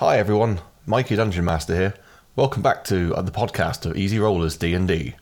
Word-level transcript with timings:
Hi 0.00 0.16
everyone, 0.18 0.60
Mikey 0.86 1.16
Dungeon 1.16 1.44
Master 1.44 1.74
here. 1.74 1.94
Welcome 2.36 2.62
back 2.62 2.84
to 2.84 3.12
uh, 3.16 3.22
the 3.22 3.32
podcast 3.32 3.84
of 3.84 3.96
Easy 3.96 4.20
Rollers 4.20 4.56
D&D. 4.56 5.16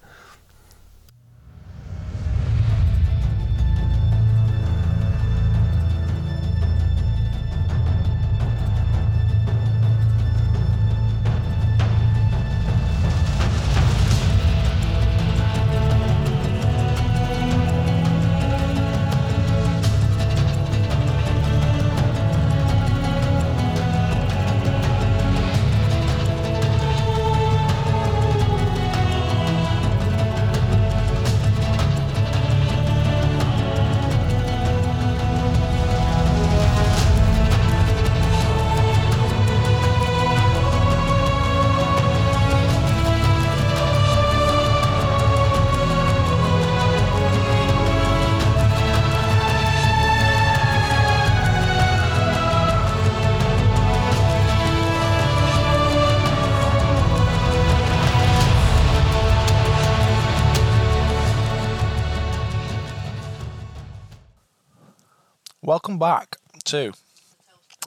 To 66.66 66.92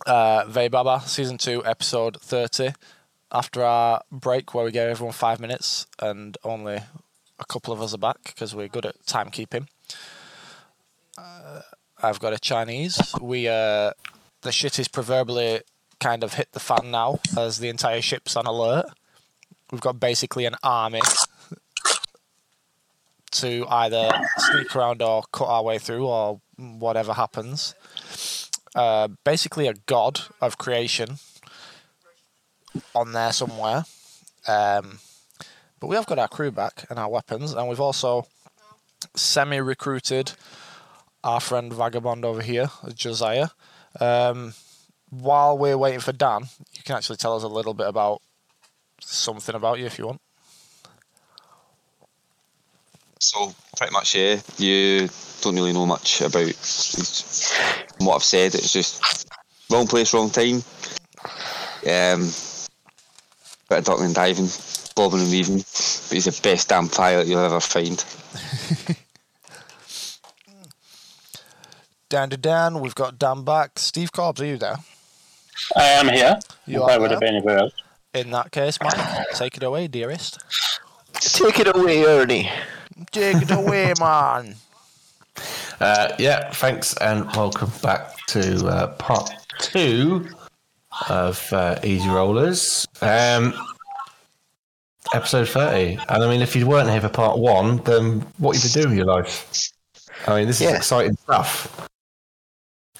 uh, 0.06 0.70
Baba 0.70 1.02
Season 1.06 1.38
2, 1.38 1.66
Episode 1.66 2.20
30. 2.22 2.72
After 3.32 3.62
our 3.62 4.02
break, 4.10 4.54
where 4.54 4.64
we 4.64 4.72
gave 4.72 4.88
everyone 4.88 5.14
five 5.14 5.40
minutes 5.40 5.86
and 6.02 6.38
only 6.46 6.76
a 7.40 7.46
couple 7.46 7.74
of 7.74 7.82
us 7.82 7.94
are 7.94 7.98
back 7.98 8.24
because 8.24 8.56
we're 8.56 8.70
good 8.70 8.86
at 8.86 8.96
timekeeping. 9.06 9.68
Uh, 11.18 11.62
I've 12.02 12.20
got 12.20 12.32
a 12.32 12.40
Chinese. 12.40 13.14
We 13.22 13.50
uh, 13.50 13.92
The 14.42 14.52
shit 14.52 14.80
is 14.80 14.88
proverbially 14.88 15.62
kind 16.00 16.24
of 16.24 16.36
hit 16.36 16.54
the 16.54 16.62
fan 16.62 16.90
now 16.90 17.20
as 17.38 17.60
the 17.60 17.68
entire 17.68 18.02
ship's 18.02 18.38
on 18.38 18.46
alert. 18.46 18.86
We've 19.72 19.82
got 19.82 20.00
basically 20.00 20.46
an 20.46 20.56
army 20.64 21.02
to 23.32 23.66
either 23.68 24.10
sneak 24.38 24.74
around 24.74 25.02
or 25.02 25.24
cut 25.34 25.50
our 25.50 25.64
way 25.64 25.78
through 25.80 26.08
or 26.08 26.40
whatever 26.58 27.14
happens. 27.14 27.76
Uh, 28.76 29.10
basically, 29.24 29.68
a 29.68 29.74
god 29.86 30.22
of 30.42 30.58
creation 30.58 31.18
on 32.96 33.12
there 33.14 33.32
somewhere. 33.32 33.86
Um, 34.48 35.00
but 35.80 35.88
we 35.88 35.96
have 35.96 36.06
got 36.06 36.20
our 36.20 36.28
crew 36.28 36.52
back 36.52 36.86
and 36.90 37.00
our 37.00 37.10
weapons, 37.10 37.54
and 37.54 37.68
we've 37.68 37.80
also 37.80 38.28
semi 39.16 39.58
recruited 39.58 40.34
our 41.24 41.40
friend 41.40 41.74
Vagabond 41.74 42.26
over 42.26 42.42
here, 42.42 42.70
Josiah. 42.94 43.50
Um, 44.00 44.54
while 45.10 45.58
we're 45.58 45.78
waiting 45.78 46.00
for 46.00 46.12
Dan, 46.12 46.44
you 46.74 46.84
can 46.84 46.96
actually 46.96 47.18
tell 47.18 47.36
us 47.36 47.44
a 47.44 47.48
little 47.48 47.74
bit 47.74 47.88
about 47.88 48.22
something 49.02 49.56
about 49.56 49.80
you 49.80 49.86
if 49.86 49.98
you 49.98 50.06
want. 50.06 50.22
So 53.20 53.54
pretty 53.78 53.92
much, 53.92 54.16
yeah. 54.16 54.40
You 54.58 55.10
don't 55.42 55.56
really 55.56 55.74
know 55.74 55.86
much 55.86 56.22
about 56.22 56.48
what 58.00 58.16
I've 58.16 58.24
said. 58.24 58.56
It's 58.56 58.72
just 58.72 59.28
wrong 59.70 59.88
place, 59.88 60.14
wrong 60.14 60.30
time. 60.30 60.64
Um, 61.86 62.32
bit 63.70 63.80
of 63.80 63.86
ducking 63.86 64.06
and 64.06 64.16
diving, 64.16 64.48
bobbing 64.96 65.20
and 65.20 65.30
weaving. 65.30 65.58
But 65.58 66.12
he's 66.12 66.26
the 66.26 66.40
best 66.42 66.70
damn 66.70 66.88
pilot 66.88 67.28
you'll 67.28 67.40
ever 67.40 67.60
find. 67.60 68.04
down 72.10 72.30
to 72.32 72.38
Dan, 72.38 72.80
we've 72.80 72.96
got 72.96 73.20
Dan 73.20 73.44
back. 73.44 73.80
Steve 73.80 74.12
Corbs, 74.12 74.42
are 74.42 74.46
you 74.46 74.58
there? 74.58 74.78
I 75.76 75.84
am 75.84 76.08
here. 76.08 76.40
You 76.66 76.84
if 76.84 76.90
I 76.90 76.96
are 76.96 77.00
would 77.02 77.12
have 77.12 77.20
been 77.20 77.36
anywhere 77.36 77.60
else. 77.60 77.74
In 78.14 78.32
that 78.32 78.52
case, 78.52 78.80
Mike, 78.82 79.28
take 79.36 79.58
it 79.58 79.64
away, 79.64 79.88
dearest. 79.88 80.40
Take 81.14 81.60
it 81.60 81.76
away, 81.76 82.04
Ernie. 82.06 82.50
Take 83.12 83.42
it 83.44 83.52
away, 83.52 83.94
man. 84.00 84.56
Uh, 85.80 86.14
yeah, 86.20 86.52
thanks 86.52 86.96
and 86.98 87.26
welcome 87.36 87.72
back 87.82 88.18
to 88.28 88.68
uh, 88.68 88.88
part 88.96 89.30
two 89.60 90.28
of 91.10 91.52
uh, 91.54 91.80
Easy 91.84 92.10
Rollers. 92.10 92.86
Um, 93.02 93.54
episode 95.14 95.48
30. 95.48 96.00
And 96.10 96.24
I 96.24 96.30
mean, 96.30 96.42
if 96.42 96.56
you 96.56 96.68
weren't 96.68 96.90
here 96.90 97.02
for 97.02 97.10
part 97.10 97.38
one, 97.40 97.78
then 97.84 98.22
what 98.38 98.56
you 98.56 98.62
been 98.62 98.72
doing 98.72 98.90
with 98.90 98.98
your 98.98 99.08
life? 99.08 99.72
I 100.28 100.36
mean, 100.40 100.48
this 100.48 100.60
is 100.60 100.70
Yeah. 100.70 100.76
exciting 100.78 101.16
stuff. 101.18 101.88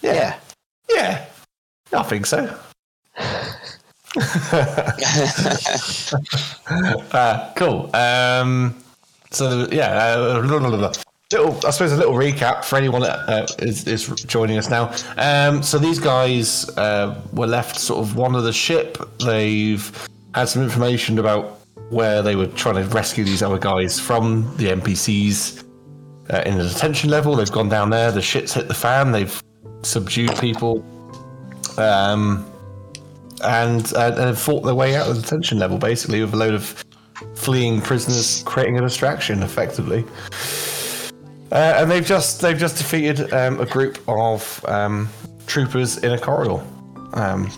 Yeah. 0.02 0.38
Yeah, 0.90 1.26
I 1.94 2.04
think 2.04 2.26
so. 2.26 2.58
uh, 7.12 7.52
cool. 7.56 7.90
Um, 7.96 8.82
so 9.32 9.68
yeah, 9.72 10.16
uh. 10.16 10.92
Little, 11.32 11.64
I 11.64 11.70
suppose 11.70 11.92
a 11.92 11.96
little 11.96 12.16
recap 12.16 12.64
for 12.66 12.76
anyone 12.76 13.02
that 13.04 13.30
uh, 13.30 13.46
is, 13.60 13.86
is 13.86 14.08
joining 14.26 14.58
us 14.58 14.68
now. 14.68 14.92
Um, 15.16 15.62
so 15.62 15.78
these 15.78 16.00
guys 16.00 16.68
uh, 16.76 17.22
were 17.34 17.46
left 17.46 17.80
sort 17.80 18.00
of 18.00 18.16
one 18.16 18.34
of 18.34 18.42
the 18.42 18.52
ship. 18.52 18.98
They've 19.24 20.08
had 20.34 20.50
some 20.50 20.64
information 20.64 21.20
about 21.20 21.60
where 21.92 22.24
they 22.24 22.36
were 22.36 22.48
trying 22.48 22.76
to 22.76 22.84
rescue 22.86 23.24
these 23.24 23.44
other 23.44 23.60
guys 23.60 24.00
from 24.00 24.56
the 24.58 24.70
NPCs 24.70 25.64
uh, 26.32 26.42
in 26.48 26.58
the 26.58 26.68
detention 26.68 27.12
level. 27.12 27.36
They've 27.36 27.52
gone 27.52 27.70
down 27.70 27.92
there. 27.92 28.12
The 28.12 28.24
shit's 28.24 28.54
hit 28.54 28.68
the 28.68 28.74
fan. 28.74 29.12
They've 29.12 29.44
subdued 29.84 30.36
people. 30.40 30.84
Um, 31.78 32.44
and, 33.44 33.94
uh, 33.94 34.16
and 34.18 34.38
fought 34.38 34.62
their 34.62 34.76
way 34.76 34.96
out 34.96 35.08
of 35.08 35.16
the 35.16 35.22
detention 35.22 35.60
level, 35.60 35.78
basically, 35.78 36.22
with 36.22 36.34
a 36.34 36.38
load 36.38 36.56
of 36.56 36.84
fleeing 37.36 37.82
prisoners, 37.82 38.44
creating 38.44 38.78
a 38.78 38.82
distraction, 38.82 39.44
effectively. 39.44 40.06
Uh, 41.52 41.74
and 41.78 41.90
they've 41.90 42.06
just 42.06 42.42
they've 42.42 42.60
just 42.60 42.78
defeated 42.78 43.34
um, 43.34 43.60
a 43.60 43.66
group 43.66 43.98
of 44.08 44.64
um, 44.68 45.10
troopers 45.48 45.98
in 45.98 46.12
a 46.12 46.20
corridor 46.20 46.64
um, 47.14 47.50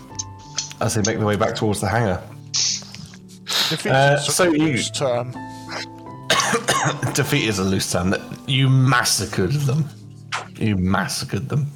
as 0.80 0.94
they 0.94 1.02
make 1.02 1.18
their 1.18 1.26
way 1.26 1.36
back 1.36 1.54
towards 1.54 1.80
the 1.80 1.88
hangar. 1.88 2.22
Uh, 3.86 4.16
so 4.16 4.50
you 4.52 4.78
term. 4.78 5.32
defeat 7.14 7.48
is 7.48 7.58
a 7.58 7.64
loose 7.64 7.90
term. 7.90 8.14
You 8.46 8.68
massacred 8.68 9.52
them. 9.52 9.84
You 10.56 10.76
massacred 10.76 11.48
them. 11.48 11.70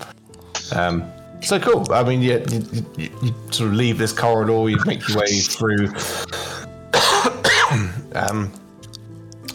Um, 0.75 1.11
so 1.43 1.59
cool. 1.59 1.91
I 1.93 2.03
mean, 2.03 2.23
you, 2.23 2.43
you, 2.51 2.87
you, 2.97 3.11
you 3.23 3.35
sort 3.51 3.71
of 3.71 3.75
leave 3.75 3.99
this 3.99 4.13
corridor. 4.13 4.69
You 4.69 4.79
make 4.85 5.07
your 5.07 5.19
way 5.19 5.41
through. 5.41 5.93
Um, 8.17 8.53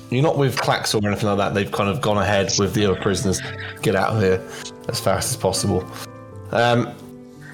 you're 0.09 0.23
not 0.23 0.37
with 0.37 0.57
Clax 0.57 0.93
or 0.93 1.05
anything 1.07 1.29
like 1.29 1.37
that. 1.37 1.53
They've 1.53 1.71
kind 1.71 1.89
of 1.89 2.01
gone 2.01 2.17
ahead 2.17 2.51
with 2.59 2.73
the 2.73 2.85
other 2.85 2.99
prisoners. 2.99 3.41
Get 3.81 3.95
out 3.95 4.15
of 4.15 4.21
here 4.21 4.45
as 4.89 4.99
fast 4.99 5.31
as 5.31 5.37
possible. 5.37 5.89
Um, 6.51 6.93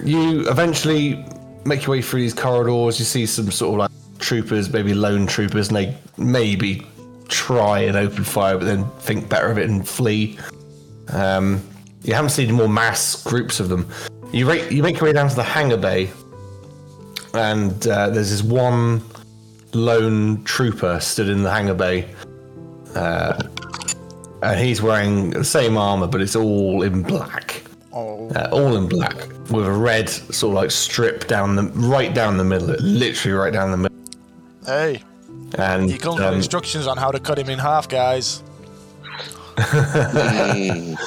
you 0.03 0.50
eventually 0.50 1.23
make 1.66 1.85
your 1.85 1.92
way 1.92 2.01
through 2.01 2.21
these 2.21 2.33
corridors. 2.33 3.00
You 3.00 3.06
see 3.06 3.25
some 3.25 3.51
sort 3.51 3.74
of 3.74 3.80
like 3.80 3.92
troopers, 4.19 4.71
maybe 4.71 4.94
lone 4.94 5.27
troopers, 5.27 5.68
and 5.68 5.77
they 5.77 5.98
maybe 6.18 6.86
try 7.27 7.80
and 7.80 7.95
open 7.95 8.24
fire, 8.24 8.57
but 8.57 8.65
then 8.65 8.89
think 9.00 9.30
better 9.30 9.51
of 9.51 9.57
it 9.57 9.69
and 9.69 9.88
flee. 9.88 10.39
Um, 11.10 11.63
you 12.03 12.13
haven't 12.13 12.31
seen 12.31 12.53
more 12.53 12.69
mass 12.69 13.21
groups 13.24 13.60
of 13.60 13.69
them. 13.69 13.88
You, 14.31 14.51
you 14.53 14.81
make 14.81 14.95
your 14.95 15.06
way 15.06 15.13
down 15.13 15.30
to 15.30 15.36
the 15.36 15.44
hangar 15.44 15.77
bay, 15.77 16.10
and 17.33 17.88
uh, 17.88 18.10
there's 18.10 18.31
this 18.31 18.42
one 18.42 19.01
lone 19.77 20.44
trooper 20.44 21.00
stood 21.00 21.29
in 21.29 21.44
the 21.44 21.51
hangar 21.51 21.74
bay. 21.74 22.09
Uh, 22.95 23.39
and 24.41 24.59
he's 24.59 24.81
wearing 24.81 25.31
the 25.31 25.44
same 25.44 25.77
armor, 25.77 26.07
but 26.07 26.21
it's 26.21 26.35
all 26.35 26.81
in 26.83 27.03
black. 27.03 27.63
Oh, 27.94 28.29
Uh, 28.35 28.50
all 28.51 28.75
in 28.75 28.88
black 28.88 29.15
with 29.50 29.65
a 29.65 29.71
red 29.71 30.09
sort 30.09 30.51
of 30.51 30.56
like 30.56 30.71
strip 30.71 31.27
down 31.27 31.56
the 31.56 31.63
right 31.75 32.13
down 32.13 32.38
the 32.38 32.44
middle, 32.44 32.68
literally 32.79 33.38
right 33.38 33.53
down 33.53 33.71
the 33.71 33.77
middle. 33.77 33.97
hey, 34.65 35.01
And 35.57 35.89
he 35.89 35.97
comes 35.97 36.18
with 36.18 36.25
um, 36.27 36.35
instructions 36.35 36.85
on 36.88 36.97
how 36.97 37.12
to 37.12 37.19
cut 37.19 37.39
him 37.39 37.50
in 37.50 37.57
half, 37.59 37.88
guys. 37.88 38.44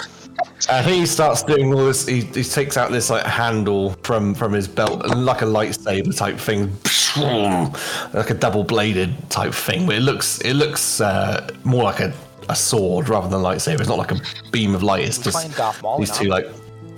Think 0.60 0.86
he 0.86 1.06
starts 1.06 1.42
doing 1.42 1.72
all 1.72 1.86
this. 1.86 2.06
He, 2.06 2.22
he 2.22 2.42
takes 2.42 2.76
out 2.76 2.90
this 2.90 3.10
like 3.10 3.24
handle 3.24 3.90
from 4.02 4.34
from 4.34 4.52
his 4.52 4.66
belt, 4.68 5.06
like 5.16 5.42
a 5.42 5.46
lightsaber 5.46 6.16
type 6.16 6.38
thing, 6.38 6.72
like 7.16 8.30
a 8.30 8.34
double 8.34 8.64
bladed 8.64 9.14
type 9.30 9.54
thing. 9.54 9.86
But 9.86 9.96
it 9.96 10.00
looks 10.02 10.40
it 10.40 10.54
looks 10.54 11.00
uh, 11.00 11.48
more 11.64 11.84
like 11.84 12.00
a, 12.00 12.12
a 12.48 12.56
sword 12.56 13.08
rather 13.08 13.28
than 13.28 13.40
a 13.40 13.42
lightsaber. 13.42 13.80
It's 13.80 13.88
not 13.88 13.98
like 13.98 14.12
a 14.12 14.20
beam 14.50 14.74
of 14.74 14.82
light. 14.82 15.04
It's 15.04 15.18
just 15.18 15.36
playing 15.36 15.52
Darth 15.52 15.82
Maul 15.82 15.98
these 15.98 16.16
two 16.16 16.28
like 16.28 16.46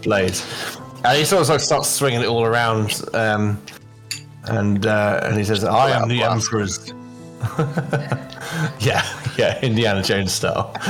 blades. 0.02 0.46
And 1.04 1.18
he 1.18 1.24
sort 1.24 1.42
of 1.42 1.48
like 1.48 1.60
starts 1.60 1.88
swinging 1.88 2.20
it 2.20 2.28
all 2.28 2.44
around, 2.44 3.02
um, 3.12 3.60
and 4.44 4.86
uh, 4.86 5.20
and 5.24 5.36
he 5.36 5.44
says, 5.44 5.64
"I 5.64 5.90
am 5.90 6.08
the 6.08 6.18
blast. 6.18 6.46
emperor's." 6.46 6.94
yeah, 8.78 9.04
yeah, 9.36 9.60
Indiana 9.62 10.02
Jones 10.02 10.32
style. 10.32 10.72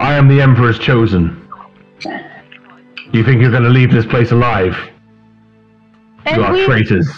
I 0.00 0.14
am 0.14 0.28
the 0.28 0.40
Emperor's 0.40 0.78
chosen. 0.78 1.48
You 3.12 3.24
think 3.24 3.40
you're 3.40 3.50
going 3.50 3.64
to 3.64 3.68
leave 3.68 3.90
this 3.90 4.06
place 4.06 4.30
alive? 4.30 4.76
And 6.28 6.52
we, 6.52 6.64
traitors. 6.66 7.08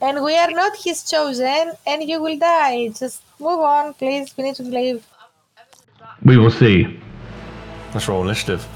and 0.00 0.22
we 0.22 0.36
are 0.36 0.50
not 0.50 0.76
his 0.76 1.04
chosen, 1.08 1.72
and 1.86 2.02
you 2.02 2.20
will 2.20 2.38
die. 2.38 2.88
Just 2.88 3.22
move 3.38 3.60
on, 3.60 3.94
please. 3.94 4.36
We 4.36 4.44
need 4.44 4.56
to 4.56 4.62
leave. 4.64 5.06
We 6.24 6.36
will 6.36 6.50
see. 6.50 6.98
Let's 7.94 8.08
roll 8.08 8.24
initiative. 8.24 8.66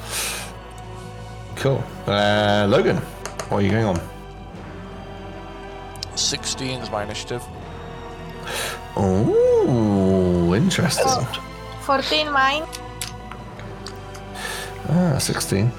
Cool. 1.56 1.82
Uh, 2.06 2.66
Logan, 2.68 2.96
what 3.48 3.58
are 3.58 3.62
you 3.62 3.70
going 3.70 3.84
on? 3.84 4.00
16 6.16 6.80
is 6.80 6.90
my 6.90 7.02
initiative. 7.02 7.42
Oh, 8.96 10.54
interesting. 10.54 11.26
14 11.82 12.30
mine. 12.32 12.64
Ah, 14.88 15.18
16. 15.18 15.70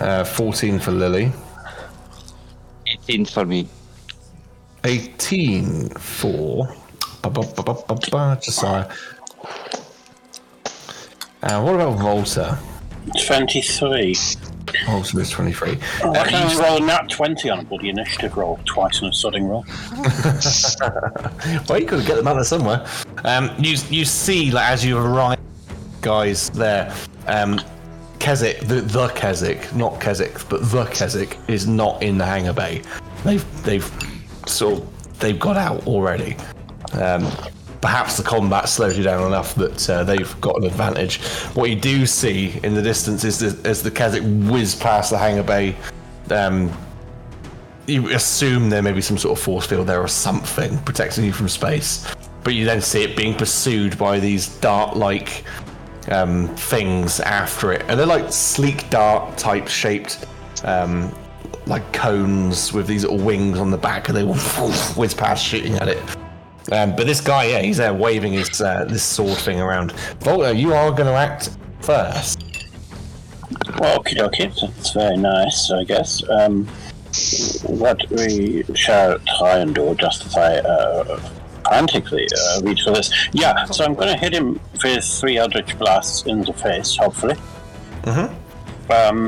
Uh, 0.00 0.24
14 0.24 0.78
for 0.78 0.92
Lily. 0.92 1.32
18 3.08 3.24
for 3.26 3.44
me. 3.44 3.68
18 4.84 5.88
for 5.90 6.66
ba, 7.22 7.30
ba, 7.30 7.42
ba, 7.56 7.62
ba, 7.62 7.74
ba, 7.86 7.94
ba, 8.10 8.38
Josiah. 8.42 8.88
Uh, 11.42 11.60
what 11.62 11.74
about 11.74 11.98
Volta? 11.98 12.58
23. 13.26 14.14
Volta 14.86 15.18
is 15.18 15.30
23. 15.30 15.78
Oh, 16.02 16.12
I 16.14 16.18
Uh, 16.20 16.24
can 16.24 16.32
you- 16.32 16.38
only 16.54 16.62
roll 16.62 16.76
a 16.76 16.80
nat 16.86 17.08
20 17.10 17.50
on 17.50 17.58
a 17.60 17.64
bloody 17.64 17.88
initiative 17.90 18.36
roll 18.36 18.58
twice 18.64 19.02
on 19.02 19.08
a 19.08 19.12
sodding 19.12 19.48
roll. 19.48 19.64
well, 21.68 21.78
you 21.80 21.86
could 21.86 22.06
get 22.06 22.16
them 22.16 22.28
out 22.28 22.34
there 22.34 22.44
somewhere. 22.44 22.84
Um, 23.24 23.50
you 23.58 23.76
you 23.90 24.04
see, 24.04 24.50
like 24.50 24.68
as 24.68 24.84
you 24.84 24.98
arrive, 24.98 25.38
guys 26.00 26.50
there. 26.50 26.92
Um, 27.26 27.60
Keswick, 28.22 28.60
the 28.60 28.76
the 28.76 29.08
Keswick, 29.08 29.74
not 29.74 30.00
Keswick, 30.00 30.48
but 30.48 30.62
the 30.70 30.84
Keswick 30.84 31.38
is 31.48 31.66
not 31.66 32.00
in 32.04 32.18
the 32.18 32.24
hangar 32.24 32.52
bay. 32.52 32.80
They've 33.24 33.64
they've 33.64 33.90
sort 34.46 34.74
of, 34.74 35.18
they've 35.18 35.40
got 35.40 35.56
out 35.56 35.84
already. 35.88 36.36
Um, 36.92 37.28
perhaps 37.80 38.16
the 38.16 38.22
combat 38.22 38.68
slowed 38.68 38.94
you 38.94 39.02
down 39.02 39.26
enough 39.26 39.56
that 39.56 39.90
uh, 39.90 40.04
they've 40.04 40.40
got 40.40 40.56
an 40.56 40.66
advantage. 40.66 41.20
What 41.54 41.68
you 41.68 41.74
do 41.74 42.06
see 42.06 42.60
in 42.62 42.74
the 42.74 42.82
distance 42.82 43.24
is 43.24 43.40
the, 43.40 43.68
as 43.68 43.82
the 43.82 43.90
Keswick 43.90 44.22
whiz 44.48 44.76
past 44.76 45.10
the 45.10 45.18
hangar 45.18 45.42
bay. 45.42 45.74
Um, 46.30 46.70
you 47.88 48.08
assume 48.10 48.70
there 48.70 48.82
may 48.82 48.92
be 48.92 49.00
some 49.00 49.18
sort 49.18 49.36
of 49.36 49.44
force 49.44 49.66
field 49.66 49.88
there 49.88 50.00
or 50.00 50.06
something 50.06 50.78
protecting 50.84 51.24
you 51.24 51.32
from 51.32 51.48
space, 51.48 52.06
but 52.44 52.54
you 52.54 52.64
then 52.64 52.80
see 52.80 53.02
it 53.02 53.16
being 53.16 53.34
pursued 53.34 53.98
by 53.98 54.20
these 54.20 54.46
dart-like 54.60 55.42
um, 56.10 56.48
things 56.56 57.20
after 57.20 57.72
it, 57.72 57.84
and 57.88 57.98
they're 57.98 58.06
like 58.06 58.32
sleek 58.32 58.88
dart 58.90 59.36
type 59.38 59.68
shaped, 59.68 60.26
um, 60.64 61.14
like 61.66 61.92
cones 61.92 62.72
with 62.72 62.86
these 62.86 63.02
little 63.02 63.18
wings 63.18 63.58
on 63.58 63.70
the 63.70 63.78
back, 63.78 64.08
and 64.08 64.16
they 64.16 64.24
will 64.24 64.34
whiz 64.96 65.14
past 65.14 65.44
shooting 65.44 65.74
at 65.74 65.88
it. 65.88 66.02
Um, 66.70 66.94
but 66.94 67.06
this 67.06 67.20
guy, 67.20 67.44
yeah, 67.46 67.60
he's 67.60 67.78
there 67.78 67.92
waving 67.92 68.32
his 68.32 68.60
uh, 68.60 68.84
this 68.84 69.02
sword 69.02 69.38
thing 69.38 69.60
around. 69.60 69.92
Volta, 70.20 70.54
you 70.54 70.72
are 70.72 70.90
going 70.90 71.06
to 71.06 71.12
act 71.12 71.50
first. 71.80 72.44
Well, 73.78 73.98
okay, 73.98 74.14
dokie, 74.14 74.60
that's 74.60 74.92
very 74.92 75.16
nice, 75.16 75.70
I 75.70 75.84
guess. 75.84 76.22
Um, 76.30 76.66
what 77.64 78.00
we 78.10 78.64
shall 78.74 79.18
try 79.38 79.58
and 79.58 79.74
do, 79.74 79.94
just 79.96 80.24
as 80.26 80.36
I 80.36 80.58
uh, 80.58 81.20
frantically 81.72 82.28
uh, 82.36 82.60
reach 82.62 82.82
for 82.82 82.90
this. 82.90 83.08
Yeah, 83.32 83.64
so 83.64 83.84
I'm 83.84 83.94
going 83.94 84.12
to 84.12 84.18
hit 84.18 84.34
him 84.34 84.60
with 84.84 85.04
three 85.04 85.38
Eldritch 85.38 85.78
Blasts 85.78 86.26
in 86.26 86.42
the 86.42 86.52
face, 86.52 86.96
hopefully. 86.96 87.36
Mm-hmm. 88.02 88.92
Um, 88.92 89.18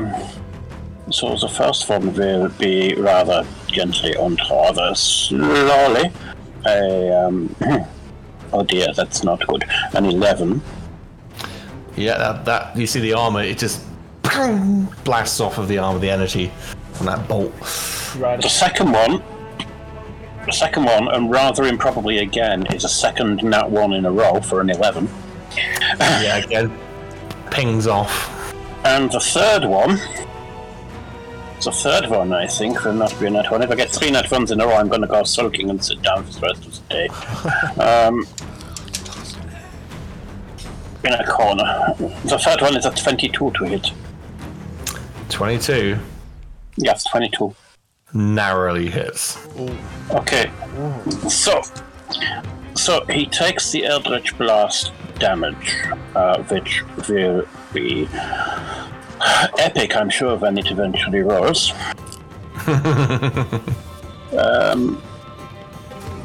so 1.11 1.35
the 1.35 1.47
first 1.47 1.89
one 1.89 2.13
will 2.13 2.49
be 2.49 2.93
rather 2.95 3.43
gently 3.65 4.13
and 4.13 4.39
rather 4.49 4.93
slowly. 4.93 6.11
A, 6.67 7.25
um, 7.25 7.55
oh 8.53 8.63
dear, 8.63 8.93
that's 8.95 9.23
not 9.23 9.45
good. 9.47 9.63
An 9.93 10.05
11. 10.05 10.61
Yeah, 11.95 12.17
that, 12.17 12.45
that 12.45 12.77
you 12.77 12.85
see 12.85 12.99
the 12.99 13.13
armor, 13.13 13.41
it 13.41 13.57
just 13.57 13.81
blasts 15.03 15.39
off 15.39 15.57
of 15.57 15.67
the 15.67 15.79
armor, 15.79 15.97
the 15.97 16.11
energy 16.11 16.51
from 16.93 17.07
that 17.07 17.27
bolt. 17.27 17.53
Right. 18.19 18.39
The 18.39 18.49
second 18.49 18.91
one, 18.91 19.23
the 20.45 20.51
second 20.51 20.85
one, 20.85 21.07
and 21.09 21.29
rather 21.29 21.63
improbably 21.63 22.19
again, 22.19 22.65
is 22.73 22.83
a 22.83 22.89
second 22.89 23.43
nat 23.43 23.69
one 23.69 23.93
in 23.93 24.05
a 24.05 24.11
row 24.11 24.39
for 24.41 24.61
an 24.61 24.69
11. 24.69 25.09
yeah, 25.99 26.37
again, 26.37 26.77
pings 27.51 27.87
off. 27.87 28.53
And 28.83 29.11
the 29.11 29.19
third 29.19 29.65
one, 29.65 29.99
the 31.63 31.71
third 31.71 32.09
one, 32.09 32.33
I 32.33 32.47
think, 32.47 32.83
will 32.83 32.93
not 32.93 33.17
be 33.19 33.25
a 33.25 33.29
nat 33.29 33.51
one. 33.51 33.61
If 33.61 33.71
I 33.71 33.75
get 33.75 33.89
three 33.89 34.11
nat 34.11 34.29
ones 34.29 34.51
in 34.51 34.61
a 34.61 34.67
row, 34.67 34.75
I'm 34.75 34.87
going 34.87 35.01
to 35.01 35.07
go 35.07 35.23
sulking 35.23 35.69
and 35.69 35.83
sit 35.83 36.01
down 36.01 36.23
for 36.25 36.33
the 36.33 36.41
rest 36.41 36.65
of 36.65 36.73
the 36.73 36.93
day. 36.93 37.07
um, 37.81 38.25
in 41.03 41.13
a 41.13 41.25
corner. 41.25 41.93
The 42.25 42.39
third 42.39 42.61
one 42.61 42.75
is 42.75 42.85
a 42.85 42.91
22 42.91 43.51
to 43.51 43.63
hit. 43.65 43.91
22 45.29 45.99
Yes, 46.77 47.05
22. 47.05 47.55
Narrowly 48.13 48.89
hits. 48.89 49.47
Okay. 50.11 50.51
So, 51.29 51.61
so 52.75 53.05
he 53.05 53.25
takes 53.25 53.71
the 53.71 53.85
Eldritch 53.85 54.37
Blast 54.37 54.91
damage, 55.19 55.75
uh, 56.15 56.43
which 56.43 56.83
will 57.07 57.45
be 57.73 58.07
epic, 59.57 59.95
I'm 59.95 60.09
sure, 60.09 60.37
when 60.37 60.57
it 60.57 60.71
eventually 60.71 61.21
rolls. 61.21 61.71
um, 64.37 65.01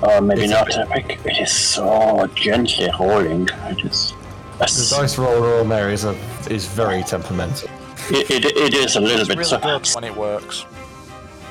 or 0.02 0.20
maybe 0.20 0.46
not 0.46 0.76
epic. 0.76 1.20
It 1.24 1.42
is 1.42 1.52
so 1.52 2.26
gently 2.34 2.88
rolling. 2.98 3.48
It 3.66 3.84
is. 3.84 4.14
The 4.58 4.96
dice 4.98 5.18
roller 5.18 5.60
on 5.60 5.68
there 5.68 5.90
is, 5.90 6.04
a, 6.04 6.14
is 6.50 6.66
very 6.66 7.02
temperamental. 7.02 7.70
It, 8.10 8.30
it, 8.30 8.44
it 8.44 8.74
is 8.74 8.96
a 8.96 9.00
little 9.00 9.20
It's 9.20 9.28
bit. 9.28 9.38
really 9.38 9.48
so, 9.48 9.58
good 9.58 9.86
when 9.94 10.04
it 10.04 10.14
works. 10.14 10.66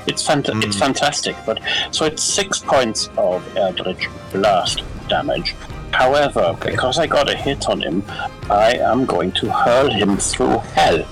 It's 0.07 0.25
fant- 0.25 0.63
it's 0.63 0.77
fantastic, 0.77 1.35
but 1.45 1.59
so 1.91 2.05
it's 2.05 2.23
six 2.23 2.59
points 2.59 3.09
of 3.17 3.43
Eldritch 3.55 4.07
Blast 4.31 4.83
damage. 5.07 5.55
However, 5.91 6.55
because 6.63 6.99
I 6.99 7.07
got 7.07 7.29
a 7.29 7.35
hit 7.35 7.67
on 7.67 7.81
him, 7.81 8.03
I 8.49 8.75
am 8.75 9.05
going 9.05 9.31
to 9.33 9.51
hurl 9.51 9.89
him 9.89 10.17
through 10.17 10.59
hell. 10.75 11.05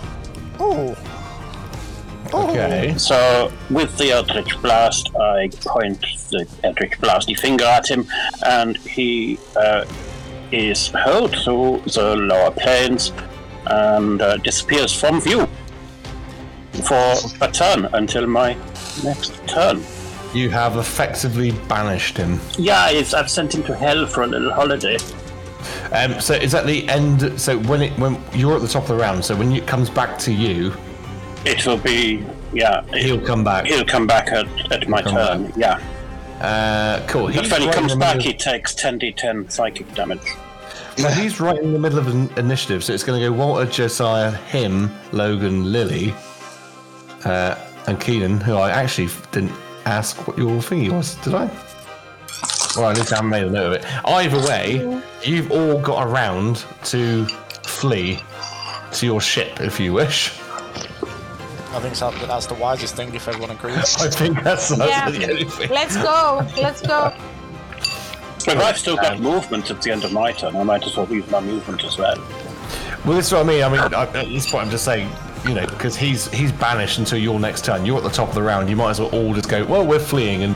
Oh, 0.60 0.96
Okay. 2.34 2.94
So 2.98 3.52
with 3.70 3.98
the 3.98 4.12
Eldritch 4.12 4.60
Blast, 4.62 5.16
I 5.16 5.50
point 5.62 6.02
the 6.30 6.48
Eldritch 6.64 7.00
Blasty 7.00 7.38
finger 7.38 7.66
at 7.66 7.88
him, 7.90 8.06
and 8.46 8.78
he 8.78 9.40
uh, 9.56 9.86
is 10.52 10.88
hurled 10.90 11.36
through 11.44 11.84
the 11.86 12.16
lower 12.16 12.52
planes 12.52 13.12
and 13.66 14.22
uh, 14.22 14.38
disappears 14.38 14.94
from 14.94 15.22
view 15.22 15.48
for 16.88 17.16
a 17.42 17.52
turn 17.52 17.86
until 17.94 18.26
my 18.28 18.56
next 19.04 19.34
turn. 19.48 19.84
You 20.34 20.50
have 20.50 20.78
effectively 20.78 21.52
banished 21.68 22.18
him. 22.18 22.40
Yeah, 22.58 22.90
it's, 22.90 23.14
I've 23.14 23.30
sent 23.30 23.56
him 23.56 23.64
to 23.64 23.76
hell 23.76 24.06
for 24.06 24.24
a 24.24 24.28
little 24.28 24.52
holiday. 24.54 24.98
Um, 25.92 26.20
so 26.20 26.34
is 26.34 26.52
that 26.52 26.66
the 26.66 26.88
end? 26.90 27.40
So 27.40 27.58
when 27.60 27.82
it 27.82 27.98
when 27.98 28.22
you're 28.34 28.56
at 28.56 28.62
the 28.62 28.68
top 28.68 28.84
of 28.84 28.90
the 28.90 28.96
round, 28.96 29.24
so 29.24 29.36
when 29.36 29.52
it 29.54 29.66
comes 29.68 29.90
back 29.90 30.18
to 30.20 30.32
you, 30.34 30.74
It 31.46 31.66
will 31.66 31.78
be, 31.78 32.26
yeah. 32.54 32.84
it- 32.94 33.04
he'll 33.06 33.20
come 33.26 33.44
back. 33.44 33.66
he'll 33.66 33.86
come 33.86 34.06
back 34.08 34.28
at, 34.32 34.48
at 34.72 34.88
my 34.88 35.02
turn, 35.02 35.52
yeah. 35.56 35.80
Uh, 36.42 37.06
cool. 37.08 37.28
But 37.34 37.50
when 37.50 37.62
he 37.62 37.70
comes 37.72 37.96
back, 37.96 38.18
middle- 38.18 38.32
he 38.32 38.38
takes 38.38 38.76
10d10 38.76 39.52
psychic 39.52 39.92
damage. 39.96 40.22
So 40.98 41.08
he's 41.10 41.40
right 41.40 41.62
in 41.62 41.74
the 41.74 41.80
middle 41.80 42.00
of 42.00 42.08
an 42.08 42.30
initiative, 42.38 42.84
so 42.84 42.92
it's 42.94 43.04
going 43.04 43.22
to 43.22 43.30
go 43.30 43.34
Volta, 43.36 43.66
Josiah, 43.72 44.32
him, 44.32 44.92
Logan, 45.12 45.72
Lily, 45.72 46.14
uh, 47.26 47.56
and 47.88 48.00
Keenan, 48.00 48.40
who 48.40 48.56
I 48.56 48.70
actually 48.72 49.10
didn't 49.32 49.54
ask 49.86 50.28
what 50.28 50.38
your 50.38 50.50
thingy 50.62 50.90
was, 50.92 51.16
did 51.16 51.34
I? 51.34 51.46
Well, 52.76 52.86
I 52.90 52.94
need 52.94 53.12
I 53.12 53.16
have 53.16 53.26
made 53.26 53.44
a 53.44 53.50
note 53.50 53.66
of 53.68 53.74
it. 53.74 54.06
Either 54.06 54.38
way, 54.40 55.02
you've 55.24 55.52
all 55.52 55.80
got 55.82 56.06
around 56.08 56.66
to 56.86 57.26
flee 57.64 58.20
to 58.92 59.06
your 59.06 59.22
ship 59.22 59.60
if 59.62 59.80
you 59.80 59.94
wish. 59.94 60.38
I 61.72 61.80
think 61.80 61.96
so- 61.96 62.12
that's 62.12 62.46
the 62.46 62.54
wisest 62.56 62.96
thing 62.96 63.14
if 63.16 63.28
everyone 63.28 63.52
agrees. 63.52 63.96
I 64.00 64.10
think 64.10 64.44
that's, 64.44 64.70
that's 64.70 64.90
Yeah. 64.90 65.10
the 65.10 65.30
only 65.32 65.46
thing. 65.46 65.70
Let's 65.70 65.96
go. 65.98 66.46
Let's 66.62 66.82
go. 66.82 67.14
If 68.40 68.58
I've 68.60 68.78
still 68.78 68.96
got 68.96 69.20
movement 69.20 69.70
at 69.72 69.82
the 69.82 69.92
end 69.92 70.06
of 70.06 70.14
my 70.14 70.32
turn, 70.32 70.56
I 70.56 70.64
might 70.64 70.86
as 70.86 70.96
well 70.96 71.12
use 71.12 71.30
my 71.30 71.42
movement 71.42 71.84
as 71.84 71.98
well. 71.98 72.18
Well, 73.06 73.18
this 73.18 73.28
is 73.28 73.34
what 73.34 73.42
I 73.42 73.44
mean. 73.44 73.64
I 73.64 73.70
mean, 73.70 73.94
I, 73.94 74.04
at 74.04 74.14
this 74.14 74.50
point, 74.50 74.66
I'm 74.66 74.72
just 74.72 74.86
saying, 74.86 75.10
you 75.46 75.54
know, 75.54 75.66
because 75.68 75.96
he's 75.96 76.30
he's 76.32 76.52
banished 76.52 76.98
until 77.00 77.20
your 77.20 77.40
next 77.40 77.66
turn. 77.66 77.86
You're 77.86 77.98
at 77.98 78.04
the 78.04 78.10
top 78.10 78.30
of 78.30 78.36
the 78.36 78.42
round. 78.44 78.70
You 78.70 78.76
might 78.76 78.92
as 78.92 79.00
well 79.00 79.10
all 79.10 79.34
just 79.34 79.50
go. 79.50 79.66
Well, 79.66 79.86
we're 79.86 80.00
fleeing 80.00 80.44
and 80.44 80.56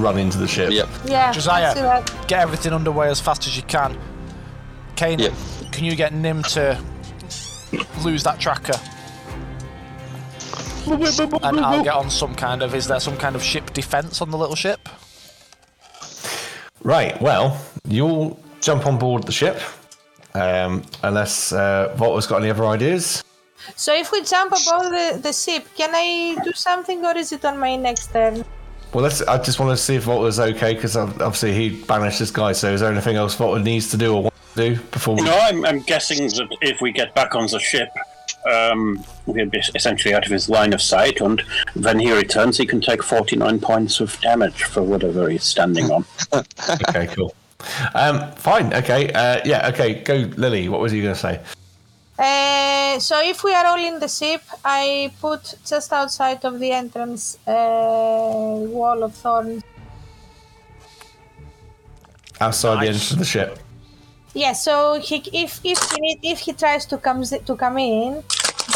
run 0.00 0.18
into 0.18 0.38
the 0.38 0.48
ship. 0.48 0.70
Yep. 0.72 0.88
Yeah. 1.06 1.32
Josiah. 1.32 1.62
let's 1.62 1.74
do 1.76 1.82
that. 1.82 2.28
Get 2.28 2.40
everything 2.40 2.72
underway 2.72 3.08
as 3.08 3.20
fast 3.20 3.46
as 3.46 3.56
you 3.56 3.62
can. 3.64 3.98
Kane, 4.96 5.18
Yep. 5.18 5.32
can 5.72 5.84
you 5.84 5.96
get 5.96 6.12
Nim 6.12 6.42
to 6.44 6.78
lose 8.04 8.22
that 8.24 8.38
tracker? 8.38 8.78
And 10.86 11.60
I'll 11.60 11.84
get 11.84 11.94
on 11.94 12.10
some 12.10 12.34
kind 12.34 12.62
of. 12.62 12.74
Is 12.74 12.86
there 12.86 13.00
some 13.00 13.16
kind 13.16 13.36
of 13.36 13.42
ship 13.42 13.72
defense 13.72 14.20
on 14.20 14.30
the 14.30 14.38
little 14.38 14.56
ship? 14.56 14.88
Right. 16.82 17.20
Well, 17.20 17.60
you'll 17.86 18.40
jump 18.60 18.86
on 18.86 18.98
board 18.98 19.24
the 19.24 19.32
ship, 19.32 19.60
um, 20.34 20.82
unless 21.02 21.52
uh, 21.52 21.94
Volta's 21.96 22.26
got 22.26 22.40
any 22.40 22.50
other 22.50 22.66
ideas. 22.66 23.22
So 23.76 23.94
if 23.94 24.12
we 24.12 24.22
jump 24.22 24.52
above 24.52 24.90
the, 24.90 25.20
the 25.22 25.32
ship, 25.32 25.66
can 25.76 25.90
I 25.94 26.36
do 26.44 26.52
something 26.52 27.04
or 27.04 27.16
is 27.16 27.32
it 27.32 27.44
on 27.44 27.58
my 27.58 27.76
next 27.76 28.12
turn? 28.12 28.44
Well, 28.92 29.04
let's. 29.04 29.22
I 29.22 29.40
just 29.40 29.60
want 29.60 29.70
to 29.70 29.82
see 29.82 29.94
if 29.94 30.04
Volta's 30.04 30.40
okay 30.40 30.74
because 30.74 30.96
obviously 30.96 31.52
he 31.52 31.82
banished 31.84 32.18
this 32.18 32.32
guy. 32.32 32.52
So, 32.52 32.72
is 32.72 32.80
there 32.80 32.90
anything 32.90 33.16
else 33.16 33.36
Volta 33.36 33.62
needs 33.62 33.88
to 33.92 33.96
do 33.96 34.14
or 34.16 34.22
wants 34.24 34.54
to 34.54 34.70
do 34.70 34.82
before 34.90 35.14
we? 35.14 35.22
No, 35.22 35.38
I'm, 35.38 35.64
I'm 35.64 35.80
guessing 35.80 36.26
that 36.26 36.56
if 36.60 36.80
we 36.80 36.90
get 36.90 37.14
back 37.14 37.36
on 37.36 37.46
the 37.46 37.60
ship, 37.60 37.88
um, 38.50 39.04
we'll 39.26 39.46
be 39.46 39.62
essentially 39.76 40.12
out 40.12 40.26
of 40.26 40.32
his 40.32 40.48
line 40.48 40.72
of 40.72 40.82
sight, 40.82 41.20
and 41.20 41.40
when 41.74 42.00
he 42.00 42.10
returns, 42.12 42.58
he 42.58 42.66
can 42.66 42.80
take 42.80 43.04
49 43.04 43.60
points 43.60 44.00
of 44.00 44.18
damage 44.22 44.64
for 44.64 44.82
whatever 44.82 45.28
he's 45.28 45.44
standing 45.44 45.88
on. 45.92 46.04
okay, 46.88 47.06
cool. 47.14 47.32
Um, 47.94 48.32
fine. 48.32 48.72
Okay. 48.74 49.12
Uh, 49.12 49.40
yeah. 49.44 49.68
Okay. 49.68 50.02
Go, 50.02 50.30
Lily. 50.36 50.68
What 50.68 50.80
was 50.80 50.92
he 50.92 51.00
going 51.00 51.14
to 51.14 51.20
say? 51.20 51.40
Uh, 52.20 52.98
so 52.98 53.18
if 53.22 53.42
we 53.42 53.54
are 53.54 53.64
all 53.64 53.78
in 53.78 53.98
the 53.98 54.08
ship, 54.08 54.42
I 54.62 55.10
put 55.22 55.54
just 55.64 55.90
outside 55.90 56.44
of 56.44 56.60
the 56.60 56.70
entrance 56.70 57.38
uh, 57.46 57.52
wall 57.54 59.02
of 59.02 59.14
thorns. 59.14 59.62
Outside 62.38 62.82
the 62.84 62.88
entrance 62.88 63.12
of 63.12 63.18
the 63.20 63.24
ship. 63.24 63.58
Yeah. 64.34 64.52
So 64.52 65.00
he, 65.00 65.16
if 65.32 65.60
if 65.64 65.78
he 65.90 66.00
need, 66.00 66.18
if 66.22 66.40
he 66.40 66.52
tries 66.52 66.84
to 66.86 66.98
come 66.98 67.22
to 67.24 67.56
come 67.56 67.78
in, 67.78 68.22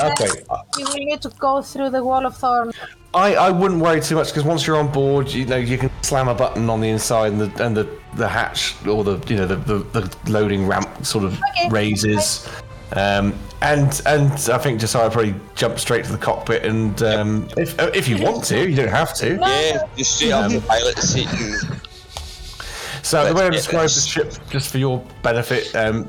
Okay. 0.01 0.43
he 0.77 0.85
will 0.85 0.95
need 0.95 1.21
to 1.23 1.29
go 1.39 1.61
through 1.63 1.91
the 1.91 2.03
wall 2.03 2.25
of 2.27 2.37
thorns. 2.37 2.75
I, 3.13 3.35
I 3.37 3.51
wouldn't 3.51 3.81
worry 3.81 4.01
too 4.01 4.17
much 4.17 4.29
because 4.29 4.43
once 4.43 4.67
you're 4.67 4.77
on 4.77 4.91
board, 4.91 5.31
you 5.31 5.45
know 5.45 5.57
you 5.57 5.79
can 5.79 5.91
slam 6.03 6.29
a 6.29 6.35
button 6.35 6.69
on 6.69 6.81
the 6.81 6.89
inside 6.89 7.33
and 7.33 7.41
the 7.41 7.65
and 7.65 7.77
the, 7.77 7.89
the 8.15 8.29
hatch 8.29 8.75
or 8.87 9.05
the 9.05 9.23
you 9.29 9.37
know 9.37 9.47
the, 9.47 9.57
the, 9.57 9.79
the 10.01 10.31
loading 10.33 10.67
ramp 10.67 10.89
sort 11.05 11.25
of 11.25 11.39
Okay. 11.51 11.69
raises, 11.69 12.49
um, 12.95 13.35
and 13.63 14.01
and 14.07 14.33
I 14.51 14.59
think 14.59 14.81
Josiah 14.81 15.11
probably 15.11 15.35
jump 15.55 15.79
straight 15.79 16.05
to 16.05 16.13
the 16.13 16.19
cockpit 16.19 16.65
and 16.65 17.03
um, 17.03 17.49
if 17.57 17.79
if 17.95 18.09
you 18.09 18.19
want 18.23 18.45
to, 18.45 18.69
you 18.69 18.77
don't 18.77 18.89
have 18.89 19.15
to. 19.15 19.37
Yeah, 19.37 19.87
just 19.97 20.17
straight 20.17 20.33
up 20.33 20.51
the 20.51 20.61
pilot 20.61 20.99
seat 20.99 21.29
and 21.29 21.81
So 23.03 23.27
the 23.27 23.35
way 23.35 23.47
I 23.47 23.51
describe 23.51 23.89
the 23.89 24.01
ship, 24.01 24.33
just 24.51 24.71
for 24.71 24.79
your 24.79 25.05
benefit, 25.23 25.75
um, 25.75 26.09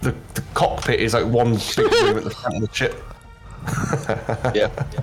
the 0.00 0.14
the 0.34 0.42
cockpit 0.54 1.00
is 1.00 1.14
like 1.14 1.26
one 1.26 1.54
big 1.76 1.92
room 2.02 2.18
at 2.18 2.24
the 2.24 2.30
front 2.30 2.56
of 2.56 2.68
the 2.68 2.74
ship. 2.74 2.94
yeah. 4.54 4.70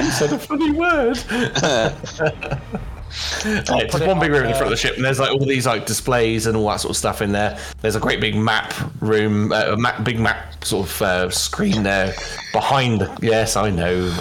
You 0.00 0.12
said 0.12 0.32
a 0.32 0.38
funny 0.38 0.70
word. 0.70 1.18
Yeah, 3.44 3.60
it's 3.60 3.70
put 3.70 3.90
just 3.90 4.02
it 4.02 4.08
one 4.08 4.20
big 4.20 4.30
room 4.30 4.44
in 4.44 4.50
the 4.50 4.56
front 4.56 4.66
of 4.66 4.70
the 4.70 4.76
ship, 4.76 4.96
and 4.96 5.04
there's 5.04 5.18
like 5.18 5.30
all 5.30 5.44
these 5.44 5.66
like 5.66 5.86
displays 5.86 6.46
and 6.46 6.56
all 6.56 6.68
that 6.68 6.80
sort 6.80 6.90
of 6.90 6.96
stuff 6.96 7.22
in 7.22 7.32
there. 7.32 7.58
There's 7.80 7.96
a 7.96 8.00
great 8.00 8.20
big 8.20 8.36
map 8.36 8.74
room, 9.00 9.52
uh, 9.52 9.72
a 9.72 9.76
map, 9.76 10.04
big 10.04 10.18
map 10.18 10.64
sort 10.64 10.88
of 10.88 11.02
uh, 11.02 11.30
screen 11.30 11.82
there 11.82 12.14
behind. 12.52 13.00
The, 13.00 13.18
yes, 13.22 13.56
I 13.56 13.70
know. 13.70 14.14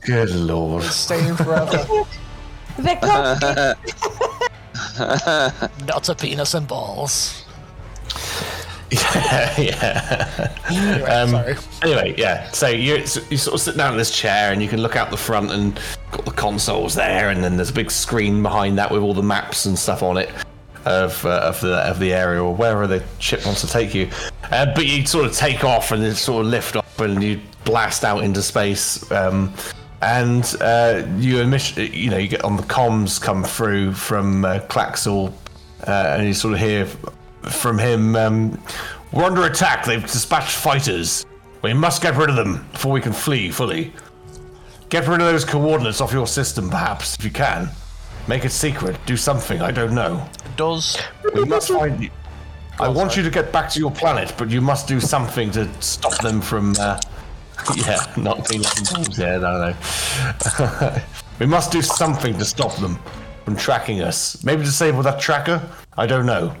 Good 0.00 0.30
lord. 0.30 0.84
Staying 0.84 1.36
forever. 1.36 2.04
The 2.78 2.96
cockpit. 4.96 5.86
Not 5.86 6.08
a 6.08 6.14
penis 6.14 6.54
and 6.54 6.66
balls. 6.66 7.41
yeah, 9.14 9.60
yeah. 9.60 10.54
Anyway, 10.70 11.10
Um. 11.10 11.56
Anyway, 11.82 12.14
yeah. 12.18 12.50
So 12.50 12.68
you 12.68 12.96
you 12.96 13.36
sort 13.38 13.54
of 13.54 13.60
sit 13.60 13.76
down 13.76 13.92
in 13.92 13.98
this 13.98 14.10
chair 14.10 14.52
and 14.52 14.62
you 14.62 14.68
can 14.68 14.82
look 14.82 14.96
out 14.96 15.10
the 15.10 15.16
front 15.16 15.50
and 15.50 15.78
got 16.10 16.24
the 16.24 16.32
consoles 16.32 16.94
there, 16.94 17.30
and 17.30 17.42
then 17.42 17.56
there's 17.56 17.70
a 17.70 17.74
big 17.74 17.90
screen 17.90 18.42
behind 18.42 18.78
that 18.78 18.90
with 18.90 19.02
all 19.02 19.14
the 19.14 19.22
maps 19.22 19.64
and 19.66 19.78
stuff 19.78 20.02
on 20.02 20.18
it 20.18 20.30
of 20.84 21.24
uh, 21.24 21.40
of 21.44 21.60
the 21.60 21.76
of 21.76 21.98
the 21.98 22.12
area 22.12 22.42
or 22.42 22.54
wherever 22.54 22.86
the 22.86 23.02
ship 23.18 23.44
wants 23.46 23.60
to 23.62 23.66
take 23.66 23.94
you. 23.94 24.10
Uh, 24.50 24.66
but 24.74 24.86
you 24.86 25.06
sort 25.06 25.24
of 25.24 25.32
take 25.32 25.64
off 25.64 25.92
and 25.92 26.02
then 26.02 26.14
sort 26.14 26.44
of 26.44 26.50
lift 26.50 26.76
off 26.76 27.00
and 27.00 27.22
you 27.22 27.40
blast 27.64 28.04
out 28.04 28.22
into 28.22 28.42
space. 28.42 29.10
Um, 29.10 29.54
and 30.02 30.56
uh, 30.60 31.06
you 31.16 31.38
emission, 31.38 31.92
you 31.92 32.10
know, 32.10 32.18
you 32.18 32.28
get 32.28 32.44
on 32.44 32.56
the 32.56 32.64
comms 32.64 33.20
come 33.20 33.44
through 33.44 33.94
from 33.94 34.44
uh, 34.44 34.58
Claxel, 34.68 35.32
uh, 35.86 36.16
and 36.16 36.26
you 36.26 36.34
sort 36.34 36.54
of 36.54 36.60
hear 36.60 36.88
from 37.50 37.78
him, 37.78 38.16
um, 38.16 38.58
"We're 39.12 39.24
under 39.24 39.44
attack. 39.44 39.84
They've 39.84 40.02
dispatched 40.02 40.56
fighters. 40.56 41.26
We 41.62 41.72
must 41.74 42.02
get 42.02 42.16
rid 42.16 42.28
of 42.28 42.36
them 42.36 42.66
before 42.72 42.92
we 42.92 43.00
can 43.00 43.12
flee 43.12 43.50
fully. 43.50 43.92
Get 44.88 45.06
rid 45.06 45.20
of 45.20 45.26
those 45.26 45.44
coordinates 45.44 46.00
off 46.00 46.12
your 46.12 46.26
system, 46.26 46.68
perhaps, 46.68 47.16
if 47.18 47.24
you 47.24 47.30
can. 47.30 47.70
Make 48.28 48.44
it 48.44 48.50
secret. 48.50 48.96
Do 49.06 49.16
something. 49.16 49.62
I 49.62 49.70
don't 49.70 49.94
know. 49.94 50.26
Does 50.56 50.98
We 51.34 51.44
must 51.44 51.68
find 51.68 52.02
you. 52.02 52.10
I 52.78 52.88
want 52.88 53.16
you 53.16 53.22
to 53.22 53.30
get 53.30 53.52
back 53.52 53.70
to 53.70 53.78
your 53.78 53.90
planet, 53.90 54.34
but 54.36 54.50
you 54.50 54.60
must 54.60 54.88
do 54.88 55.00
something 55.00 55.50
to 55.52 55.68
stop 55.80 56.20
them 56.22 56.40
from. 56.40 56.74
Uh, 56.78 57.00
yeah, 57.76 58.04
not 58.16 58.50
and 58.50 58.62
balls. 58.62 59.18
Yeah, 59.18 59.38
no, 59.38 59.72
no. 59.72 61.02
we 61.38 61.46
must 61.46 61.70
do 61.70 61.80
something 61.80 62.36
to 62.38 62.44
stop 62.44 62.74
them 62.76 62.98
from 63.44 63.56
tracking 63.56 64.02
us. 64.02 64.42
Maybe 64.42 64.62
disable 64.64 65.02
that 65.02 65.20
tracker. 65.20 65.62
I 65.96 66.06
don't 66.06 66.26
know. 66.26 66.54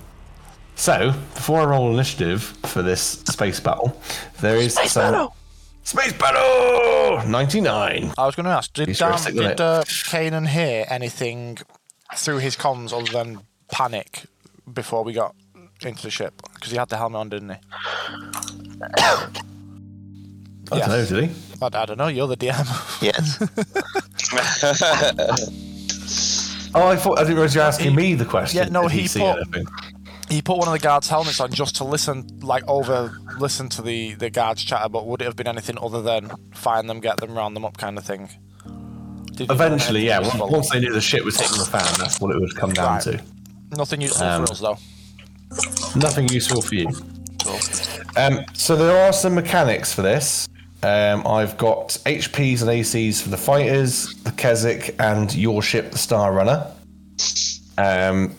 So, 0.82 1.12
before 1.34 1.60
I 1.60 1.64
roll 1.66 1.92
initiative 1.94 2.42
for 2.66 2.82
this 2.82 3.00
space 3.00 3.60
battle, 3.60 3.96
there 4.40 4.56
is 4.56 4.74
Space 4.74 4.90
some 4.90 5.12
battle! 5.12 5.36
space 5.84 6.12
battle 6.12 7.22
ninety 7.30 7.60
nine. 7.60 8.12
I 8.18 8.26
was 8.26 8.34
going 8.34 8.46
to 8.46 8.50
ask, 8.50 8.72
did 8.72 8.88
He's 8.88 8.98
Dan, 8.98 9.16
did 9.22 9.36
it. 9.36 9.60
uh, 9.60 9.84
Kanan 9.86 10.48
hear 10.48 10.84
anything 10.88 11.58
through 12.16 12.38
his 12.38 12.56
comms 12.56 12.92
other 12.92 13.12
than 13.12 13.42
panic 13.70 14.24
before 14.74 15.04
we 15.04 15.12
got 15.12 15.36
into 15.82 16.02
the 16.02 16.10
ship? 16.10 16.42
Because 16.54 16.72
he 16.72 16.76
had 16.78 16.88
the 16.88 16.96
helmet 16.96 17.20
on, 17.20 17.28
didn't 17.28 17.50
he? 17.50 17.56
I 18.98 19.30
Yeah. 20.78 20.78
don't 20.80 20.88
know, 20.88 21.06
did 21.06 21.30
he? 21.30 21.34
I, 21.62 21.66
I 21.66 21.86
don't 21.86 21.96
know. 21.98 22.08
You're 22.08 22.26
the 22.26 22.36
DM. 22.36 22.66
Yes. 23.00 23.38
Oh, 26.74 26.88
I 26.88 26.96
thought 26.96 27.18
I 27.18 27.24
didn't 27.24 27.34
realize 27.34 27.54
you 27.54 27.60
were 27.60 27.66
asking 27.66 27.90
He- 27.90 27.96
me 27.96 28.14
the 28.14 28.24
question. 28.24 28.56
Yeah, 28.56 28.70
no, 28.70 28.84
Did 28.88 28.92
he 28.92 29.06
see 29.06 29.20
put- 29.20 29.36
anything? 29.36 29.66
He 30.32 30.42
put 30.42 30.56
one 30.58 30.68
of 30.68 30.72
the 30.72 30.78
guards' 30.80 31.08
helmets 31.08 31.40
on 31.40 31.52
just 31.52 31.76
to 31.76 31.84
listen, 31.84 32.26
like 32.40 32.66
over 32.68 33.12
listen 33.38 33.68
to 33.70 33.82
the 33.82 34.14
the 34.14 34.30
guards 34.30 34.62
chatter. 34.64 34.88
But 34.88 35.06
would 35.06 35.20
it 35.20 35.24
have 35.26 35.36
been 35.36 35.46
anything 35.48 35.78
other 35.80 36.02
than 36.02 36.30
find 36.54 36.88
them, 36.88 37.00
get 37.00 37.18
them, 37.18 37.34
round 37.34 37.54
them 37.56 37.64
up, 37.64 37.76
kind 37.76 37.98
of 37.98 38.04
thing? 38.04 38.28
Did 39.32 39.50
Eventually, 39.50 40.06
yeah. 40.06 40.18
Once, 40.20 40.34
once 40.52 40.70
they 40.70 40.80
knew 40.80 40.92
the 40.92 41.00
shit 41.00 41.24
was 41.24 41.38
hitting 41.40 41.58
the 41.58 41.64
fan, 41.64 41.84
that's 41.98 42.20
what 42.20 42.34
it 42.34 42.40
would 42.40 42.54
come 42.56 42.72
down 42.72 42.94
Right. 42.94 43.02
to. 43.02 43.22
Nothing 43.76 44.00
useful 44.02 44.26
Um, 44.26 44.46
for 44.46 44.52
us 44.52 44.60
though. 44.60 44.78
Nothing 45.98 46.28
useful 46.28 46.60
for 46.62 46.74
you. 46.74 46.88
Um, 48.16 48.44
so 48.52 48.76
there 48.76 48.96
are 49.06 49.12
some 49.12 49.34
mechanics 49.34 49.92
for 49.92 50.02
this. 50.02 50.48
Um, 50.82 51.26
I've 51.26 51.56
got 51.58 51.96
HPs 52.06 52.60
and 52.62 52.70
ACs 52.70 53.22
for 53.22 53.28
the 53.30 53.36
fighters, 53.36 54.14
the 54.24 54.32
Keswick, 54.32 54.94
and 54.98 55.32
your 55.34 55.62
ship, 55.62 55.92
the 55.92 55.98
Star 55.98 56.32
Runner. 56.32 56.66
Um, 57.78 58.34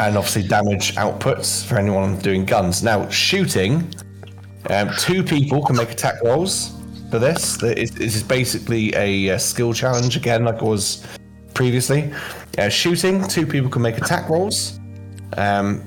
and 0.00 0.16
obviously 0.16 0.42
damage 0.42 0.94
outputs 0.94 1.64
for 1.64 1.76
anyone 1.76 2.18
doing 2.20 2.46
guns. 2.46 2.82
Now, 2.82 3.08
shooting, 3.10 3.92
um, 4.70 4.90
two 4.98 5.22
people 5.22 5.62
can 5.62 5.76
make 5.76 5.90
attack 5.90 6.22
rolls 6.22 6.72
for 7.10 7.18
this. 7.18 7.58
This 7.58 7.94
is 7.96 8.22
basically 8.22 8.94
a, 8.94 9.38
skill 9.38 9.74
challenge 9.74 10.16
again, 10.16 10.44
like 10.44 10.56
it 10.56 10.62
was 10.62 11.06
previously. 11.52 12.10
Uh, 12.56 12.70
shooting, 12.70 13.26
two 13.28 13.46
people 13.46 13.68
can 13.68 13.82
make 13.82 13.98
attack 13.98 14.30
rolls. 14.30 14.80
Um, 15.36 15.84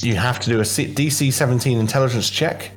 you 0.00 0.14
have 0.14 0.38
to 0.40 0.48
do 0.48 0.60
a 0.60 0.62
DC 0.62 1.32
17 1.32 1.78
intelligence 1.78 2.30
check. 2.30 2.70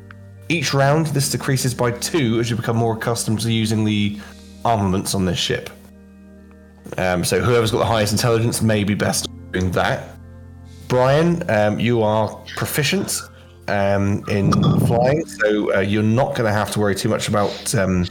Each 0.49 0.73
round, 0.73 1.07
this 1.07 1.29
decreases 1.29 1.75
by 1.75 1.91
two 1.91 2.39
as 2.39 2.49
you 2.49 2.55
become 2.55 2.77
more 2.77 2.95
accustomed 2.95 3.41
to 3.41 3.51
using 3.51 3.83
the 3.83 4.19
armaments 4.65 5.13
on 5.13 5.23
this 5.25 5.37
ship. 5.37 5.69
Um, 6.97 7.23
so 7.23 7.39
whoever's 7.39 7.71
got 7.71 7.79
the 7.79 7.85
highest 7.85 8.11
intelligence 8.11 8.63
may 8.63 8.83
be 8.83 8.95
best 8.95 9.27
doing 9.51 9.69
that. 9.71 10.12
Brian, 10.87 11.49
um, 11.49 11.79
you 11.79 12.03
are 12.03 12.35
proficient 12.55 13.21
um, 13.67 14.23
in 14.29 14.51
flying, 14.85 15.25
so 15.25 15.75
uh, 15.75 15.79
you're 15.79 16.03
not 16.03 16.35
going 16.35 16.45
to 16.45 16.51
have 16.51 16.71
to 16.71 16.79
worry 16.79 16.95
too 16.95 17.09
much 17.09 17.27
about 17.27 17.75
um, 17.75 18.05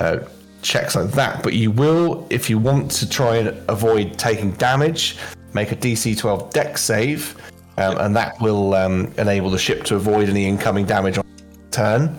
uh, 0.00 0.18
checks 0.62 0.96
like 0.96 1.10
that. 1.12 1.42
But 1.42 1.54
you 1.54 1.70
will, 1.70 2.26
if 2.30 2.48
you 2.48 2.58
want 2.58 2.90
to 2.92 3.08
try 3.08 3.36
and 3.36 3.48
avoid 3.68 4.18
taking 4.18 4.52
damage, 4.52 5.18
make 5.52 5.72
a 5.72 5.76
DC 5.76 6.18
12 6.18 6.50
Dex 6.50 6.82
save, 6.82 7.36
um, 7.76 7.98
and 7.98 8.16
that 8.16 8.40
will 8.40 8.74
um, 8.74 9.12
enable 9.18 9.50
the 9.50 9.58
ship 9.58 9.84
to 9.84 9.96
avoid 9.96 10.28
any 10.28 10.46
incoming 10.46 10.86
damage 10.86 11.18
on 11.18 11.24
turn. 11.70 12.16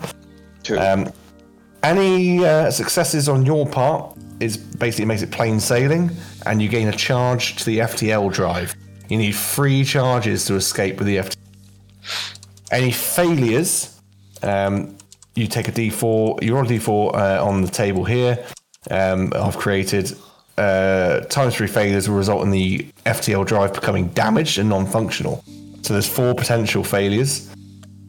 Um, 0.78 1.12
any 1.82 2.44
uh, 2.44 2.70
successes 2.70 3.28
on 3.28 3.44
your 3.44 3.66
part 3.66 4.16
is 4.40 4.56
basically 4.56 5.06
makes 5.06 5.22
it 5.22 5.30
plain 5.30 5.60
sailing, 5.60 6.10
and 6.46 6.62
you 6.62 6.68
gain 6.68 6.88
a 6.88 6.92
charge 6.92 7.56
to 7.56 7.64
the 7.66 7.78
FTL 7.80 8.32
drive. 8.32 8.74
You 9.10 9.18
need 9.18 9.32
three 9.32 9.84
charges 9.84 10.44
to 10.46 10.54
escape 10.54 10.98
with 10.98 11.08
the 11.08 11.16
FTL. 11.16 11.36
Any 12.70 12.92
failures, 12.92 14.00
um, 14.44 14.96
you 15.34 15.48
take 15.48 15.66
a 15.66 15.72
D4. 15.72 16.42
You're 16.44 16.58
on 16.58 16.66
D4 16.66 17.14
uh, 17.14 17.44
on 17.44 17.62
the 17.62 17.68
table 17.68 18.04
here. 18.04 18.44
Um, 18.88 19.32
I've 19.34 19.58
created 19.58 20.16
uh, 20.56 21.20
times 21.22 21.56
three 21.56 21.66
failures 21.66 22.08
will 22.08 22.16
result 22.16 22.44
in 22.44 22.52
the 22.52 22.86
FTL 23.04 23.44
drive 23.46 23.74
becoming 23.74 24.08
damaged 24.10 24.58
and 24.58 24.68
non-functional. 24.68 25.42
So 25.82 25.92
there's 25.92 26.08
four 26.08 26.32
potential 26.32 26.84
failures. 26.84 27.52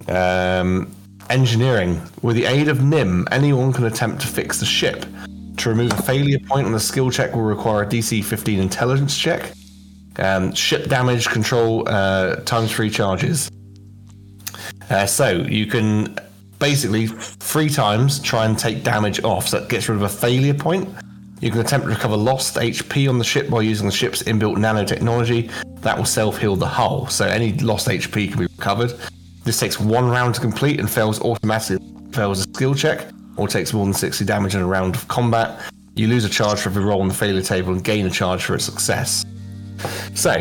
Um, 0.08 0.96
engineering. 1.32 2.00
With 2.22 2.36
the 2.36 2.46
aid 2.46 2.68
of 2.68 2.84
NIM, 2.84 3.28
anyone 3.32 3.74
can 3.74 3.86
attempt 3.86 4.22
to 4.22 4.28
fix 4.28 4.60
the 4.60 4.66
ship. 4.68 5.06
To 5.58 5.70
remove 5.70 5.94
a 5.94 6.02
failure 6.04 6.40
point 6.48 6.68
on 6.68 6.74
the 6.74 6.80
skill 6.80 7.10
check 7.10 7.34
will 7.34 7.42
require 7.42 7.84
a 7.84 7.88
DC 7.88 8.24
15 8.24 8.60
intelligence 8.60 9.18
check. 9.18 9.52
Um, 10.18 10.54
ship 10.54 10.88
damage 10.88 11.28
control 11.28 11.88
uh, 11.88 12.36
times 12.38 12.72
three 12.72 12.90
charges. 12.90 13.50
Uh, 14.90 15.06
so 15.06 15.30
you 15.30 15.66
can 15.66 16.18
basically 16.60 17.08
three 17.08 17.70
times 17.70 18.20
try 18.20 18.46
and 18.46 18.58
take 18.58 18.84
damage 18.84 19.24
off. 19.24 19.48
So 19.48 19.60
that 19.60 19.70
gets 19.70 19.88
rid 19.90 19.96
of 19.96 20.04
a 20.04 20.10
failure 20.10 20.54
point. 20.54 20.90
You 21.42 21.50
can 21.50 21.60
attempt 21.60 21.88
to 21.88 21.92
recover 21.92 22.16
lost 22.16 22.56
HP 22.56 23.10
on 23.10 23.18
the 23.18 23.24
ship 23.24 23.50
by 23.50 23.62
using 23.62 23.88
the 23.88 23.92
ship's 23.92 24.22
inbuilt 24.24 24.58
nanotechnology. 24.58 25.52
That 25.82 25.98
will 25.98 26.06
self 26.06 26.38
heal 26.38 26.56
the 26.56 26.68
hull. 26.68 27.08
So 27.08 27.26
any 27.26 27.54
lost 27.54 27.88
HP 27.88 28.30
can 28.30 28.40
be 28.40 28.46
recovered. 28.46 28.94
This 29.44 29.60
takes 29.60 29.80
one 29.80 30.08
round 30.08 30.36
to 30.36 30.42
complete 30.42 30.80
and 30.80 30.90
fails 30.90 31.20
automatically. 31.22 31.88
Fails 32.12 32.40
a 32.40 32.44
skill 32.44 32.76
check 32.76 33.08
or 33.38 33.48
takes 33.48 33.74
more 33.74 33.86
than 33.86 33.94
60 33.94 34.24
damage 34.26 34.54
in 34.54 34.62
a 34.62 34.68
round 34.68 34.96
of 34.96 35.08
combat. 35.08 35.60
You 35.96 36.08
lose 36.08 36.26
a 36.26 36.30
charge 36.30 36.60
for 36.60 36.70
every 36.70 36.84
roll 36.84 37.02
on 37.02 37.08
the 37.08 37.14
failure 37.14 37.42
table 37.42 37.74
and 37.74 37.84
gain 37.84 38.06
a 38.06 38.10
charge 38.10 38.44
for 38.44 38.54
a 38.54 38.60
success. 38.60 39.26
So, 40.16 40.32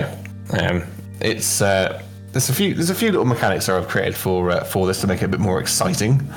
um, 0.58 0.84
it's 1.20 1.62
uh, 1.62 2.02
there's 2.32 2.48
a 2.48 2.54
few 2.54 2.74
there's 2.74 2.90
a 2.90 2.94
few 2.94 3.10
little 3.10 3.26
mechanics 3.26 3.66
that 3.66 3.76
I've 3.76 3.88
created 3.88 4.14
for 4.14 4.50
uh, 4.50 4.64
for 4.64 4.86
this 4.86 5.00
to 5.02 5.06
make 5.06 5.22
it 5.22 5.26
a 5.26 5.28
bit 5.28 5.40
more 5.40 5.60
exciting. 5.60 6.28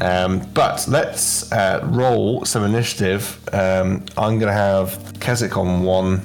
Um, 0.00 0.40
but 0.54 0.86
let's 0.88 1.50
uh, 1.52 1.80
roll 1.90 2.44
some 2.44 2.64
initiative. 2.64 3.38
Um, 3.52 4.04
I'm 4.16 4.38
going 4.38 4.46
to 4.46 4.52
have 4.52 5.14
Keswick 5.20 5.56
on 5.56 5.82
one. 5.82 6.22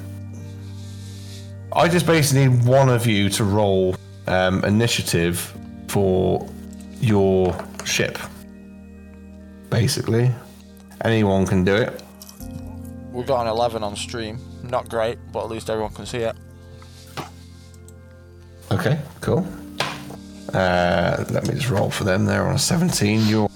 I 1.72 1.88
just 1.88 2.06
basically 2.06 2.48
need 2.48 2.64
one 2.64 2.88
of 2.88 3.06
you 3.06 3.28
to 3.30 3.44
roll 3.44 3.96
um, 4.28 4.64
initiative 4.64 5.52
for 5.88 6.48
your 7.00 7.56
ship. 7.84 8.18
Basically, 9.68 10.30
anyone 11.02 11.44
can 11.44 11.64
do 11.64 11.74
it. 11.74 12.02
We've 13.12 13.26
got 13.26 13.42
an 13.42 13.48
11 13.48 13.82
on 13.82 13.96
stream. 13.96 14.38
Not 14.68 14.88
great, 14.88 15.18
but 15.32 15.44
at 15.44 15.50
least 15.50 15.70
everyone 15.70 15.92
can 15.92 16.06
see 16.06 16.18
it. 16.18 16.36
Okay, 18.72 19.00
cool. 19.20 19.46
Uh, 20.52 21.24
let 21.30 21.46
me 21.46 21.54
just 21.54 21.70
roll 21.70 21.90
for 21.90 22.04
them. 22.04 22.24
They're 22.24 22.46
on 22.46 22.54
a 22.54 22.58
17. 22.58 23.26
You're 23.26 23.48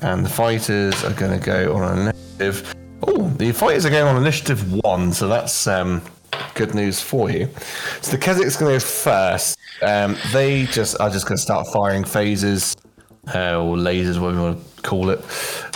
and 0.00 0.24
the 0.24 0.28
fighters 0.28 1.04
are 1.04 1.12
going 1.14 1.38
to 1.38 1.44
go 1.44 1.74
on 1.74 1.98
initiative. 1.98 2.74
Oh, 3.02 3.28
the 3.30 3.52
fighters 3.52 3.84
are 3.84 3.90
going 3.90 4.06
on 4.06 4.16
initiative 4.16 4.72
one, 4.84 5.12
so 5.12 5.28
that's 5.28 5.66
um, 5.66 6.02
good 6.54 6.74
news 6.74 7.00
for 7.00 7.30
you. 7.30 7.48
So 8.00 8.12
the 8.12 8.18
Keswick's 8.18 8.56
going 8.56 8.78
to 8.78 8.84
go 8.84 8.90
first. 8.90 9.58
Um, 9.82 10.16
they 10.32 10.66
just 10.66 11.00
are 11.00 11.10
just 11.10 11.26
going 11.26 11.36
to 11.36 11.42
start 11.42 11.66
firing 11.68 12.04
phasers 12.04 12.76
uh, 13.34 13.62
or 13.62 13.76
lasers, 13.76 14.20
whatever 14.20 14.38
you 14.38 14.44
want 14.44 14.76
to 14.76 14.82
call 14.82 15.10
it, 15.10 15.24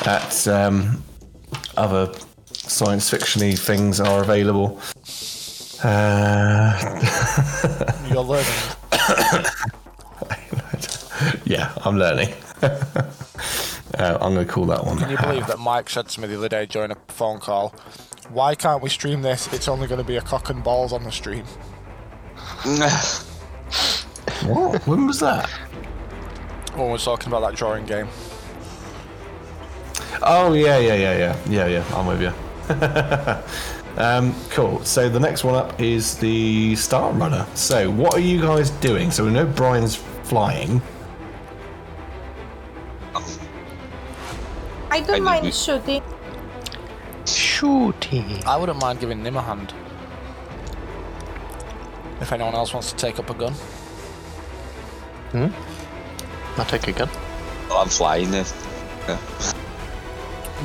at 0.06 0.46
um, 0.48 1.02
other 1.76 2.12
science 2.68 3.10
fictiony 3.10 3.58
things 3.58 4.00
are 4.00 4.22
available. 4.22 4.80
Uh, 5.82 6.78
You're 8.10 8.22
learning. 8.22 8.52
yeah, 11.44 11.72
I'm 11.84 11.98
learning. 11.98 12.34
uh, 12.62 14.18
I'm 14.20 14.34
going 14.34 14.46
to 14.46 14.52
call 14.52 14.66
that 14.66 14.84
one. 14.84 14.98
Can 14.98 15.10
you 15.10 15.16
believe 15.16 15.46
that 15.48 15.58
Mike 15.58 15.90
said 15.90 16.08
to 16.08 16.20
me 16.20 16.28
the 16.28 16.38
other 16.38 16.48
day 16.48 16.66
during 16.66 16.90
a 16.90 16.96
phone 17.08 17.40
call, 17.40 17.74
why 18.30 18.54
can't 18.54 18.82
we 18.82 18.88
stream 18.88 19.22
this? 19.22 19.52
It's 19.52 19.68
only 19.68 19.86
going 19.88 20.00
to 20.00 20.06
be 20.06 20.16
a 20.16 20.22
cock 20.22 20.50
and 20.50 20.62
balls 20.62 20.92
on 20.92 21.04
the 21.04 21.12
stream. 21.12 21.44
What? 24.44 24.84
When 24.88 25.06
was 25.06 25.20
that? 25.20 25.48
When 26.74 26.86
we 26.86 26.92
we're 26.92 26.98
talking 26.98 27.28
about 27.28 27.48
that 27.48 27.56
drawing 27.56 27.86
game. 27.86 28.08
Oh 30.20 30.52
yeah, 30.52 30.78
yeah, 30.78 30.94
yeah, 30.94 31.16
yeah, 31.16 31.36
yeah, 31.48 31.66
yeah. 31.66 31.96
I'm 31.96 32.06
with 32.06 32.20
you. 32.20 32.32
um, 33.96 34.34
cool. 34.50 34.84
So 34.84 35.08
the 35.08 35.20
next 35.20 35.44
one 35.44 35.54
up 35.54 35.80
is 35.80 36.16
the 36.18 36.74
Star 36.76 37.12
Runner. 37.12 37.46
So 37.54 37.90
what 37.90 38.14
are 38.14 38.20
you 38.20 38.40
guys 38.40 38.70
doing? 38.70 39.10
So 39.10 39.24
we 39.24 39.30
know 39.30 39.46
Brian's 39.46 39.96
flying. 39.96 40.80
I 44.90 45.00
don't 45.00 45.16
I 45.16 45.20
mind 45.20 45.44
did- 45.44 45.54
shooting. 45.54 46.02
Shooting. 47.26 48.42
I 48.46 48.56
wouldn't 48.56 48.80
mind 48.80 49.00
giving 49.00 49.22
Nim 49.22 49.36
a 49.36 49.42
hand. 49.42 49.72
If 52.20 52.32
anyone 52.32 52.54
else 52.54 52.72
wants 52.72 52.90
to 52.92 52.96
take 52.96 53.18
up 53.18 53.30
a 53.30 53.34
gun. 53.34 53.52
Hmm? 55.32 55.48
I'll 56.60 56.66
take 56.66 56.86
a 56.88 56.92
gun. 56.92 57.08
Well, 57.68 57.78
I'm 57.78 57.88
flying 57.88 58.30
there. 58.30 58.44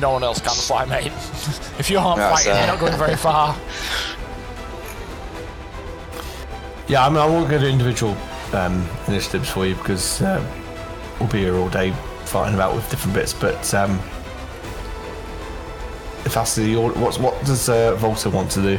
No 0.00 0.12
one 0.12 0.22
else 0.22 0.40
can 0.40 0.50
fly, 0.50 0.84
mate. 0.84 1.06
if 1.78 1.90
you 1.90 1.98
aren't 1.98 2.18
That's, 2.18 2.44
fighting, 2.44 2.52
uh, 2.52 2.58
you're 2.58 2.66
not 2.66 2.80
going 2.80 2.98
very 2.98 3.16
far. 3.16 3.56
Yeah, 6.88 7.04
I 7.04 7.10
mean 7.10 7.18
I 7.18 7.26
won't 7.26 7.50
go 7.50 7.58
to 7.58 7.68
individual 7.68 8.16
um, 8.54 8.88
initiatives 9.08 9.50
for 9.50 9.66
you 9.66 9.74
because 9.74 10.22
uh, 10.22 10.42
we'll 11.20 11.28
be 11.28 11.40
here 11.40 11.54
all 11.56 11.68
day 11.68 11.92
fighting 12.24 12.54
about 12.54 12.74
with 12.74 12.88
different 12.88 13.14
bits. 13.14 13.34
But 13.34 13.74
um, 13.74 14.00
if 16.24 16.32
that's 16.32 16.54
the 16.54 16.76
order, 16.76 16.98
what's 16.98 17.18
what 17.18 17.38
does 17.44 17.68
uh, 17.68 17.94
Volta 17.96 18.30
want 18.30 18.50
to 18.52 18.62
do? 18.62 18.78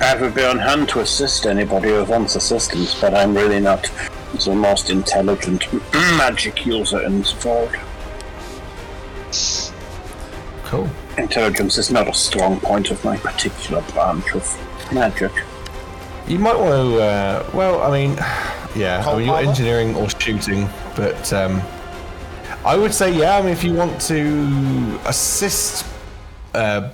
I 0.00 0.20
would 0.20 0.34
be 0.34 0.44
on 0.44 0.58
hand 0.58 0.90
to 0.90 1.00
assist 1.00 1.46
anybody 1.46 1.88
who 1.88 2.04
wants 2.04 2.36
assistance, 2.36 2.94
but 3.00 3.14
I'm 3.14 3.34
really 3.34 3.58
not 3.58 3.90
the 4.44 4.54
most 4.54 4.90
intelligent 4.90 5.64
magic 5.92 6.66
user 6.66 7.02
in 7.04 7.20
this 7.20 7.42
world. 7.42 7.74
Cool. 10.68 10.86
Intelligence 11.16 11.78
is 11.78 11.90
not 11.90 12.08
a 12.08 12.12
strong 12.12 12.60
point 12.60 12.90
of 12.90 13.02
my 13.02 13.16
particular 13.16 13.80
branch 13.92 14.34
of 14.34 14.92
magic. 14.92 15.32
You 16.26 16.38
might 16.38 16.58
want 16.58 16.72
to. 16.72 17.02
Uh, 17.02 17.50
well, 17.54 17.80
I 17.80 17.90
mean, 17.90 18.16
yeah. 18.76 19.02
I 19.06 19.16
mean, 19.16 19.26
you're 19.26 19.38
engineering 19.38 19.94
or 19.94 20.10
shooting, 20.10 20.68
but 20.94 21.32
um, 21.32 21.62
I 22.66 22.76
would 22.76 22.92
say, 22.92 23.10
yeah. 23.10 23.38
I 23.38 23.40
mean, 23.40 23.52
if 23.52 23.64
you 23.64 23.72
want 23.72 23.98
to 24.02 25.00
assist 25.06 25.86
uh, 26.52 26.92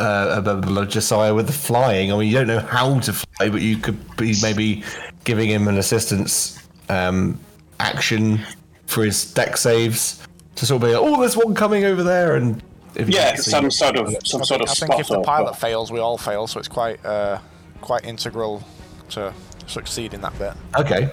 uh, 0.00 0.84
Josiah 0.86 1.32
with 1.32 1.46
the 1.46 1.52
flying, 1.52 2.12
I 2.12 2.18
mean, 2.18 2.28
you 2.28 2.34
don't 2.34 2.48
know 2.48 2.58
how 2.58 2.98
to 2.98 3.12
fly, 3.12 3.50
but 3.50 3.62
you 3.62 3.76
could 3.76 4.16
be 4.16 4.34
maybe 4.42 4.82
giving 5.22 5.48
him 5.48 5.68
an 5.68 5.78
assistance 5.78 6.58
um, 6.88 7.38
action 7.78 8.40
for 8.86 9.04
his 9.04 9.32
Dex 9.32 9.60
saves 9.60 10.26
to 10.56 10.66
sort 10.66 10.82
of 10.82 10.88
be 10.88 10.94
like, 10.94 11.02
oh, 11.04 11.20
there's 11.20 11.36
one 11.36 11.54
coming 11.54 11.84
over 11.84 12.02
there, 12.02 12.36
and 12.36 12.62
if 12.94 13.08
you 13.08 13.14
Yeah, 13.14 13.34
see- 13.36 13.50
some 13.50 13.70
sort 13.70 13.96
of 13.96 14.14
some 14.24 14.42
I 14.42 14.44
sort 14.44 14.60
think, 14.60 14.62
of 14.62 14.70
I 14.70 14.74
think 14.74 15.00
if 15.00 15.08
the 15.08 15.20
pilot 15.22 15.46
but- 15.52 15.56
fails, 15.58 15.90
we 15.90 15.98
all 16.00 16.18
fail, 16.18 16.46
so 16.46 16.58
it's 16.58 16.68
quite 16.68 17.04
uh, 17.04 17.38
quite 17.80 18.04
integral 18.04 18.62
to 19.10 19.32
succeed 19.66 20.14
in 20.14 20.20
that 20.22 20.38
bit. 20.38 20.52
Okay. 20.78 21.10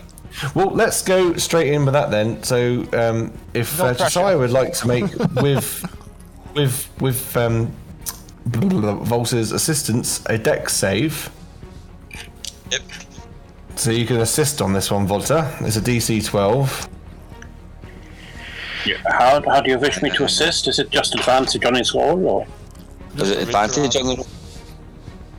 Well, 0.56 0.68
let's 0.70 1.02
go 1.02 1.36
straight 1.36 1.74
in 1.74 1.84
with 1.84 1.94
that 1.94 2.10
then. 2.10 2.42
So, 2.44 2.86
um, 2.94 3.34
if 3.54 3.78
No 3.80 3.86
uh. 3.88 3.94
Josiah 3.96 4.38
would 4.38 4.52
like 4.52 4.74
to 4.76 4.88
make 4.88 5.14
with 5.42 5.84
with 6.56 6.90
with 7.02 7.36
um, 7.36 7.74
blah, 8.46 8.62
blah, 8.70 8.80
blah, 8.80 8.94
Volta's 9.04 9.52
assistance 9.52 10.24
a 10.28 10.38
Dex 10.38 10.74
save, 10.74 11.30
Yep. 12.72 12.82
so 13.76 13.92
you 13.92 14.06
can 14.06 14.18
assist 14.22 14.62
on 14.62 14.72
this 14.72 14.90
one, 14.90 15.06
Volta. 15.06 15.54
It's 15.62 15.76
a 15.76 15.82
DC 15.82 16.24
12. 16.26 16.88
How, 19.06 19.42
how 19.42 19.62
do 19.62 19.70
you 19.70 19.80
wish 19.80 20.02
me 20.02 20.10
to 20.12 20.26
assist? 20.26 20.68
Is 20.68 20.80
it 20.80 20.90
just 20.90 21.16
advantage 21.16 21.64
on 21.66 21.76
his 21.76 21.94
roll, 21.94 22.26
or 22.26 22.48
Is 23.18 23.32
it 23.32 23.44
advantage 23.44 23.96
on 23.96 24.08
the? 24.08 24.28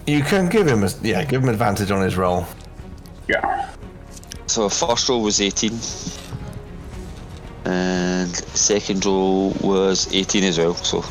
You 0.07 0.22
can 0.22 0.48
give 0.48 0.66
him 0.66 0.85
a 0.85 0.90
yeah, 1.02 1.24
give 1.24 1.42
him 1.42 1.48
advantage 1.48 1.90
on 1.90 2.02
his 2.02 2.16
roll. 2.16 2.46
Yeah. 3.28 3.70
So 4.46 4.68
first 4.68 5.09
roll 5.09 5.22
was 5.22 5.40
18. 5.40 5.72
And 7.64 8.35
second 8.35 9.05
roll 9.05 9.50
was 9.61 10.12
18 10.12 10.44
as 10.44 10.59
well, 10.59 10.74
so 10.74 11.02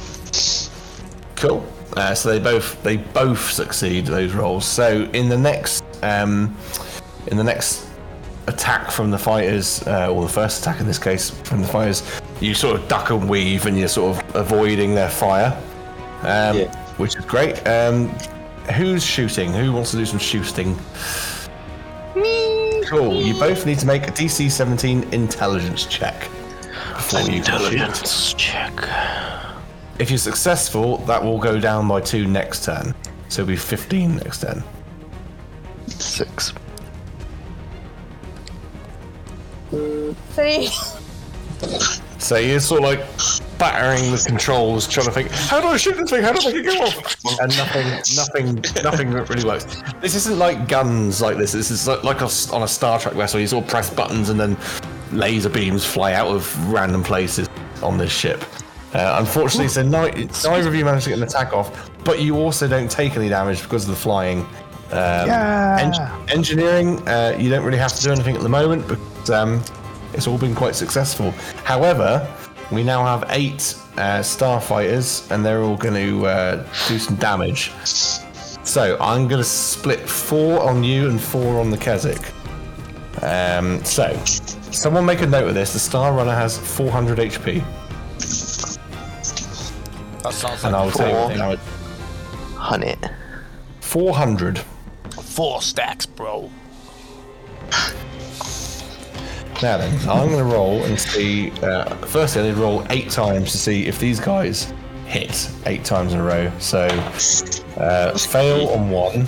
Cool. 1.35 1.65
Uh, 1.97 2.13
so 2.13 2.29
they 2.29 2.39
both 2.39 2.81
they 2.83 2.97
both 2.97 3.49
succeed 3.49 4.05
those 4.05 4.33
rolls. 4.33 4.65
So 4.65 5.09
in 5.13 5.27
the 5.27 5.37
next 5.37 5.83
um, 6.03 6.55
in 7.27 7.37
the 7.37 7.43
next 7.43 7.87
attack 8.47 8.91
from 8.91 9.11
the 9.11 9.17
fighters, 9.17 9.85
uh, 9.87 10.13
or 10.13 10.23
the 10.23 10.31
first 10.31 10.61
attack 10.61 10.79
in 10.79 10.85
this 10.85 10.99
case 10.99 11.31
from 11.31 11.61
the 11.61 11.67
fighters, 11.67 12.20
you 12.41 12.53
sort 12.53 12.75
of 12.79 12.87
duck 12.87 13.09
and 13.11 13.29
weave, 13.29 13.65
and 13.67 13.77
you're 13.77 13.87
sort 13.87 14.17
of 14.17 14.35
avoiding 14.35 14.95
their 14.95 15.09
fire, 15.09 15.55
um, 16.23 16.57
Yeah. 16.57 16.75
which 16.97 17.15
is 17.15 17.23
great. 17.25 17.65
Um, 17.67 18.09
who's 18.75 19.03
shooting? 19.05 19.53
Who 19.53 19.71
wants 19.71 19.91
to 19.91 19.97
do 19.97 20.05
some 20.05 20.19
shooting? 20.19 20.77
Me. 22.15 22.83
Cool. 22.87 23.21
You 23.21 23.35
both 23.39 23.65
need 23.65 23.79
to 23.79 23.85
make 23.85 24.07
a 24.07 24.11
DC 24.11 24.49
17 24.49 25.13
intelligence 25.13 25.85
check 25.85 26.27
before 26.95 27.21
you 27.21 27.25
shoot. 27.27 27.35
Intelligence 27.37 28.33
check. 28.33 28.73
If 29.99 30.09
you're 30.09 30.17
successful, 30.17 30.97
that 31.05 31.23
will 31.23 31.37
go 31.37 31.59
down 31.59 31.87
by 31.87 32.01
two 32.01 32.27
next 32.27 32.65
turn. 32.65 32.93
So 33.29 33.43
it'll 33.43 33.49
be 33.49 33.55
15 33.55 34.17
next 34.17 34.41
turn. 34.41 34.63
Six. 35.87 36.53
Three. 40.33 40.69
So 42.21 42.37
you're 42.37 42.59
sort 42.59 42.83
of 42.83 42.89
like 42.89 42.99
battering 43.57 44.11
the 44.11 44.23
controls, 44.25 44.87
trying 44.87 45.07
to 45.07 45.11
think, 45.11 45.29
how 45.31 45.59
do 45.59 45.67
I 45.67 45.77
shoot 45.77 45.97
this 45.97 46.11
thing? 46.11 46.21
How 46.21 46.31
do 46.31 46.47
I 46.47 46.53
make 46.53 46.63
it 46.63 46.65
go 46.65 46.83
off? 46.85 47.39
And 47.41 47.57
nothing, 47.57 47.87
nothing, 48.15 48.83
nothing 48.83 49.11
really 49.11 49.43
works. 49.43 49.65
This 50.01 50.13
isn't 50.15 50.37
like 50.37 50.67
guns 50.67 51.19
like 51.19 51.37
this. 51.37 51.51
This 51.51 51.71
is 51.71 51.87
like, 51.87 52.03
like 52.03 52.21
a 52.21 52.29
on 52.53 52.61
a 52.61 52.67
Star 52.67 52.99
Trek 52.99 53.15
vessel. 53.15 53.39
You 53.39 53.47
sort 53.47 53.65
of 53.65 53.69
press 53.71 53.89
buttons 53.89 54.29
and 54.29 54.39
then 54.39 54.55
laser 55.11 55.49
beams 55.49 55.83
fly 55.83 56.13
out 56.13 56.27
of 56.27 56.71
random 56.71 57.03
places 57.03 57.49
on 57.81 57.97
this 57.97 58.11
ship. 58.11 58.43
Uh, 58.93 59.17
unfortunately, 59.19 59.67
so 59.69 59.81
ni- 59.81 60.27
neither 60.43 60.67
of 60.67 60.75
you 60.75 60.85
managed 60.85 61.05
to 61.05 61.09
get 61.09 61.17
an 61.17 61.23
attack 61.23 61.53
off, 61.53 61.89
but 62.03 62.21
you 62.21 62.37
also 62.37 62.67
don't 62.67 62.91
take 62.91 63.15
any 63.17 63.29
damage 63.29 63.63
because 63.63 63.85
of 63.85 63.89
the 63.89 63.95
flying. 63.95 64.45
Um, 64.91 65.29
en- 65.79 66.29
engineering, 66.29 67.07
uh, 67.07 67.35
you 67.39 67.49
don't 67.49 67.63
really 67.63 67.77
have 67.77 67.93
to 67.95 68.03
do 68.03 68.11
anything 68.11 68.35
at 68.35 68.41
the 68.43 68.49
moment, 68.49 68.85
but 68.87 69.29
um, 69.29 69.63
it's 70.13 70.27
all 70.27 70.37
been 70.37 70.55
quite 70.55 70.75
successful. 70.75 71.31
However, 71.63 72.27
we 72.71 72.83
now 72.83 73.03
have 73.05 73.25
eight 73.29 73.75
uh, 73.97 74.19
starfighters, 74.21 75.29
and 75.31 75.45
they're 75.45 75.61
all 75.61 75.75
going 75.77 75.93
to 75.95 76.25
uh, 76.25 76.67
do 76.87 76.97
some 76.99 77.15
damage. 77.17 77.71
So 78.63 78.97
I'm 78.99 79.27
going 79.27 79.41
to 79.41 79.47
split 79.49 79.99
four 80.07 80.61
on 80.61 80.83
you 80.83 81.09
and 81.09 81.19
four 81.19 81.59
on 81.59 81.69
the 81.71 81.77
Keswick. 81.77 82.21
Um, 83.23 83.83
so, 83.83 84.15
someone 84.71 85.05
make 85.05 85.21
a 85.21 85.27
note 85.27 85.47
of 85.49 85.53
this. 85.53 85.73
The 85.73 85.79
Star 85.79 86.13
Runner 86.13 86.33
has 86.33 86.57
400 86.57 87.17
HP, 87.19 87.63
That 90.23 90.33
sounds 90.33 90.63
and 90.63 90.73
like 90.73 90.81
I'll 90.81 90.89
a 90.89 90.91
take 90.91 91.13
Four. 91.13 91.27
thing. 91.29 91.37
damage. 91.37 91.59
Honey. 92.55 92.95
400. 93.81 94.59
Four 95.21 95.61
stacks, 95.61 96.05
bro. 96.05 96.49
Now 99.61 99.77
then, 99.77 99.93
I'm 100.09 100.29
going 100.29 100.39
to 100.39 100.43
roll 100.43 100.83
and 100.83 100.99
see. 100.99 101.51
Uh, 101.61 101.85
firstly, 102.07 102.41
I 102.41 102.45
need 102.47 102.55
to 102.55 102.61
roll 102.61 102.83
eight 102.89 103.11
times 103.11 103.51
to 103.51 103.57
see 103.59 103.85
if 103.85 103.99
these 103.99 104.19
guys 104.19 104.73
hit 105.05 105.51
eight 105.67 105.85
times 105.85 106.13
in 106.13 106.19
a 106.19 106.23
row. 106.23 106.51
So, 106.57 106.87
uh, 107.77 108.17
fail 108.17 108.69
on 108.69 108.89
one. 108.89 109.27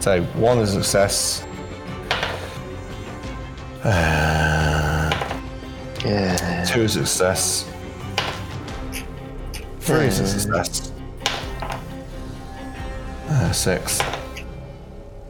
So, 0.00 0.22
one 0.34 0.58
is 0.58 0.76
a 0.76 0.84
success. 0.84 1.44
Yeah. 6.04 6.64
Two 6.68 6.82
is 6.82 6.96
a 6.96 7.06
success. 7.06 7.68
Three 9.80 10.06
is 10.06 10.20
a 10.20 10.26
success. 10.28 10.92
Uh, 13.28 13.52
six. 13.52 14.00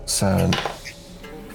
Seven. 0.05 0.53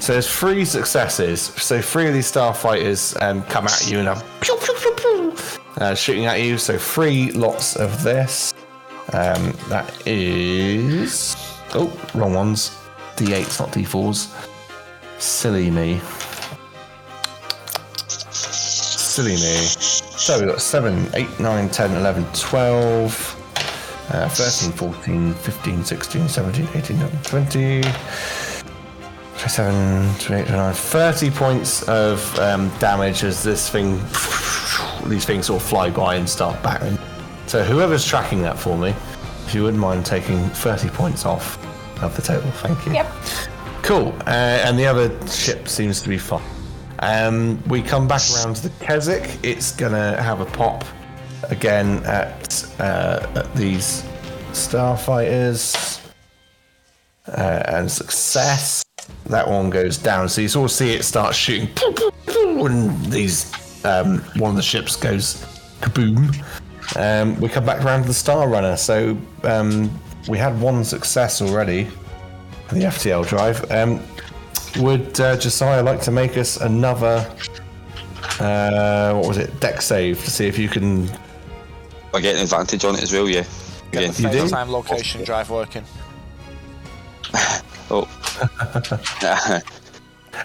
So 0.05 0.13
there's 0.13 0.29
three 0.31 0.65
successes. 0.65 1.41
So 1.41 1.81
three 1.81 2.05
of 2.07 2.13
these 2.13 2.31
starfighters 2.31 3.19
um, 3.23 3.41
come 3.45 3.65
at 3.65 3.89
you 3.89 3.97
and 3.97 4.07
are 4.07 4.21
pew, 4.39 4.55
pew, 4.63 4.75
pew, 4.75 4.93
pew, 4.95 5.35
uh, 5.77 5.95
shooting 5.95 6.27
at 6.27 6.39
you. 6.43 6.59
So 6.59 6.77
three 6.77 7.31
lots 7.31 7.75
of 7.75 8.03
this. 8.03 8.53
Um, 9.13 9.51
that 9.69 9.91
is 10.05 11.35
oh 11.73 11.91
wrong 12.13 12.35
ones. 12.35 12.77
D8s, 13.15 13.59
not 13.59 13.71
D4s. 13.71 14.31
Silly 15.17 15.71
me. 15.71 15.99
Silly 18.29 19.31
me. 19.31 19.57
So 19.57 20.37
we've 20.37 20.49
got 20.49 20.61
7, 20.61 21.09
8, 21.15 21.39
9, 21.39 21.69
10, 21.69 21.91
11, 21.95 22.25
12, 22.31 24.11
uh, 24.11 24.29
13, 24.29 24.71
14, 24.71 25.33
15, 25.33 25.83
16, 25.83 26.29
17, 26.29 26.67
18, 26.75 26.99
19, 26.99 27.21
20, 27.23 27.81
27, 29.37 30.19
28, 30.19 30.47
29, 30.47 30.73
30 30.73 31.31
points 31.31 31.83
of 31.83 32.39
um, 32.39 32.69
damage 32.79 33.23
as 33.23 33.43
this 33.43 33.69
thing, 33.69 33.97
these 35.09 35.25
things 35.25 35.47
sort 35.47 35.61
of 35.61 35.67
fly 35.67 35.89
by 35.89 36.15
and 36.15 36.27
start 36.27 36.61
battering. 36.63 36.97
So 37.47 37.63
whoever's 37.63 38.05
tracking 38.05 38.41
that 38.43 38.57
for 38.57 38.77
me, 38.77 38.89
if 39.45 39.53
you 39.53 39.63
wouldn't 39.63 39.81
mind 39.81 40.05
taking 40.05 40.39
30 40.49 40.89
points 40.89 41.25
off 41.25 41.57
of 42.01 42.15
the 42.15 42.21
total, 42.21 42.49
thank 42.51 42.85
you. 42.85 42.93
Yep. 42.93 43.11
Cool. 43.83 44.15
Uh, 44.25 44.63
and 44.63 44.79
the 44.79 44.85
other 44.87 45.27
ship 45.27 45.67
seems 45.67 46.01
to 46.01 46.09
be 46.09 46.17
fine. 46.17 46.41
Um, 46.99 47.61
we 47.67 47.81
come 47.81 48.07
back 48.07 48.21
around 48.33 48.55
to 48.55 48.69
the 48.69 48.85
Keswick. 48.85 49.37
It's 49.43 49.75
gonna 49.75 50.19
have 50.21 50.39
a 50.39 50.45
pop 50.45 50.85
again 51.49 52.03
at, 52.05 52.65
uh, 52.79 53.27
at 53.35 53.53
these 53.53 54.03
starfighters 54.53 56.01
uh, 57.27 57.63
and 57.67 57.91
success. 57.91 58.84
That 59.27 59.47
one 59.47 59.69
goes 59.69 59.97
down. 59.97 60.29
So 60.29 60.41
you 60.41 60.47
sort 60.47 60.71
of 60.71 60.75
see 60.75 60.93
it 60.93 61.03
start 61.03 61.33
shooting, 61.35 61.69
and 62.27 63.05
these 63.05 63.51
um, 63.85 64.19
one 64.37 64.51
of 64.51 64.55
the 64.55 64.61
ships 64.61 64.95
goes 64.95 65.43
kaboom. 65.81 66.35
Um, 66.95 67.39
we 67.41 67.49
come 67.49 67.65
back 67.65 67.83
around 67.83 68.03
to 68.03 68.07
the 68.07 68.13
Star 68.13 68.47
Runner. 68.47 68.77
So 68.77 69.17
um, 69.43 69.89
we 70.27 70.37
had 70.37 70.59
one 70.61 70.83
success 70.83 71.41
already 71.41 71.87
the 72.69 72.81
FTL 72.81 73.27
drive. 73.27 73.69
Um, 73.71 74.01
would 74.77 75.19
uh, 75.19 75.37
Josiah 75.37 75.81
like 75.83 76.01
to 76.01 76.11
make 76.11 76.37
us 76.37 76.57
another? 76.57 77.29
Uh, 78.39 79.13
what 79.13 79.27
was 79.27 79.37
it? 79.37 79.59
Dex 79.59 79.85
save 79.85 80.23
to 80.23 80.31
see 80.31 80.47
if 80.47 80.57
you 80.57 80.67
can. 80.69 81.09
I 82.13 82.19
get 82.21 82.35
an 82.35 82.41
advantage 82.43 82.83
on 82.85 82.95
it 82.95 83.03
as 83.03 83.11
well, 83.13 83.27
yeah. 83.29 83.43
Get 83.91 84.03
Again. 84.03 84.31
the 84.31 84.37
You 84.39 84.43
do? 84.45 84.49
time 84.49 84.71
location 84.71 85.23
drive 85.23 85.49
working. 85.49 85.83
Oh. 87.91 88.07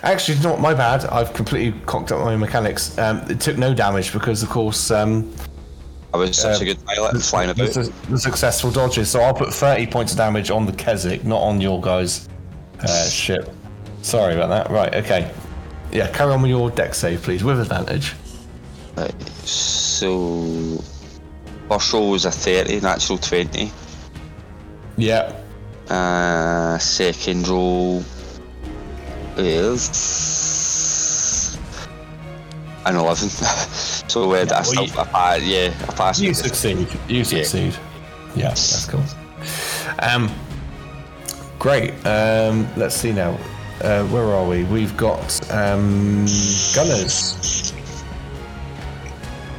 Actually, 0.02 0.38
not 0.38 0.60
my 0.60 0.72
bad. 0.72 1.04
I've 1.06 1.32
completely 1.32 1.78
cocked 1.86 2.12
up 2.12 2.24
my 2.24 2.36
mechanics. 2.36 2.96
Um, 2.98 3.18
it 3.28 3.40
took 3.40 3.58
no 3.58 3.74
damage 3.74 4.12
because, 4.12 4.42
of 4.42 4.48
course, 4.48 4.90
um, 4.90 5.32
I 6.14 6.16
was 6.16 6.36
such 6.38 6.60
a 6.60 6.64
good 6.64 6.84
pilot 6.84 7.20
flying 7.22 7.50
about. 7.50 7.70
the, 7.70 7.92
the 8.08 8.18
successful 8.18 8.70
dodges. 8.70 9.10
So 9.10 9.20
I'll 9.20 9.34
put 9.34 9.52
30 9.52 9.86
points 9.88 10.12
of 10.12 10.18
damage 10.18 10.50
on 10.50 10.66
the 10.66 10.72
Keswick, 10.72 11.24
not 11.24 11.40
on 11.40 11.60
your 11.60 11.80
guys' 11.80 12.28
uh, 12.80 13.08
ship. 13.08 13.50
Sorry 14.02 14.34
about 14.34 14.48
that. 14.48 14.70
Right, 14.72 14.94
okay. 14.94 15.32
Yeah, 15.92 16.08
carry 16.12 16.32
on 16.32 16.42
with 16.42 16.50
your 16.50 16.70
Dex 16.70 16.98
save, 16.98 17.22
please, 17.22 17.44
with 17.44 17.60
advantage. 17.60 18.14
Right, 18.96 19.22
so 19.46 20.82
first 21.68 21.92
roll 21.92 22.10
was 22.10 22.24
a 22.24 22.30
30, 22.30 22.80
natural 22.80 23.18
20. 23.18 23.70
Yeah. 24.96 25.39
Uh, 25.90 26.78
second 26.78 27.48
roll 27.48 28.04
is 29.36 29.88
an 32.86 32.94
11. 32.94 33.28
so 34.08 34.32
uh, 34.32 34.44
that's 34.44 34.74
well, 34.76 34.86
still 34.86 35.04
pass, 35.04 35.42
yeah, 35.42 35.74
a 35.88 35.92
pass. 35.92 36.20
You 36.20 36.32
succeed. 36.32 36.86
You 37.08 37.24
succeed. 37.24 37.74
Yeah, 38.36 38.50
that's 38.50 38.86
cool. 38.86 39.02
Um, 39.98 40.32
great. 41.58 41.90
Um, 42.06 42.68
let's 42.76 42.94
see 42.94 43.12
now. 43.12 43.36
Uh, 43.80 44.04
where 44.06 44.26
are 44.26 44.46
we? 44.46 44.62
We've 44.64 44.96
got 44.96 45.50
um, 45.50 46.26
gunners. 46.72 47.72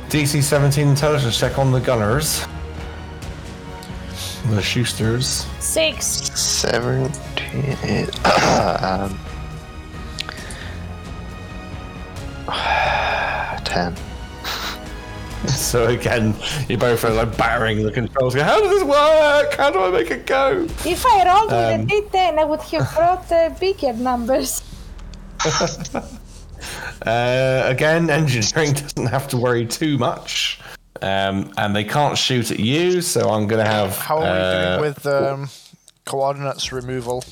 DC 0.08 0.42
17 0.42 0.88
intelligence 0.88 1.38
check 1.38 1.60
on 1.60 1.72
the 1.72 1.80
gunners. 1.80 2.46
The 4.50 4.58
Schusters. 4.62 5.46
Six. 5.62 6.06
Seventeen. 6.40 8.08
um, 8.82 9.20
ten. 13.64 13.96
so 15.48 15.88
again, 15.88 16.36
you 16.68 16.78
both 16.78 17.04
are 17.06 17.12
like 17.12 17.38
battering 17.38 17.84
the 17.84 17.92
controls. 17.92 18.36
Go, 18.36 18.44
How 18.44 18.60
does 18.60 18.70
this 18.72 18.84
work? 18.84 19.54
How 19.56 19.70
do 19.72 19.80
I 19.80 19.90
make 19.92 20.12
it 20.12 20.26
go? 20.26 20.68
If 20.86 21.06
I 21.06 21.24
rolled 21.26 21.54
Um, 21.54 21.82
with 21.82 21.92
a 21.92 22.02
D10, 22.10 22.38
I 22.40 22.44
would 22.44 22.62
have 22.62 22.96
brought 22.96 23.32
uh, 23.32 23.50
bigger 23.60 23.94
numbers. 23.94 24.64
Uh, 27.08 27.64
again, 27.66 28.12
engineering 28.12 28.74
doesn't 28.74 29.08
have 29.08 29.28
to 29.28 29.36
worry 29.36 29.66
too 29.66 29.98
much. 29.98 30.60
Um, 31.02 31.52
and 31.58 31.76
they 31.76 31.84
can't 31.84 32.18
shoot 32.18 32.52
at 32.52 32.60
you, 32.60 33.02
so 33.02 33.30
I'm 33.30 33.48
going 33.48 33.64
to 33.64 33.70
have. 33.70 33.98
How 33.98 34.18
are 34.18 34.22
we 34.22 34.28
uh, 34.28 34.78
doing 34.78 34.82
with 34.82 35.06
um, 35.08 35.50
coordinates 36.06 36.72
removal? 36.72 37.24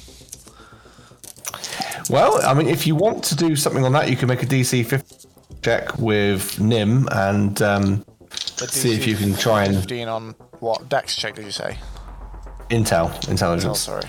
Well, 2.10 2.41
I 2.43 2.55
mean, 2.55 2.67
if 2.67 2.88
you 2.88 2.95
want 2.95 3.23
to 3.25 3.36
do 3.36 3.55
something 3.55 3.86
on 3.86 3.91
that, 3.93 4.10
you 4.10 4.15
can 4.15 4.27
make 4.27 4.41
a 4.41 4.47
DC 4.47 4.86
50 4.86 5.27
check 5.62 5.97
with 5.99 6.60
Nim 6.60 7.08
and 7.12 7.62
um, 7.62 8.05
The 8.58 8.67
see 8.67 8.95
if 8.95 9.05
you 9.05 9.15
can 9.15 9.36
try 9.36 9.65
and 9.65 9.75
15 9.75 10.08
on 10.08 10.32
what? 10.60 10.89
Dex 10.89 11.15
check, 11.15 11.36
did 11.36 11.45
you 11.45 11.51
say? 11.51 11.77
intel, 12.69 13.12
Oh, 13.27 13.32
intelligence. 13.32 13.79
sorry. 13.79 14.03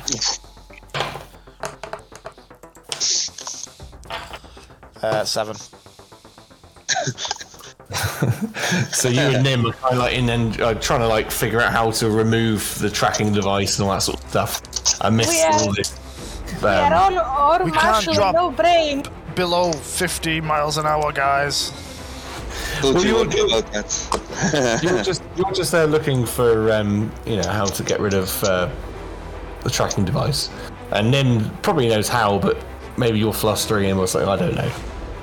Uh, 5.02 5.24
seven. 5.24 5.56
So 8.92 9.08
you 9.08 9.20
and 9.20 9.42
Nim 9.44 9.66
are 9.66 9.72
kind 9.72 9.94
of 9.94 9.98
like 9.98 10.14
in 10.14 10.28
and 10.28 10.60
uh, 10.60 10.74
trying 10.74 11.00
to 11.00 11.08
like 11.08 11.30
figure 11.30 11.60
out 11.60 11.72
how 11.72 11.90
to 11.92 12.08
remove 12.10 12.78
the 12.78 12.88
tracking 12.90 13.32
device 13.32 13.78
and 13.78 13.86
all 13.88 13.94
that 13.94 14.02
sort 14.02 14.22
of 14.22 14.30
stuff. 14.30 14.62
I 15.00 15.10
missed 15.10 15.44
are- 15.44 15.52
all 15.52 15.72
this. 15.72 15.98
we 16.62 16.68
are 16.68 16.92
Um, 16.94 17.18
all 17.18 17.18
all 17.18 17.64
we 17.64 17.70
can't 17.72 18.04
drop- 18.14 18.34
no 18.34 18.50
brain. 18.50 19.02
Below 19.34 19.72
50 19.72 20.40
miles 20.40 20.76
an 20.76 20.86
hour, 20.86 21.12
guys. 21.12 21.72
Don't 22.82 22.94
Well, 22.94 23.04
you 23.04 23.18
you're- 23.18 23.58
about 23.58 23.72
that. 23.72 24.80
you're 24.82 25.02
just 25.02 25.22
you're 25.36 25.52
just 25.52 25.72
there 25.72 25.86
looking 25.86 26.26
for 26.26 26.72
um, 26.72 27.12
you 27.26 27.36
know 27.36 27.48
how 27.48 27.64
to 27.64 27.82
get 27.82 28.00
rid 28.00 28.14
of 28.14 28.42
uh, 28.44 28.68
the 29.64 29.70
tracking 29.70 30.04
device, 30.04 30.48
and 30.92 31.10
Nim 31.10 31.50
probably 31.62 31.88
knows 31.88 32.08
how, 32.08 32.38
but 32.38 32.56
maybe 32.96 33.18
you're 33.18 33.32
flustering 33.32 33.88
him 33.88 33.98
or 33.98 34.06
something. 34.06 34.28
I 34.28 34.36
don't 34.36 34.54
know, 34.54 34.70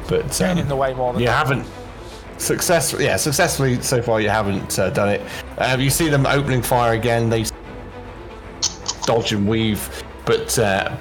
but 0.07 0.41
um, 0.41 0.57
in 0.57 0.67
the 0.67 0.75
way 0.75 0.93
more 0.93 1.13
than 1.13 1.21
you 1.21 1.27
that. 1.27 1.37
haven't 1.47 1.65
successfully. 2.37 3.05
Yeah, 3.05 3.17
successfully 3.17 3.81
so 3.81 4.01
far 4.01 4.21
you 4.21 4.29
haven't 4.29 4.77
uh, 4.79 4.89
done 4.89 5.09
it. 5.09 5.21
Uh, 5.57 5.77
you 5.79 5.89
see 5.89 6.09
them 6.09 6.25
opening 6.25 6.61
fire 6.61 6.93
again. 6.93 7.29
They 7.29 7.45
dodge 9.05 9.33
and 9.33 9.47
weave, 9.47 10.03
but 10.25 10.57
uh, 10.59 10.95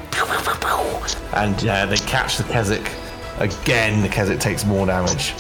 and 1.35 1.67
uh, 1.67 1.87
they 1.87 1.97
catch 1.97 2.39
the 2.39 2.45
Keswick 2.45 2.91
again. 3.39 4.03
The 4.03 4.09
Keswick 4.09 4.41
takes 4.41 4.65
more 4.65 4.87
damage. 4.87 5.35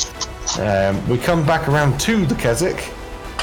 Um, 0.58 1.06
we 1.08 1.18
come 1.18 1.44
back 1.44 1.68
around 1.68 1.98
to 2.00 2.26
the 2.26 2.34
Keswick. 2.34 2.92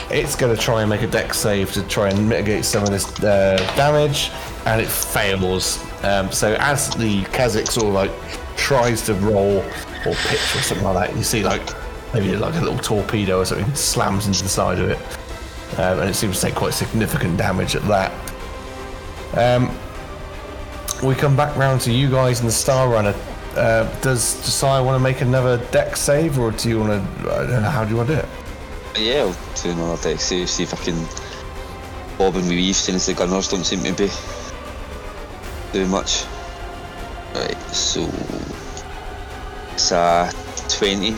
It's 0.09 0.35
going 0.35 0.55
to 0.55 0.61
try 0.61 0.81
and 0.81 0.89
make 0.89 1.01
a 1.01 1.07
Dex 1.07 1.37
save 1.37 1.71
to 1.73 1.83
try 1.83 2.09
and 2.09 2.27
mitigate 2.27 2.65
some 2.65 2.83
of 2.83 2.89
this 2.89 3.07
uh, 3.23 3.57
damage, 3.75 4.31
and 4.65 4.81
it 4.81 4.89
fails. 4.89 5.83
Um, 6.03 6.31
so 6.31 6.55
as 6.59 6.89
the 6.95 7.23
Keswick 7.25 7.67
sort 7.67 7.87
of 7.87 7.93
like 7.93 8.11
tries 8.55 9.01
to 9.03 9.13
roll 9.15 9.57
or 9.57 10.13
pitch 10.13 10.55
or 10.55 10.61
something 10.61 10.83
like 10.83 11.07
that, 11.07 11.17
you 11.17 11.23
see 11.23 11.43
like 11.43 11.61
maybe 12.13 12.35
like 12.35 12.55
a 12.55 12.61
little 12.61 12.77
torpedo 12.77 13.39
or 13.39 13.45
something 13.45 13.73
slams 13.75 14.27
into 14.27 14.43
the 14.43 14.49
side 14.49 14.79
of 14.79 14.89
it, 14.89 14.97
um, 15.79 15.99
and 15.99 16.09
it 16.09 16.13
seems 16.13 16.39
to 16.39 16.47
take 16.47 16.55
quite 16.55 16.73
significant 16.73 17.37
damage 17.37 17.75
at 17.75 17.83
that. 17.83 18.11
Um, 19.33 19.75
we 21.03 21.15
come 21.15 21.35
back 21.35 21.55
round 21.57 21.81
to 21.81 21.91
you 21.91 22.09
guys 22.09 22.39
and 22.39 22.47
the 22.47 22.53
Star 22.53 22.87
Runner. 22.87 23.15
Uh, 23.55 23.83
does 24.01 24.35
Josiah 24.37 24.83
want 24.83 24.95
to 24.95 25.03
make 25.03 25.21
another 25.21 25.57
Dex 25.71 25.99
save, 25.99 26.39
or 26.39 26.51
do 26.51 26.69
you 26.69 26.79
want 26.79 26.91
to? 26.91 27.31
I 27.31 27.45
don't 27.45 27.61
know. 27.61 27.69
How 27.69 27.83
do 27.83 27.91
you 27.91 27.97
want 27.97 28.09
to 28.09 28.15
do 28.15 28.21
it? 28.21 28.29
yeah, 28.97 29.21
I'll 29.21 29.61
do 29.61 29.71
another 29.71 30.01
Dex 30.01 30.23
save, 30.23 30.49
see 30.49 30.63
if 30.63 30.73
I 30.73 30.77
can 30.77 31.07
bob 32.17 32.35
and 32.35 32.47
weave 32.47 32.75
since 32.75 33.07
the 33.07 33.13
gunners 33.13 33.47
don't 33.47 33.63
seem 33.63 33.83
to 33.83 33.91
be 33.91 34.09
doing 35.71 35.89
much. 35.89 36.25
Right, 37.33 37.57
so 37.73 38.07
it's 39.73 39.91
a 39.91 40.31
20, 40.69 41.15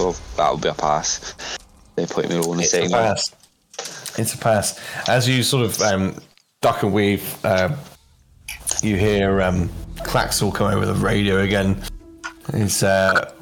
so 0.00 0.12
that'll 0.36 0.56
be 0.56 0.68
a 0.68 0.74
pass. 0.74 1.58
They 1.96 2.06
put 2.06 2.28
me 2.28 2.36
on 2.36 2.44
in 2.52 2.56
the 2.58 2.62
It's 2.62 2.74
a 2.74 2.80
one. 2.82 2.90
pass. 2.90 3.34
It's 4.18 4.34
a 4.34 4.38
pass. 4.38 4.80
As 5.08 5.28
you 5.28 5.42
sort 5.42 5.64
of 5.66 5.80
um, 5.82 6.16
duck 6.62 6.82
and 6.82 6.92
weave, 6.92 7.44
uh, 7.44 7.76
you 8.82 8.96
hear 8.96 9.42
um, 9.42 9.68
Claxel 9.98 10.54
come 10.54 10.72
over 10.72 10.86
the 10.86 10.94
radio 10.94 11.40
again. 11.40 11.82
He's, 12.54 12.82
uh, 12.82 13.32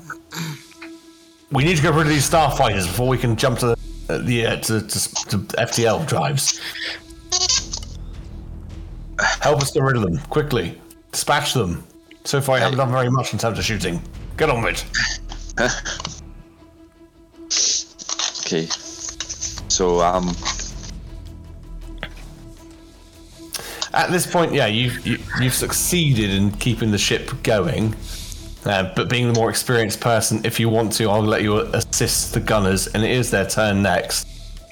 we 1.52 1.64
need 1.64 1.76
to 1.76 1.82
get 1.82 1.94
rid 1.94 2.02
of 2.02 2.08
these 2.08 2.28
starfighters 2.28 2.86
before 2.86 3.08
we 3.08 3.18
can 3.18 3.36
jump 3.36 3.58
to 3.60 3.66
the, 3.66 3.76
uh, 4.08 4.18
the 4.18 4.46
uh, 4.46 4.56
to, 4.56 4.80
to, 4.80 5.14
to 5.26 5.38
FTL 5.38 6.06
drives. 6.06 6.60
Help 9.40 9.60
us 9.62 9.70
get 9.70 9.82
rid 9.82 9.96
of 9.96 10.02
them 10.02 10.18
quickly. 10.28 10.80
Dispatch 11.12 11.54
them. 11.54 11.84
So 12.24 12.40
far, 12.40 12.56
I 12.56 12.60
haven't 12.60 12.78
done 12.78 12.90
very 12.90 13.10
much 13.10 13.32
in 13.32 13.38
terms 13.38 13.58
of 13.58 13.64
shooting. 13.64 14.02
Get 14.36 14.50
on 14.50 14.62
with 14.62 14.84
it. 15.58 16.17
Okay. 18.48 18.66
So 19.68 20.00
um 20.00 20.34
At 23.92 24.10
this 24.10 24.26
point, 24.26 24.54
yeah, 24.54 24.66
you've 24.66 25.06
you, 25.06 25.18
you've 25.38 25.54
succeeded 25.54 26.30
in 26.30 26.52
keeping 26.52 26.90
the 26.90 26.98
ship 26.98 27.30
going. 27.42 27.94
Uh, 28.64 28.92
but 28.96 29.10
being 29.10 29.30
the 29.30 29.38
more 29.38 29.50
experienced 29.50 30.00
person, 30.00 30.40
if 30.44 30.58
you 30.58 30.68
want 30.68 30.92
to, 30.94 31.10
I'll 31.10 31.22
let 31.22 31.42
you 31.42 31.58
assist 31.58 32.32
the 32.32 32.40
gunners, 32.40 32.86
and 32.88 33.04
it 33.04 33.10
is 33.10 33.30
their 33.30 33.46
turn 33.46 33.82
next. 33.82 34.26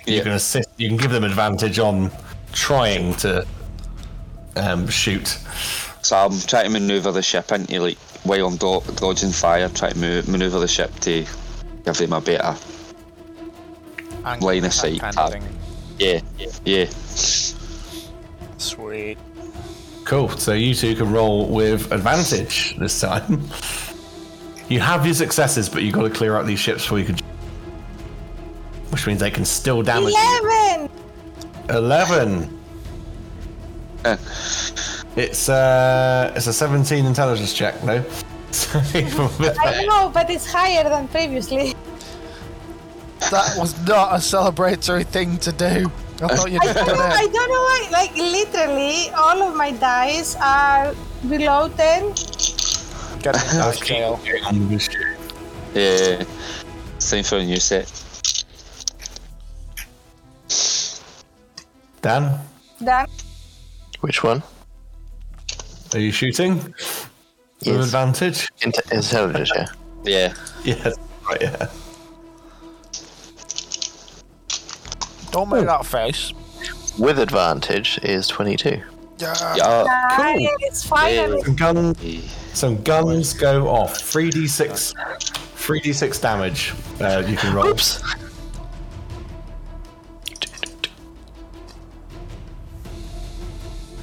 You 0.07 0.23
can 0.23 0.33
assist. 0.33 0.69
You 0.77 0.89
can 0.89 0.97
give 0.97 1.11
them 1.11 1.25
advantage 1.25 1.79
on 1.79 2.11
trying 2.53 3.15
to 3.17 3.47
um, 4.57 4.89
shoot. 4.89 5.29
so 6.03 6.17
I'm 6.17 6.39
trying 6.41 6.65
to 6.65 6.71
manoeuvre 6.71 7.13
the 7.13 7.23
ship 7.23 7.53
into 7.53 7.81
like 7.81 7.99
while 8.25 8.47
I'm 8.47 8.57
do- 8.57 8.83
dodging 8.97 9.33
fire, 9.33 9.69
try 9.69 9.91
to 9.91 9.99
move, 9.99 10.29
manoeuvre 10.29 10.61
the 10.61 10.69
ship 10.69 10.95
to 11.01 11.27
give 11.85 11.97
them 11.97 12.13
a 12.13 12.21
better 12.21 12.57
Angle 14.27 14.49
Line 14.49 14.65
of 14.65 14.73
sight, 14.75 15.01
Kind 15.01 15.17
of 15.19 15.33
thing. 15.33 15.43
yeah, 15.99 16.21
yeah. 16.65 16.87
Sweet. 18.59 19.19
Cool. 20.05 20.29
So 20.31 20.53
you 20.53 20.75
two 20.75 20.95
can 20.95 21.11
roll 21.13 21.47
with 21.49 21.91
advantage 21.93 22.77
this 22.79 23.01
time. 23.01 23.49
You 24.69 24.81
have 24.81 25.05
your 25.07 25.15
successes, 25.15 25.69
but 25.69 25.83
you've 25.85 25.95
got 25.95 26.03
to 26.03 26.11
clear 26.11 26.37
out 26.37 26.45
these 26.45 26.59
ships 26.59 26.83
before 26.83 26.99
you 26.99 27.05
can. 27.05 27.17
Which 28.91 29.07
means 29.07 29.21
they 29.21 29.31
can 29.31 29.45
still 29.45 29.83
damage 29.83 30.13
you. 30.13 30.41
Eleven. 30.43 30.91
Eleven. 31.71 32.59
Uh, 34.05 34.17
It's 35.17 35.49
uh, 35.49 36.33
it's 36.37 36.47
a 36.49 36.53
seventeen 36.53 37.07
intelligence 37.07 37.55
check, 37.55 37.83
no. 37.85 38.05
So 38.53 38.81
even 38.95 39.25
with 39.39 39.57
I 39.61 39.85
know, 39.85 40.09
but 40.13 40.31
it's 40.31 40.51
higher 40.51 40.89
than 40.89 41.09
previously. 41.09 41.75
That 43.31 43.57
was 43.59 43.75
not 43.87 44.13
a 44.13 44.17
celebratory 44.17 45.05
thing 45.07 45.39
to 45.39 45.53
do. 45.53 45.91
I 46.23 46.29
thought 46.35 46.51
you'd 46.51 46.63
I 46.63 46.73
don't 46.73 46.87
know. 46.87 46.95
done 46.95 47.13
I 47.13 47.25
it. 47.25 47.33
don't 47.33 47.51
know 47.51 47.65
why. 47.69 47.89
Like 47.93 48.17
literally, 48.17 49.11
all 49.11 49.43
of 49.43 49.55
my 49.57 49.73
dice 49.73 50.37
are 50.37 50.95
below 51.29 51.69
ten. 51.69 52.11
Get 53.21 53.35
in 53.35 53.57
the 53.59 53.63
dice 53.65 53.81
jail. 53.81 54.21
yeah. 55.75 56.25
It's 56.97 57.11
time 57.11 57.25
for 57.25 57.37
a 57.39 57.45
new 57.45 57.61
set. 57.61 57.91
Dan, 62.03 62.39
Done. 62.85 63.07
Which 64.01 64.23
one? 64.23 64.43
are 65.95 65.99
you 65.99 66.13
shooting 66.13 66.57
with 66.63 67.09
Yes. 67.61 67.85
advantage? 67.87 68.49
Inte- 68.61 68.93
intelligence, 68.93 69.51
yeah. 69.55 69.67
Yeah. 70.05 70.35
Yes. 70.65 70.95
Right. 71.29 71.43
Yeah. 71.43 71.67
Don't 75.37 75.51
make 75.51 75.67
that 75.67 75.85
face. 75.85 76.33
With 76.99 77.19
advantage 77.19 77.99
is 78.03 78.27
22. 78.27 78.81
Yeah. 79.19 79.35
Yeah. 79.55 79.85
Nice. 80.17 80.83
Finally. 80.83 81.43
Some 81.43 81.55
guns. 81.57 82.33
Some 82.55 82.83
guns 82.83 83.35
go 83.35 83.69
off. 83.69 83.99
Three 83.99 84.31
d 84.31 84.47
six. 84.47 84.95
Three 85.57 85.81
d 85.81 85.93
six 85.93 86.19
damage. 86.19 86.73
Uh, 87.03 87.23
you 87.29 87.37
can 87.37 87.55
roll. 87.55 87.67
Oops. 87.67 88.03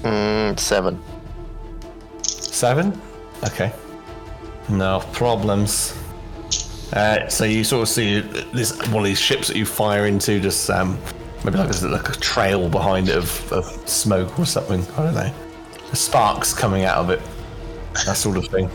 Mm, 0.03 0.59
seven. 0.59 1.01
Seven. 2.21 3.01
Okay. 3.43 3.73
No 4.69 4.99
problems. 5.13 5.97
Uh, 6.93 7.27
so 7.27 7.43
you 7.43 7.63
sort 7.63 7.81
of 7.81 7.89
see 7.89 8.19
this 8.19 8.77
one 8.89 8.97
of 8.97 9.05
these 9.05 9.19
ships 9.19 9.47
that 9.47 9.57
you 9.57 9.65
fire 9.65 10.05
into, 10.05 10.39
just 10.39 10.69
um, 10.69 10.99
maybe 11.43 11.57
like 11.57 11.69
a, 11.69 11.87
like 11.87 12.09
a 12.09 12.13
trail 12.13 12.69
behind 12.69 13.09
it 13.09 13.17
of, 13.17 13.51
of 13.51 13.65
smoke 13.87 14.39
or 14.39 14.45
something. 14.45 14.81
I 14.97 15.03
don't 15.03 15.15
know. 15.15 15.33
The 15.89 15.95
sparks 15.95 16.53
coming 16.53 16.83
out 16.83 16.97
of 16.97 17.09
it, 17.09 17.21
that 18.05 18.17
sort 18.17 18.37
of 18.37 18.47
thing. 18.47 18.69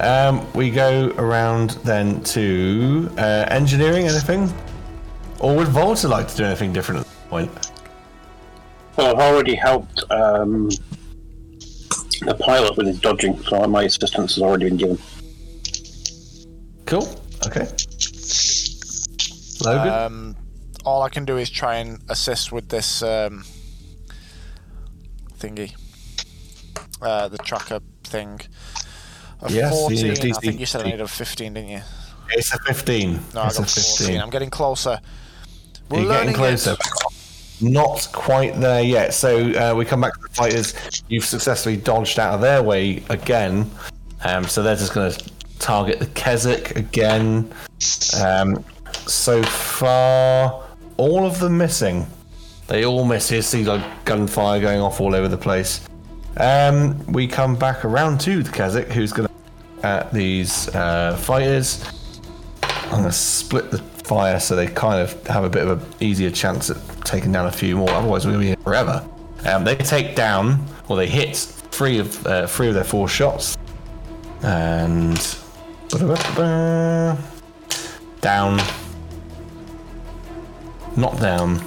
Um, 0.00 0.50
we 0.52 0.70
go 0.70 1.12
around 1.16 1.70
then 1.84 2.22
to 2.24 3.10
uh, 3.16 3.46
engineering. 3.48 4.06
Anything? 4.06 4.52
Or 5.38 5.54
would 5.56 5.68
Volta 5.68 6.08
like 6.08 6.28
to 6.28 6.36
do 6.36 6.44
anything 6.44 6.72
different 6.72 7.00
at 7.00 7.06
this 7.06 7.16
point? 7.28 7.70
Well, 8.96 9.14
I've 9.14 9.20
already 9.20 9.54
helped 9.54 10.04
um, 10.10 10.68
the 12.20 12.36
pilot 12.40 12.76
with 12.76 12.86
his 12.86 13.00
dodging, 13.00 13.38
so 13.42 13.66
my 13.66 13.84
assistance 13.84 14.34
has 14.34 14.42
already 14.42 14.68
been 14.68 14.76
given. 14.76 14.98
Cool. 16.86 17.08
Okay. 17.46 17.66
Logan? 19.64 19.92
Um, 19.92 20.36
all 20.86 21.02
I 21.02 21.08
can 21.08 21.24
do 21.24 21.36
is 21.36 21.50
try 21.50 21.76
and 21.76 22.00
assist 22.08 22.52
with 22.52 22.68
this 22.68 23.02
um, 23.02 23.44
thingy, 25.38 25.74
uh, 27.02 27.28
the 27.28 27.38
tracker 27.38 27.80
thing. 28.04 28.40
A 29.42 29.50
Yes, 29.52 29.70
14. 29.70 30.10
I 30.10 30.14
think 30.38 30.60
you 30.60 30.64
said 30.66 30.82
I 30.82 30.84
needed 30.84 31.00
a 31.02 31.08
15, 31.08 31.52
didn't 31.52 31.68
you? 31.68 31.80
it's 32.30 32.54
a 32.54 32.58
15. 32.60 33.20
No, 33.34 33.42
I 33.42 33.46
it's 33.48 33.58
got 33.58 33.76
a 33.76 33.80
14. 34.06 34.20
I'm 34.20 34.30
getting 34.30 34.48
closer. 34.50 34.98
We're 35.90 36.00
You're 36.00 36.08
getting 36.08 36.18
learning 36.18 36.34
it. 36.34 36.36
closer. 36.36 36.76
Not 37.60 38.08
quite 38.12 38.58
there 38.60 38.82
yet. 38.82 39.12
So 39.12 39.50
uh, 39.52 39.74
we 39.74 39.84
come 39.84 40.00
back 40.00 40.14
to 40.14 40.20
the 40.22 40.28
fighters. 40.28 40.74
You've 41.08 41.24
successfully 41.24 41.76
dodged 41.76 42.18
out 42.18 42.34
of 42.34 42.40
their 42.40 42.62
way 42.62 43.02
again. 43.08 43.70
Um, 44.24 44.44
so 44.44 44.62
they're 44.62 44.76
just 44.76 44.94
going 44.94 45.10
to 45.12 45.30
target 45.58 45.98
the 45.98 46.06
Keswick 46.06 46.76
again. 46.76 47.52
Um, 48.20 48.64
so 49.06 49.42
far, 49.42 50.65
all 50.96 51.26
of 51.26 51.38
them 51.40 51.58
missing. 51.58 52.06
They 52.66 52.84
all 52.84 53.04
miss. 53.04 53.30
You 53.30 53.42
see 53.42 53.64
like 53.64 54.04
gunfire 54.04 54.60
going 54.60 54.80
off 54.80 55.00
all 55.00 55.14
over 55.14 55.28
the 55.28 55.38
place. 55.38 55.86
Um, 56.36 57.00
we 57.12 57.26
come 57.26 57.56
back 57.56 57.84
around 57.84 58.20
to 58.22 58.42
the 58.42 58.50
Keswick, 58.50 58.88
who's 58.88 59.12
going 59.12 59.28
to 59.28 59.34
at 59.86 60.12
these 60.12 60.74
uh, 60.74 61.16
fighters. 61.16 61.84
I'm 62.62 62.90
going 62.90 63.04
to 63.04 63.12
split 63.12 63.70
the 63.70 63.78
fire 63.78 64.38
so 64.40 64.54
they 64.56 64.66
kind 64.66 65.00
of 65.00 65.26
have 65.26 65.44
a 65.44 65.50
bit 65.50 65.66
of 65.66 65.82
an 65.82 65.94
easier 66.00 66.30
chance 66.30 66.70
at 66.70 66.76
taking 67.04 67.32
down 67.32 67.46
a 67.46 67.52
few 67.52 67.76
more. 67.76 67.90
Otherwise, 67.90 68.24
we're 68.24 68.32
going 68.32 68.42
to 68.42 68.44
be 68.44 68.48
here 68.48 68.64
forever. 68.64 69.08
Um, 69.44 69.64
they 69.64 69.76
take 69.76 70.16
down, 70.16 70.64
or 70.88 70.96
they 70.96 71.08
hit 71.08 71.36
three 71.36 71.98
of 71.98 72.26
uh, 72.26 72.46
three 72.46 72.68
of 72.68 72.74
their 72.74 72.84
four 72.84 73.08
shots, 73.08 73.56
and 74.42 75.16
down, 78.20 78.60
not 80.96 81.20
down, 81.20 81.62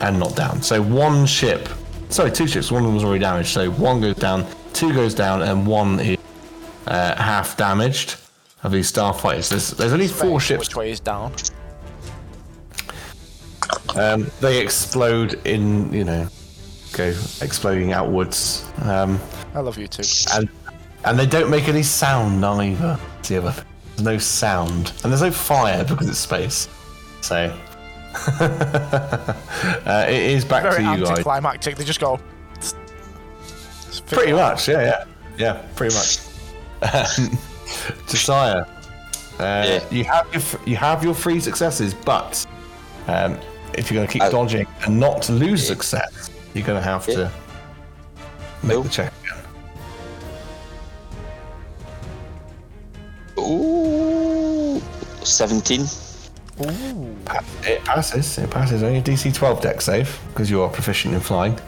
and 0.00 0.18
not 0.18 0.36
down. 0.36 0.62
So 0.62 0.80
one 0.82 1.26
ship, 1.26 1.68
sorry, 2.08 2.30
two 2.30 2.46
ships. 2.46 2.70
One 2.70 2.82
of 2.82 2.86
them 2.86 2.94
was 2.94 3.04
already 3.04 3.20
damaged. 3.20 3.48
So 3.48 3.70
one 3.70 4.00
goes 4.00 4.16
down, 4.16 4.46
two 4.72 4.92
goes 4.92 5.14
down, 5.14 5.42
and 5.42 5.66
one 5.66 6.00
is 6.00 6.18
uh, 6.86 7.14
half 7.16 7.56
damaged 7.56 8.16
of 8.62 8.72
these 8.72 8.90
starfighters. 8.90 9.48
There's 9.50 9.70
there's 9.72 9.92
only 9.92 10.08
four 10.08 10.40
ships. 10.40 10.68
Which 10.68 10.76
way 10.76 10.90
is 10.90 11.00
down? 11.00 11.32
Um, 13.96 14.30
they 14.40 14.60
explode 14.60 15.40
in 15.46 15.92
you 15.92 16.04
know, 16.04 16.28
go 16.92 17.14
exploding 17.40 17.92
outwards, 17.92 18.70
um, 18.82 19.20
I 19.54 19.60
love 19.60 19.78
you 19.78 19.88
too. 19.88 20.02
and 20.34 20.48
and 21.04 21.18
they 21.18 21.26
don't 21.26 21.50
make 21.50 21.68
any 21.68 21.82
sound 21.82 22.44
either. 22.44 22.98
That's 23.16 23.28
the 23.28 23.38
other. 23.38 23.64
There's 23.90 24.02
no 24.02 24.18
sound, 24.18 24.92
and 25.02 25.12
there's 25.12 25.22
no 25.22 25.30
fire 25.30 25.84
because 25.84 26.08
it's 26.08 26.18
space. 26.18 26.68
So 27.20 27.56
uh, 29.86 30.06
it 30.08 30.22
is 30.22 30.44
back 30.44 30.62
Very 30.62 30.76
to 30.76 30.82
you 30.82 30.98
guys. 30.98 31.10
anticlimactic. 31.10 31.76
They 31.76 31.84
just 31.84 32.00
go. 32.00 32.18
Pretty 34.06 34.32
much, 34.32 34.68
yeah, 34.68 34.82
yeah, 34.82 35.04
yeah, 35.36 35.62
pretty 35.76 35.94
much. 35.94 36.18
Um, 36.80 37.36
Josiah, 38.06 38.64
uh, 39.40 39.64
Yeah. 39.66 39.84
you 39.90 40.04
have 40.04 40.26
your 40.32 40.40
f- 40.42 40.60
you 40.64 40.76
have 40.76 41.02
your 41.02 41.12
three 41.14 41.40
successes, 41.40 41.92
but 41.92 42.46
um, 43.08 43.36
if 43.74 43.90
you're 43.90 43.96
going 43.98 44.06
to 44.06 44.12
keep 44.12 44.22
Uh, 44.22 44.30
dodging 44.30 44.66
and 44.86 44.98
not 45.00 45.20
to 45.22 45.32
lose 45.32 45.66
success, 45.66 46.30
you're 46.54 46.64
going 46.64 46.78
to 46.80 46.88
have 46.88 47.06
Yeah. 47.08 47.14
to 47.16 47.32
make 48.62 48.74
Nope. 48.76 48.84
the 48.84 48.90
check. 48.90 49.12
Ooh, 53.38 54.80
17. 55.24 55.86
Pa- 56.58 57.44
It 57.64 57.84
passes. 57.84 58.38
It 58.38 58.50
passes. 58.50 58.82
Only 58.82 58.98
a 58.98 59.02
DC 59.02 59.32
12 59.34 59.60
Dex 59.60 59.84
save 59.84 60.18
because 60.28 60.50
you 60.50 60.60
are 60.62 60.68
proficient 60.68 61.14
in 61.14 61.20
flying. 61.20 61.58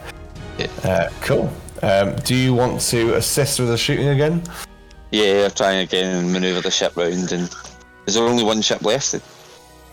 Yeah. 0.57 0.67
Uh, 0.83 1.09
cool. 1.21 1.51
Um, 1.81 2.15
do 2.17 2.35
you 2.35 2.53
want 2.53 2.81
to 2.81 3.15
assist 3.15 3.59
with 3.59 3.69
the 3.69 3.77
shooting 3.77 4.09
again? 4.09 4.43
Yeah, 5.11 5.45
I'm 5.45 5.51
trying 5.51 5.79
again 5.79 6.15
and 6.17 6.33
manoeuvre 6.33 6.61
the 6.61 6.71
ship 6.71 6.95
round. 6.95 7.31
And 7.31 7.49
is 8.05 8.15
there 8.15 8.23
only 8.23 8.43
one 8.43 8.61
ship 8.61 8.81
left? 8.83 9.15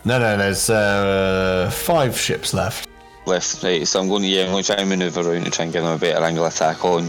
No, 0.05 0.19
no. 0.19 0.37
There's 0.37 0.69
uh, 0.69 1.69
five 1.73 2.17
ships 2.17 2.53
left. 2.53 2.87
Left, 3.25 3.63
right. 3.63 3.87
So 3.87 3.99
I'm 3.99 4.07
going 4.07 4.23
to 4.23 4.27
yeah, 4.27 4.43
I'm 4.45 4.51
going 4.51 4.63
to 4.63 4.73
try 4.73 4.81
and 4.81 4.89
manoeuvre 4.89 5.21
around 5.23 5.43
and 5.43 5.53
try 5.53 5.63
and 5.65 5.73
give 5.73 5.83
them 5.83 5.93
a 5.95 5.97
better 5.97 6.23
angle 6.23 6.45
attack 6.45 6.83
on 6.85 7.05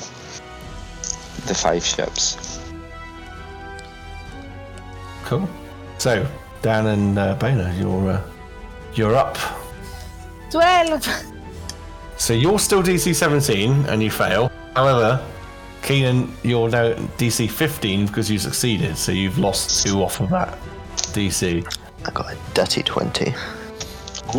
the 1.47 1.55
five 1.55 1.85
ships. 1.85 2.61
Cool. 5.25 5.49
So, 5.99 6.27
Dan 6.63 6.87
and 6.87 7.19
uh, 7.19 7.37
Baina, 7.39 7.79
you're 7.79 8.11
uh, 8.11 8.23
you're 8.95 9.17
up. 9.17 9.39
12. 10.51 11.07
So 12.17 12.35
you're 12.35 12.59
still 12.59 12.83
DC 12.83 13.15
17 13.15 13.87
and 13.87 14.03
you 14.03 14.11
fail. 14.11 14.51
However, 14.75 15.25
Keenan, 15.83 16.33
you're 16.43 16.69
now 16.69 16.93
DC 17.17 17.51
15 17.51 18.07
because 18.07 18.31
you 18.31 18.39
succeeded. 18.39 18.97
So 18.97 19.13
you've 19.13 19.39
lost 19.39 19.85
two 19.85 20.03
off 20.03 20.21
of 20.21 20.31
that 20.31 20.59
DC. 21.13 21.65
I 22.05 22.11
got 22.11 22.33
a 22.33 22.37
dirty 22.55 22.83
20. 22.83 23.35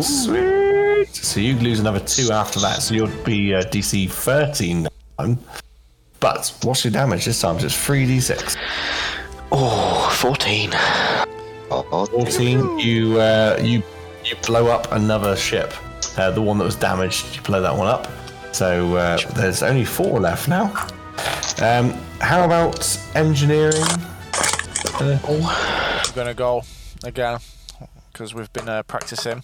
Sweet. 0.00 1.08
So 1.08 1.40
you 1.40 1.56
lose 1.56 1.80
another 1.80 2.00
two 2.00 2.30
after 2.30 2.60
that. 2.60 2.82
So 2.82 2.94
you'll 2.94 3.24
be 3.24 3.54
uh, 3.54 3.62
DC 3.62 4.10
13 4.10 4.84
next 4.84 4.94
time. 5.18 5.38
But 6.20 6.54
what's 6.62 6.84
your 6.84 6.92
damage 6.92 7.24
this 7.24 7.40
time? 7.40 7.58
Just 7.58 7.76
3d6. 7.84 8.56
Oh, 9.50 10.08
14. 10.20 10.70
14. 11.80 12.78
You 12.78 13.20
uh, 13.20 13.58
you 13.62 13.82
you 14.24 14.36
blow 14.46 14.68
up 14.68 14.92
another 14.92 15.36
ship. 15.36 15.72
Uh, 16.18 16.30
the 16.30 16.42
one 16.42 16.58
that 16.58 16.64
was 16.64 16.76
damaged, 16.76 17.36
you 17.36 17.42
blow 17.42 17.62
that 17.62 17.74
one 17.74 17.86
up. 17.86 18.06
So 18.52 18.96
uh, 18.96 19.18
there's 19.34 19.62
only 19.62 19.84
four 19.84 20.20
left 20.20 20.48
now. 20.48 20.66
Um, 21.62 21.92
how 22.20 22.44
about 22.44 22.98
engineering? 23.14 23.82
Uh, 25.00 25.18
I'm 25.26 26.14
gonna 26.14 26.34
go 26.34 26.62
again 27.04 27.38
because 28.12 28.34
we've 28.34 28.52
been 28.52 28.68
uh, 28.68 28.82
practicing 28.82 29.42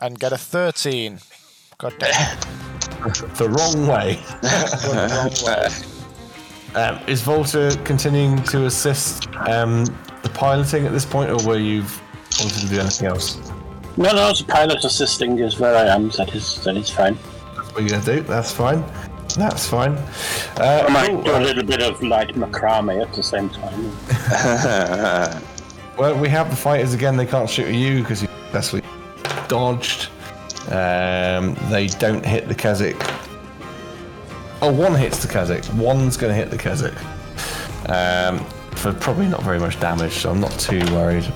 and 0.00 0.18
get 0.18 0.32
a 0.32 0.38
13. 0.38 1.18
God 1.78 1.94
damn. 1.98 2.38
the 3.36 3.48
wrong 3.48 3.86
way. 3.86 4.20
The 4.42 5.08
wrong 5.12 5.34
way. 5.46 5.68
Um, 6.74 7.00
is 7.06 7.22
Volta 7.22 7.78
continuing 7.84 8.42
to 8.44 8.66
assist 8.66 9.28
um, 9.48 9.84
the 10.26 10.38
piloting 10.38 10.86
at 10.86 10.92
this 10.92 11.04
point, 11.04 11.30
or 11.30 11.46
were 11.46 11.58
you 11.58 11.82
wanted 12.40 12.60
to 12.60 12.68
do 12.68 12.80
anything 12.80 13.08
else? 13.08 13.38
No, 13.96 14.12
no, 14.12 14.32
the 14.32 14.44
pilot 14.46 14.84
assisting 14.84 15.38
is 15.38 15.58
where 15.58 15.74
I 15.74 15.86
am. 15.86 16.10
That 16.10 16.34
is 16.34 16.62
that 16.64 16.76
is 16.76 16.90
fine. 16.90 17.16
That's 17.56 17.72
what 17.72 17.82
you're 17.82 17.90
gonna 17.90 18.04
do. 18.04 18.20
That's 18.22 18.52
fine. 18.52 18.84
That's 19.36 19.66
fine. 19.66 19.92
Uh, 20.56 20.84
I 20.88 20.90
might 20.90 21.24
do 21.24 21.36
a 21.36 21.40
little 21.40 21.64
bit 21.64 21.82
of 21.82 22.02
light 22.02 22.34
macrame 22.34 23.02
at 23.02 23.12
the 23.12 23.22
same 23.22 23.50
time. 23.50 25.42
Well, 25.98 26.14
we 26.18 26.28
have 26.28 26.50
the 26.50 26.56
fighters 26.56 26.92
again. 26.92 27.16
They 27.16 27.24
can't 27.24 27.48
shoot 27.48 27.68
at 27.68 27.74
you 27.74 28.02
because 28.02 28.20
you 28.20 28.28
successfully 28.44 28.82
dodged. 29.48 30.10
Um, 30.68 31.54
they 31.70 31.86
don't 31.86 32.24
hit 32.24 32.48
the 32.48 32.54
Keswick. 32.54 32.96
Oh, 34.60 34.70
one 34.70 34.94
hits 34.94 35.22
the 35.22 35.28
Keswick. 35.28 35.64
One's 35.74 36.18
going 36.18 36.30
to 36.30 36.36
hit 36.36 36.50
the 36.50 36.58
Keswick. 36.58 36.94
Um, 37.88 38.44
for 38.92 39.00
probably 39.00 39.26
not 39.26 39.42
very 39.42 39.58
much 39.58 39.80
damage, 39.80 40.12
so 40.12 40.30
I'm 40.30 40.40
not 40.40 40.52
too 40.60 40.78
worried. 40.92 41.26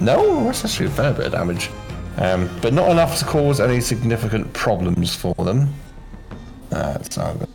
No, 0.00 0.42
that's 0.44 0.64
actually 0.64 0.86
a 0.86 0.90
fair 0.90 1.12
bit 1.12 1.26
of 1.26 1.32
damage. 1.32 1.70
Um, 2.16 2.50
but 2.60 2.72
not 2.72 2.90
enough 2.90 3.16
to 3.20 3.24
cause 3.24 3.60
any 3.60 3.80
significant 3.80 4.52
problems 4.52 5.14
for 5.14 5.34
them. 5.36 5.72
Uh, 6.72 6.98
so 7.10 7.48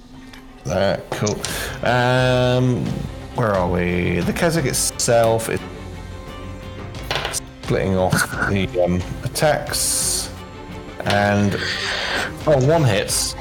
there, 0.63 1.01
cool. 1.11 1.35
Um, 1.85 2.85
where 3.35 3.53
are 3.53 3.69
we? 3.69 4.21
The 4.21 4.31
Keswick 4.31 4.65
itself 4.65 5.49
is 5.49 5.59
splitting 7.61 7.97
off 7.97 8.13
the 8.49 8.83
um, 8.85 9.01
attacks, 9.23 10.31
and 11.01 11.57
oh, 12.47 12.65
one 12.65 12.85
hits. 12.85 13.35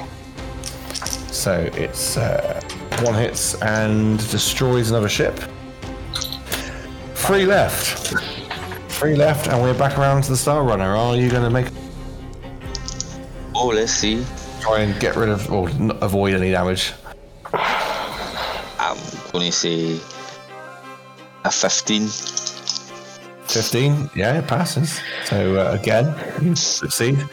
So 1.31 1.69
it's 1.73 2.17
uh, 2.17 2.61
one 3.01 3.13
hits 3.13 3.55
and 3.61 4.19
destroys 4.29 4.89
another 4.89 5.09
ship. 5.09 5.39
Three 7.23 7.45
left. 7.45 8.13
Three 8.91 9.15
left, 9.15 9.47
and 9.47 9.61
we're 9.61 9.73
back 9.77 9.97
around 9.97 10.23
to 10.23 10.31
the 10.31 10.35
Star 10.35 10.61
Runner. 10.61 10.93
Are 10.93 11.15
you 11.15 11.29
going 11.29 11.43
to 11.43 11.49
make 11.49 11.67
oh, 13.55 13.67
let's 13.67 13.93
see. 13.93 14.25
try 14.59 14.81
and 14.81 14.99
get 14.99 15.15
rid 15.15 15.29
of 15.29 15.49
or 15.49 15.69
n- 15.69 15.97
avoid 16.01 16.33
any 16.33 16.51
damage? 16.51 16.91
I'm 17.53 18.97
going 19.31 19.45
to 19.45 19.51
say 19.53 20.01
a 21.45 21.49
15. 21.49 22.09
15. 23.47 24.09
Yeah, 24.17 24.39
it 24.39 24.47
passes. 24.47 24.99
So 25.23 25.55
uh, 25.55 25.77
again, 25.79 26.13
you 26.41 26.57
succeed. 26.57 27.25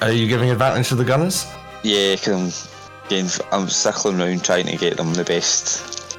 Are 0.00 0.10
you 0.10 0.26
giving 0.26 0.50
advantage 0.50 0.88
to 0.88 0.96
the 0.96 1.04
gunners? 1.04 1.46
Yeah, 1.84 2.16
because 2.16 2.66
I'm, 2.74 3.08
getting, 3.08 3.30
I'm 3.52 3.68
circling 3.68 4.20
around 4.20 4.42
trying 4.42 4.66
to 4.66 4.76
get 4.76 4.96
them 4.96 5.14
the 5.14 5.22
best 5.22 6.18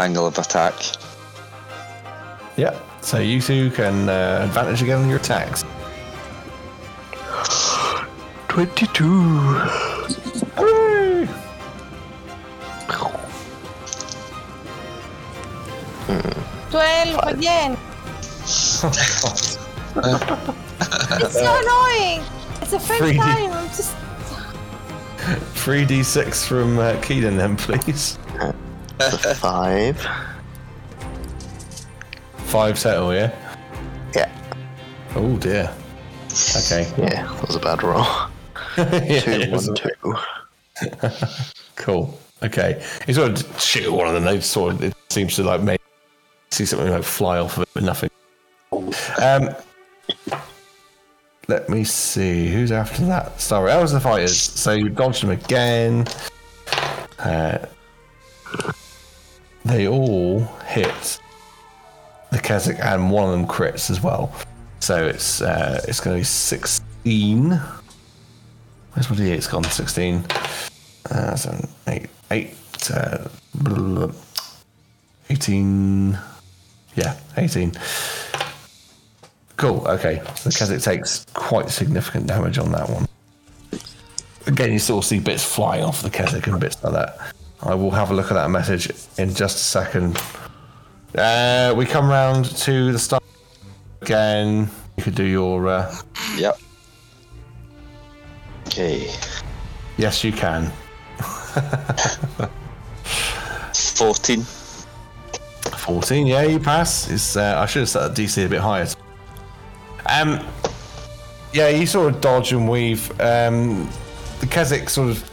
angle 0.00 0.26
of 0.26 0.36
attack. 0.38 0.74
Yeah. 2.62 2.78
So 3.00 3.18
you 3.18 3.40
two 3.40 3.72
can 3.72 4.08
uh, 4.08 4.42
advantage 4.44 4.82
again 4.82 5.00
on 5.00 5.08
your 5.08 5.18
attacks. 5.18 5.64
22. 8.46 9.02
Hooray! 10.54 11.28
Twelve 16.70 17.18
again. 17.24 17.76
It's 21.14 21.34
so 21.34 21.60
annoying. 21.62 22.22
It's 22.62 22.70
the 22.70 22.78
first 22.78 23.02
3D. 23.02 23.16
time. 23.16 23.52
I'm 23.52 23.66
just. 23.68 23.94
3d6 25.64 26.46
from 26.46 26.78
uh, 26.78 26.92
Keelan, 27.02 27.36
then, 27.36 27.56
please. 27.56 28.18
5. 29.40 30.06
Five 32.52 32.78
total, 32.78 33.14
yeah? 33.14 33.32
Yeah. 34.14 34.30
Oh 35.14 35.38
dear. 35.38 35.74
Okay. 36.54 36.86
Yeah, 36.98 37.26
that 37.26 37.46
was 37.46 37.56
a 37.56 37.60
bad 37.60 37.82
roll. 37.82 38.04
Yeah, 38.76 39.20
2, 39.20 39.30
it 39.30 39.50
was 39.50 39.68
1, 39.68 39.76
2. 40.82 41.48
Cool. 41.76 42.20
Okay. 42.42 42.84
You 43.08 43.14
sort 43.14 43.30
of 43.30 43.58
shoot 43.58 43.90
one 43.90 44.06
of 44.06 44.12
them. 44.12 44.24
They 44.24 44.38
sort 44.42 44.74
of 44.74 44.82
it 44.84 44.94
seems 45.08 45.34
to 45.36 45.44
like 45.44 45.62
make 45.62 45.80
see 46.50 46.66
something 46.66 46.90
like 46.90 47.04
fly 47.04 47.38
off 47.38 47.56
of 47.56 47.62
it, 47.62 47.68
but 47.72 47.84
nothing. 47.84 48.10
Um. 49.22 49.56
Let 51.48 51.70
me 51.70 51.84
see 51.84 52.48
who's 52.50 52.70
after 52.70 53.06
that. 53.06 53.40
Sorry, 53.40 53.68
that 53.68 53.80
was 53.80 53.92
the 53.92 54.00
fighters. 54.00 54.38
So 54.38 54.72
you 54.72 54.90
dodged 54.90 55.22
them 55.22 55.30
again. 55.30 56.06
Uh, 57.18 57.64
they 59.64 59.88
all 59.88 60.40
hit 60.66 61.18
the 62.32 62.40
Keswick, 62.40 62.78
and 62.80 63.10
one 63.10 63.26
of 63.26 63.30
them 63.30 63.46
crits 63.46 63.90
as 63.90 64.02
well. 64.02 64.32
So 64.80 65.06
it's 65.06 65.40
uh, 65.40 65.80
it's 65.86 66.00
going 66.00 66.16
to 66.16 66.20
be 66.20 66.24
sixteen. 66.24 67.60
Where's 68.92 69.08
my 69.08 69.16
d8's 69.16 69.46
gone? 69.46 69.64
16. 69.64 70.24
Uh, 71.10 71.36
uh, 72.90 73.28
blah, 73.54 73.74
blah, 73.74 74.06
blah. 74.06 74.12
18. 75.30 76.18
Yeah, 76.94 77.16
18. 77.38 77.72
Cool, 79.56 79.86
okay. 79.88 80.22
So 80.36 80.50
the 80.50 80.54
Keswick 80.54 80.82
takes 80.82 81.24
quite 81.32 81.70
significant 81.70 82.26
damage 82.26 82.58
on 82.58 82.70
that 82.72 82.88
one. 82.90 83.06
Again, 84.46 84.72
you 84.72 84.78
still 84.78 85.00
see 85.00 85.20
bits 85.20 85.44
flying 85.44 85.84
off 85.84 86.02
the 86.02 86.10
Keswick 86.10 86.46
and 86.48 86.60
bits 86.60 86.82
like 86.82 86.92
that. 86.92 87.18
I 87.62 87.74
will 87.74 87.92
have 87.92 88.10
a 88.10 88.14
look 88.14 88.30
at 88.30 88.34
that 88.34 88.50
message 88.50 88.90
in 89.16 89.32
just 89.32 89.56
a 89.56 89.60
second. 89.60 90.20
Uh, 91.16 91.74
we 91.76 91.84
come 91.84 92.08
round 92.08 92.46
to 92.56 92.92
the 92.92 92.98
start 92.98 93.22
again. 94.00 94.70
You 94.96 95.02
could 95.04 95.14
do 95.14 95.24
your. 95.24 95.68
Uh, 95.68 95.94
Yep. 96.36 96.58
Okay. 98.68 99.10
yes, 99.98 100.24
you 100.24 100.32
can. 100.32 100.72
14. 103.74 104.42
14, 105.76 106.26
yeah, 106.26 106.42
you 106.42 106.58
pass. 106.58 107.10
It's, 107.10 107.36
uh, 107.36 107.56
I 107.58 107.66
should 107.66 107.80
have 107.80 107.88
set 107.90 108.14
the 108.14 108.22
DC 108.24 108.46
a 108.46 108.48
bit 108.48 108.60
higher. 108.60 108.86
Um, 110.08 110.40
yeah, 111.52 111.68
you 111.68 111.86
sort 111.86 112.14
of 112.14 112.20
dodge 112.22 112.52
and 112.52 112.66
weave. 112.68 113.10
Um, 113.20 113.90
the 114.40 114.46
Keswick 114.46 114.88
sort 114.88 115.10
of, 115.10 115.30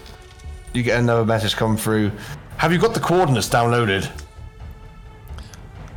you 0.74 0.84
get 0.84 1.00
another 1.00 1.24
message 1.26 1.56
come 1.56 1.78
through. 1.78 2.12
Have 2.58 2.74
you 2.74 2.80
got 2.80 2.94
the 2.94 3.00
coordinates 3.00 3.48
downloaded? 3.48 4.10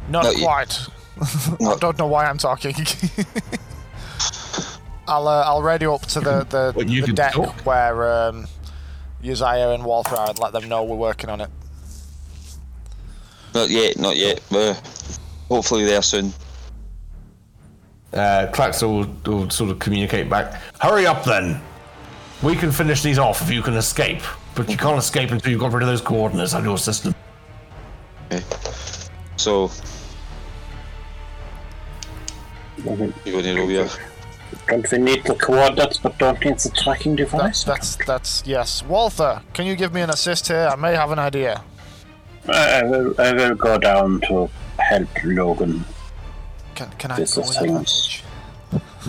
Not 0.09 0.25
No, 0.25 0.31
you- 0.31 0.45
quite. 0.45 0.79
I 1.21 1.77
don't 1.79 1.99
know 1.99 2.07
why 2.07 2.25
I'm 2.27 2.39
talking. 2.39 2.75
I'll 5.07 5.29
uh, 5.29 5.43
I'll 5.45 5.63
radio 5.63 5.95
up 5.95 6.03
to 6.07 6.21
the 6.21 6.45
the, 6.45 6.73
Well, 6.75 6.87
you 6.87 7.05
the 7.07 7.13
deck 7.13 7.33
talk. 7.33 7.55
where 7.67 8.11
um, 8.29 8.47
Uzziah 9.23 9.71
and 9.71 9.85
Walther 9.85 10.17
are 10.17 10.31
and 10.31 10.39
let 10.39 10.53
them 10.53 10.69
know 10.69 10.85
we're 10.85 10.97
working 10.97 11.29
on 11.29 11.41
it. 11.41 11.51
Not 13.55 13.69
yet, 13.69 13.99
not 13.99 14.17
yet. 14.17 14.41
We're 14.51 14.77
hopefully 15.49 15.85
there 15.85 16.03
soon. 16.03 16.33
Uh, 18.13 18.47
Clax 18.53 18.83
will, 18.83 19.07
will 19.31 19.51
sort 19.51 19.71
of 19.71 19.79
communicate 19.79 20.31
back. 20.31 20.61
Hurry 20.81 21.07
up 21.07 21.25
then. 21.25 21.61
We 22.43 22.57
can 22.57 22.73
finish 22.73 23.03
these 23.03 23.19
off 23.19 23.43
if 23.43 23.51
you 23.51 23.63
can 23.63 23.75
escape. 23.75 24.23
But 24.55 24.69
you 24.71 24.77
can't 24.77 24.99
escape 24.99 25.31
until 25.31 25.51
you've 25.51 25.61
got 25.61 25.73
rid 25.73 25.83
of 25.83 25.89
those 25.89 26.01
coordinates 26.01 26.55
on 26.55 26.65
your 26.65 26.79
system. 26.79 27.15
Okay. 28.31 28.43
So, 29.43 29.73
you 32.77 32.85
going 32.85 33.13
to 33.25 33.57
roll. 33.57 33.89
Don't 34.69 34.93
we 34.93 34.99
need 34.99 35.25
the 35.25 35.35
coordinates, 35.35 35.99
but 35.99 36.17
don't 36.19 36.39
need 36.45 36.59
the 36.61 36.71
tracking 36.71 37.17
device? 37.17 37.65
That's 37.65 37.97
that's 37.97 38.07
that's 38.07 38.43
yes. 38.47 38.85
Walther, 38.85 39.43
can 39.53 39.67
you 39.67 39.75
give 39.75 39.93
me 39.93 40.01
an 40.01 40.11
assist 40.11 40.47
here? 40.47 40.69
I 40.71 40.77
may 40.77 40.95
have 40.95 41.11
an 41.11 41.19
idea. 41.19 41.65
Uh, 42.49 42.53
I 42.53 42.83
will, 42.85 43.21
I 43.21 43.33
will 43.33 43.55
go 43.57 43.79
down 43.79 44.21
to 44.29 44.49
help 44.79 45.09
Logan. 45.25 45.85
Can 46.77 46.91
can 46.99 47.11
I 47.11 47.17
This 47.17 47.35
go 47.35 47.43
is 47.43 47.57
in 47.57 47.63
things. 47.63 47.69
advantage? 47.81 48.25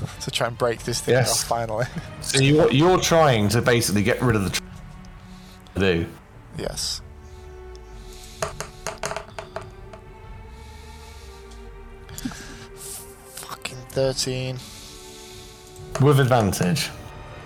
to 0.22 0.32
try 0.32 0.48
and 0.48 0.58
break 0.58 0.82
this 0.84 1.00
thing 1.00 1.14
Yes. 1.14 1.44
off 1.44 1.48
finally. 1.48 1.86
So 2.22 2.40
you're, 2.40 2.72
you're 2.72 3.00
trying 3.00 3.50
to 3.50 3.62
basically 3.62 4.02
get 4.02 4.20
rid 4.20 4.36
of 4.36 4.46
the. 4.46 4.50
Tr- 4.50 4.64
do. 5.80 6.08
yes. 6.58 7.03
Fucking 13.94 14.14
thirteen. 14.14 14.58
With 16.02 16.20
advantage. 16.20 16.90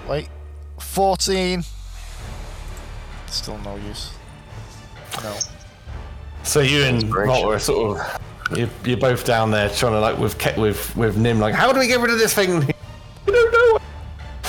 Wait, 0.07 0.29
fourteen. 0.79 1.63
Still 3.27 3.57
no 3.59 3.75
use. 3.75 4.11
No. 5.23 5.37
So 6.43 6.61
you 6.61 6.83
and 6.83 7.03
Inspiration. 7.03 7.29
Walter 7.29 7.55
are 7.55 7.59
sort 7.59 7.99
of 7.99 8.57
you're, 8.57 8.69
you're 8.85 8.97
both 8.97 9.25
down 9.25 9.51
there 9.51 9.69
trying 9.69 9.91
to 9.93 9.99
like 9.99 10.17
with 10.17 10.37
Ke- 10.37 10.55
with 10.57 10.95
with 10.95 11.17
Nim 11.17 11.39
like 11.39 11.53
how 11.53 11.73
do 11.73 11.79
we 11.79 11.87
get 11.87 11.99
rid 11.99 12.11
of 12.11 12.19
this 12.19 12.33
thing? 12.33 12.59
we 13.25 13.33
don't 13.33 13.53
know. 13.53 13.79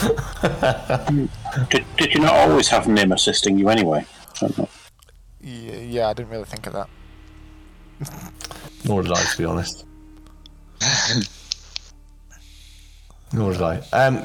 Did, 1.70 1.84
did 1.96 2.14
you 2.14 2.20
not 2.20 2.34
always 2.34 2.68
have 2.68 2.86
Nim 2.86 3.10
assisting 3.10 3.58
you 3.58 3.68
anyway? 3.68 4.06
I. 4.40 4.68
Yeah, 5.40 5.76
yeah, 5.76 6.08
I 6.08 6.12
didn't 6.12 6.30
really 6.30 6.44
think 6.44 6.68
of 6.68 6.74
that. 6.74 6.88
Nor 8.84 9.02
did 9.02 9.10
I, 9.10 9.20
to 9.20 9.38
be 9.38 9.44
honest. 9.44 9.87
Nor 13.38 13.52
did 13.52 13.62
I. 13.62 13.78
Um, 13.92 14.24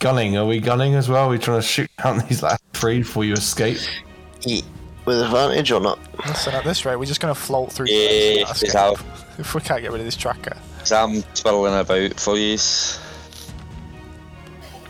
gunning. 0.00 0.36
Are 0.36 0.44
we 0.46 0.60
gunning 0.60 0.94
as 0.94 1.08
well? 1.08 1.26
Are 1.26 1.30
we 1.30 1.38
trying 1.38 1.60
to 1.62 1.66
shoot 1.66 1.90
down 2.02 2.18
these 2.28 2.42
last 2.42 2.62
three 2.74 2.98
before 2.98 3.24
you 3.24 3.32
escape? 3.32 3.78
Ye- 4.42 4.62
With 5.06 5.20
advantage 5.22 5.72
or 5.72 5.80
not? 5.80 5.98
Listen, 6.26 6.54
at 6.54 6.64
this 6.64 6.84
rate, 6.84 6.96
we're 6.96 7.06
just 7.06 7.20
gonna 7.20 7.34
float 7.34 7.72
through. 7.72 7.86
Yeah, 7.88 8.44
space 8.44 8.62
it's 8.64 8.74
out. 8.74 9.02
If 9.38 9.54
we 9.54 9.62
can't 9.62 9.80
get 9.80 9.90
rid 9.92 10.00
of 10.00 10.04
this 10.04 10.14
tracker. 10.16 10.56
So 10.84 10.96
I'm 11.02 11.22
swirling 11.34 11.74
about 11.78 12.20
for 12.20 12.36
you. 12.36 12.58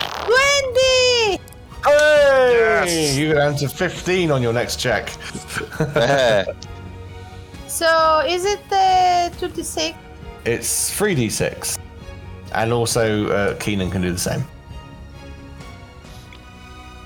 Twenty. 0.01 1.41
Hey! 1.85 2.53
Yes! 2.53 3.17
You 3.17 3.33
go 3.33 3.39
down 3.39 3.57
to 3.57 3.69
15 3.69 4.31
on 4.31 4.43
your 4.43 4.53
next 4.53 4.77
check. 4.81 5.17
So 7.67 8.23
is 8.27 8.45
it 8.45 8.61
the 8.69 9.33
two 9.39 9.49
d 9.49 9.63
six? 9.63 9.97
It's 10.45 10.91
3d6. 10.99 11.79
And 12.53 12.73
also, 12.73 13.29
uh, 13.29 13.55
Keenan 13.57 13.91
can 13.91 14.03
do 14.03 14.13
the 14.13 14.19
same. 14.19 14.45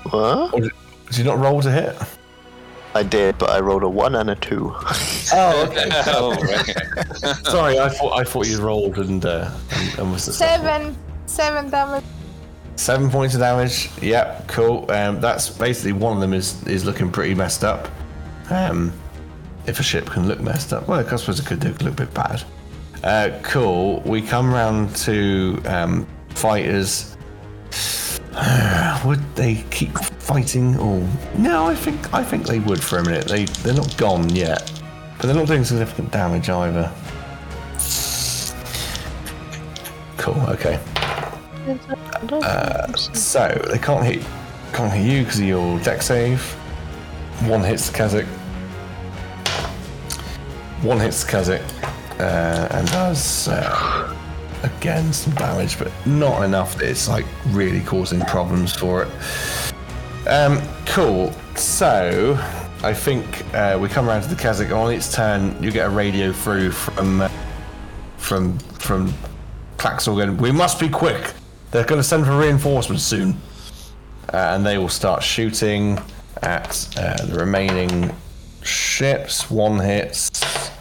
What? 0.09 0.53
Or 0.53 0.61
did, 0.61 0.71
did 1.07 1.17
you 1.17 1.23
not 1.23 1.39
roll 1.39 1.61
to 1.61 1.71
hit? 1.71 1.95
I 2.95 3.03
did, 3.03 3.37
but 3.37 3.49
I 3.49 3.59
rolled 3.59 3.83
a 3.83 3.89
1 3.89 4.15
and 4.15 4.29
a 4.29 4.35
2. 4.35 4.75
Oh, 5.33 5.65
okay. 5.65 5.89
oh, 6.07 6.35
right. 6.35 7.35
Sorry, 7.45 7.79
I 7.79 7.89
thought 7.89 8.13
I 8.19 8.23
thought 8.23 8.47
you 8.47 8.61
rolled 8.61 8.99
and 8.99 9.25
uh, 9.25 9.49
and, 9.71 9.99
and 9.99 10.11
was. 10.11 10.23
Seven. 10.23 10.95
Seven 11.25 11.71
damage. 11.71 12.03
Seven 12.75 13.09
points 13.09 13.33
of 13.33 13.41
damage. 13.41 13.89
Yep, 14.03 14.47
cool. 14.47 14.89
Um, 14.91 15.19
that's 15.19 15.49
basically 15.49 15.93
one 15.93 16.13
of 16.13 16.21
them 16.21 16.33
is 16.33 16.63
is 16.67 16.85
looking 16.85 17.11
pretty 17.11 17.33
messed 17.33 17.63
up. 17.63 17.89
Um, 18.51 18.93
if 19.65 19.79
a 19.79 19.83
ship 19.83 20.05
can 20.05 20.27
look 20.27 20.39
messed 20.39 20.73
up, 20.73 20.87
well, 20.87 20.99
I 20.99 21.15
suppose 21.15 21.39
it 21.39 21.45
could 21.47 21.63
look 21.81 21.93
a 21.93 21.95
bit 21.95 22.13
bad. 22.13 22.43
Uh, 23.05 23.39
cool. 23.43 24.01
We 24.01 24.19
come 24.19 24.51
round 24.51 24.95
to 24.97 25.61
um, 25.65 26.07
fighters. 26.29 27.15
would 29.05 29.35
they 29.35 29.63
keep 29.69 29.95
fighting? 29.95 30.75
Or 30.77 31.07
no? 31.37 31.67
I 31.67 31.75
think 31.75 32.11
I 32.15 32.23
think 32.23 32.47
they 32.47 32.57
would 32.57 32.83
for 32.83 32.97
a 32.97 33.05
minute. 33.05 33.27
They 33.27 33.45
they're 33.45 33.75
not 33.75 33.95
gone 33.97 34.27
yet, 34.29 34.71
but 35.17 35.27
they're 35.27 35.35
not 35.35 35.45
doing 35.45 35.63
significant 35.63 36.11
damage 36.11 36.49
either. 36.49 36.91
Cool. 40.17 40.41
Okay. 40.49 40.79
So 43.13 43.61
they 43.69 43.77
can't 43.77 44.03
hit 44.03 44.25
can't 44.73 44.91
hit 44.91 45.05
you 45.05 45.23
because 45.23 45.39
of 45.39 45.45
your 45.45 45.79
Dex 45.81 46.07
save. 46.07 46.41
One 47.43 47.61
hits 47.61 47.87
the 47.87 47.95
Keswick. 47.95 48.25
One 50.81 50.99
hits 50.99 51.23
the 51.23 51.29
Keswick 51.29 51.61
uh, 52.19 52.67
and 52.71 52.87
does 52.91 53.47
uh, 53.47 54.15
again 54.63 55.11
some 55.13 55.33
damage, 55.35 55.77
but 55.77 55.91
not 56.05 56.43
enough 56.43 56.77
that 56.77 56.89
it's 56.89 57.07
like 57.07 57.25
really 57.47 57.81
causing 57.81 58.21
problems 58.21 58.73
for 58.73 59.03
it. 59.03 60.27
Um, 60.27 60.61
cool. 60.85 61.31
So 61.55 62.37
I 62.83 62.93
think 62.93 63.45
uh, 63.53 63.77
we 63.79 63.89
come 63.89 64.09
around 64.09 64.23
to 64.23 64.27
the 64.27 64.35
Keswick 64.35 64.71
on 64.71 64.91
its 64.91 65.13
turn. 65.13 65.61
You 65.61 65.71
get 65.71 65.87
a 65.87 65.89
radio 65.89 66.31
through 66.31 66.71
from 66.71 67.21
uh, 67.21 67.29
from 68.17 68.57
from 68.59 69.13
Klaxor 69.77 70.15
going, 70.15 70.37
We 70.37 70.51
must 70.51 70.79
be 70.79 70.89
quick. 70.89 71.33
They're 71.71 71.85
going 71.85 71.99
to 71.99 72.07
send 72.07 72.25
for 72.25 72.37
reinforcements 72.37 73.03
soon. 73.03 73.37
Uh, 74.33 74.37
and 74.37 74.65
they 74.65 74.77
will 74.77 74.89
start 74.89 75.21
shooting 75.21 75.99
at 76.41 76.87
uh, 76.97 77.25
the 77.25 77.37
remaining 77.39 78.13
ships. 78.63 79.51
One 79.51 79.79
hits. 79.79 80.71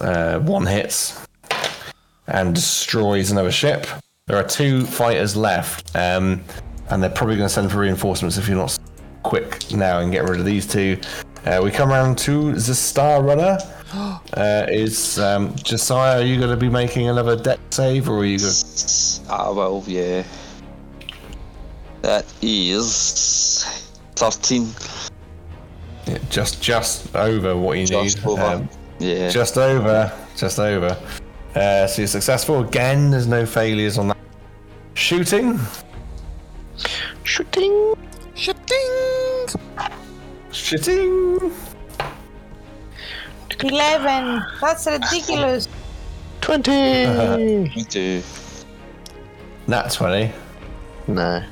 Uh, 0.00 0.38
one 0.40 0.66
hits. 0.66 1.26
And 2.28 2.54
destroys 2.54 3.30
another 3.30 3.52
ship. 3.52 3.86
There 4.26 4.36
are 4.36 4.46
two 4.46 4.84
fighters 4.84 5.36
left. 5.36 5.94
Um, 5.94 6.42
and 6.90 7.02
they're 7.02 7.10
probably 7.10 7.36
going 7.36 7.48
to 7.48 7.52
send 7.54 7.70
for 7.70 7.78
reinforcements 7.78 8.36
if 8.36 8.48
you're 8.48 8.56
not 8.56 8.78
quick 9.22 9.70
now 9.72 10.00
and 10.00 10.12
get 10.12 10.24
rid 10.24 10.38
of 10.38 10.46
these 10.46 10.66
two. 10.66 10.98
Uh, 11.44 11.60
we 11.62 11.70
come 11.70 11.90
around 11.90 12.18
to 12.18 12.52
the 12.52 12.74
Star 12.74 13.22
Runner. 13.22 13.58
Uh, 14.34 14.66
is 14.68 15.18
um, 15.20 15.54
Josiah? 15.54 16.18
Are 16.20 16.24
you 16.24 16.36
going 16.36 16.50
to 16.50 16.56
be 16.56 16.68
making 16.68 17.08
another 17.08 17.36
Dex 17.36 17.60
save, 17.70 18.08
or 18.10 18.18
are 18.18 18.24
you 18.24 18.38
going? 18.38 18.52
Ah, 19.30 19.52
well, 19.52 19.82
yeah. 19.86 20.24
That 22.02 22.26
is 22.42 23.64
13. 24.16 24.68
Yeah, 26.06 26.18
just 26.28 26.60
just 26.60 27.14
over 27.14 27.56
what 27.56 27.78
you 27.78 27.86
Just 27.86 28.18
need. 28.18 28.26
over. 28.26 28.42
Um, 28.42 28.68
Yeah. 28.98 29.28
just 29.28 29.58
over. 29.58 30.12
Just 30.36 30.58
over. 30.58 30.96
Uh, 31.54 31.86
so 31.86 32.02
you're 32.02 32.06
successful 32.08 32.60
again. 32.66 33.10
There's 33.10 33.26
no 33.26 33.46
failures 33.46 33.98
on 33.98 34.08
that. 34.08 34.16
Shooting. 34.94 35.58
Shooting. 37.24 37.94
Shitting! 38.34 39.56
Shooting. 40.52 41.52
11. 43.62 44.42
That's 44.60 44.86
ridiculous. 44.86 45.68
20. 46.42 46.70
Me 47.74 47.84
too. 47.84 48.22
Nat 49.66 49.90
twenty. 49.90 50.30
no. 51.08 51.42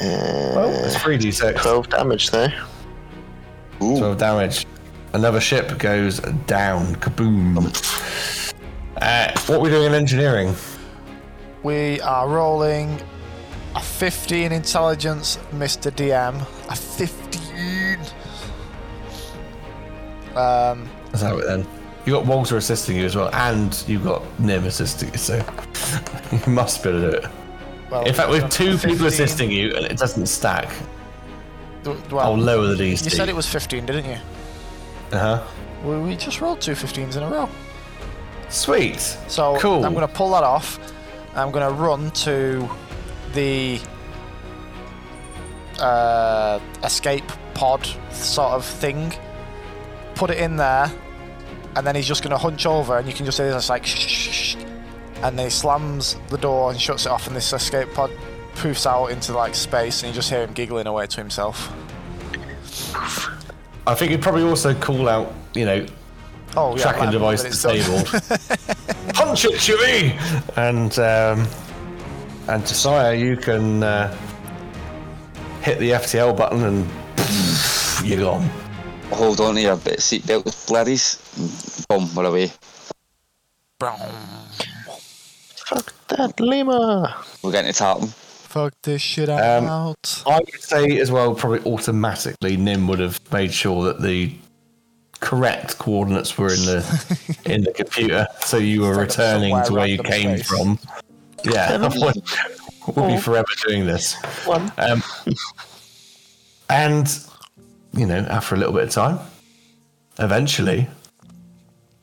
Well, 0.00 0.68
Uh, 0.68 0.86
it's 0.86 0.96
three 1.02 1.16
d 1.16 1.30
six. 1.32 1.62
12 1.62 1.88
damage 1.88 2.30
though. 2.30 2.48
Ooh. 3.82 3.98
Twelve 3.98 4.18
damage. 4.18 4.66
Another 5.12 5.40
ship 5.40 5.78
goes 5.78 6.20
down. 6.46 6.94
Kaboom. 6.96 7.58
Uh, 8.96 9.32
what 9.46 9.56
are 9.56 9.60
we 9.60 9.68
doing 9.68 9.86
in 9.88 9.94
engineering? 9.94 10.54
We 11.62 12.00
are 12.00 12.28
rolling 12.28 12.98
a 13.74 13.80
15 13.80 14.52
intelligence, 14.52 15.38
Mr. 15.52 15.90
DM. 15.90 16.40
A 16.70 16.76
15. 16.76 17.98
Um, 20.36 20.88
Let's 21.06 21.22
have 21.22 21.38
it 21.38 21.46
then. 21.46 21.66
You 22.06 22.14
got 22.14 22.26
Walter 22.26 22.56
assisting 22.56 22.96
you 22.96 23.04
as 23.04 23.14
well, 23.14 23.30
and 23.34 23.84
you've 23.86 24.04
got 24.04 24.22
Nim 24.40 24.64
assisting 24.64 25.12
you, 25.12 25.18
so 25.18 25.36
you 26.32 26.52
must 26.52 26.82
be 26.82 26.88
able 26.88 27.00
to 27.02 27.10
do 27.10 27.16
it. 27.18 27.26
well, 27.90 28.02
In 28.04 28.14
fact, 28.14 28.30
with 28.30 28.50
two 28.50 28.72
15 28.72 28.90
people 28.90 29.06
assisting 29.06 29.50
you 29.50 29.74
and 29.76 29.84
it 29.86 29.98
doesn't 29.98 30.26
stack, 30.26 30.68
d- 31.84 31.94
I'll 32.16 32.36
lower 32.36 32.66
the 32.68 32.74
DC. 32.74 33.04
you 33.04 33.10
said 33.10 33.28
it 33.28 33.36
was 33.36 33.46
15, 33.48 33.86
didn't 33.86 34.04
you? 34.04 34.18
Uh 35.12 35.18
huh. 35.18 35.42
Well, 35.84 36.00
we 36.02 36.16
just 36.16 36.40
rolled 36.40 36.60
two 36.60 36.72
15s 36.72 37.16
in 37.16 37.22
a 37.22 37.28
row. 37.28 37.48
Sweet. 38.48 39.00
So 39.28 39.56
Cool. 39.58 39.84
I'm 39.84 39.94
going 39.94 40.06
to 40.06 40.12
pull 40.14 40.30
that 40.32 40.44
off. 40.44 40.78
I'm 41.34 41.50
going 41.50 41.66
to 41.68 41.74
run 41.74 42.10
to 42.10 42.68
the 43.32 43.80
uh, 45.78 46.60
escape 46.84 47.24
pod 47.54 47.86
sort 48.10 48.52
of 48.52 48.64
thing, 48.64 49.12
put 50.14 50.30
it 50.30 50.38
in 50.38 50.56
there, 50.56 50.90
and 51.76 51.86
then 51.86 51.94
he's 51.96 52.06
just 52.06 52.22
going 52.22 52.30
to 52.32 52.38
hunch 52.38 52.66
over, 52.66 52.98
and 52.98 53.06
you 53.06 53.14
can 53.14 53.24
just 53.24 53.38
hear 53.38 53.50
this 53.52 53.68
like 53.68 53.84
shh, 53.86 53.96
shh, 54.08 54.30
shh, 54.30 54.56
and 55.22 55.38
then 55.38 55.46
he 55.46 55.50
slams 55.50 56.16
the 56.28 56.38
door 56.38 56.70
and 56.70 56.80
shuts 56.80 57.06
it 57.06 57.08
off, 57.10 57.26
and 57.26 57.34
this 57.34 57.52
escape 57.52 57.92
pod 57.94 58.10
poofs 58.54 58.86
out 58.86 59.06
into 59.06 59.32
like 59.32 59.54
space, 59.54 60.02
and 60.02 60.10
you 60.10 60.14
just 60.14 60.30
hear 60.30 60.42
him 60.42 60.52
giggling 60.52 60.86
away 60.86 61.06
to 61.06 61.16
himself. 61.16 61.70
I 63.86 63.94
think 63.94 64.12
you'd 64.12 64.22
probably 64.22 64.44
also 64.44 64.74
call 64.74 65.08
out, 65.08 65.32
you 65.54 65.64
know, 65.64 65.86
Oh, 66.56 66.76
yeah, 66.76 66.82
tracking 66.82 67.04
like, 67.04 67.12
device 67.12 67.42
but 67.42 67.50
it's 67.52 67.62
done. 67.62 67.76
disabled. 67.76 68.06
Punch 69.14 69.44
it, 69.46 69.54
Chewie! 69.54 70.12
And 70.56 70.98
um, 70.98 71.48
and 72.48 72.66
Josiah, 72.66 73.14
you 73.14 73.36
can 73.38 73.82
uh, 73.82 74.14
hit 75.62 75.78
the 75.78 75.92
FTL 75.92 76.36
button 76.36 76.62
and 76.62 76.86
you're 78.06 78.20
gone. 78.20 78.48
Hold 79.12 79.40
on 79.40 79.56
here, 79.56 79.68
your 79.68 79.76
bit 79.76 80.00
seatbelt 80.00 80.44
with 80.44 80.66
bloodies. 80.66 81.16
Boom, 81.88 82.08
we're 82.14 82.26
away. 82.26 82.50
Fuck 85.56 85.92
that 86.08 86.38
Lima. 86.38 87.16
We're 87.42 87.52
getting 87.52 87.72
to 87.72 87.78
Tartan. 87.78 88.08
Fuck 88.52 88.74
this 88.82 89.00
shit 89.00 89.30
Um, 89.30 89.64
out. 89.66 90.22
I 90.26 90.36
would 90.38 90.60
say 90.60 90.98
as 90.98 91.10
well, 91.10 91.34
probably 91.34 91.60
automatically, 91.72 92.58
Nim 92.58 92.86
would 92.86 92.98
have 92.98 93.18
made 93.32 93.52
sure 93.54 93.84
that 93.84 94.02
the 94.02 94.34
correct 95.20 95.78
coordinates 95.78 96.36
were 96.36 96.52
in 96.52 96.60
the 96.66 97.36
in 97.46 97.62
the 97.64 97.72
computer, 97.72 98.26
so 98.40 98.58
you 98.58 98.82
were 98.82 99.02
Instead 99.04 99.40
returning 99.40 99.64
to 99.64 99.72
where 99.72 99.86
you 99.86 99.98
came 100.02 100.30
place. 100.34 100.46
from. 100.46 100.78
Yeah, 101.44 101.78
we'll, 101.96 102.12
we'll 102.94 103.08
be 103.08 103.16
forever 103.16 103.48
doing 103.66 103.86
this. 103.86 104.16
One. 104.44 104.70
Um, 104.76 105.02
and 106.68 107.08
you 107.94 108.04
know, 108.06 108.18
after 108.18 108.54
a 108.54 108.58
little 108.58 108.74
bit 108.74 108.84
of 108.84 108.90
time, 108.90 109.18
eventually, 110.18 110.88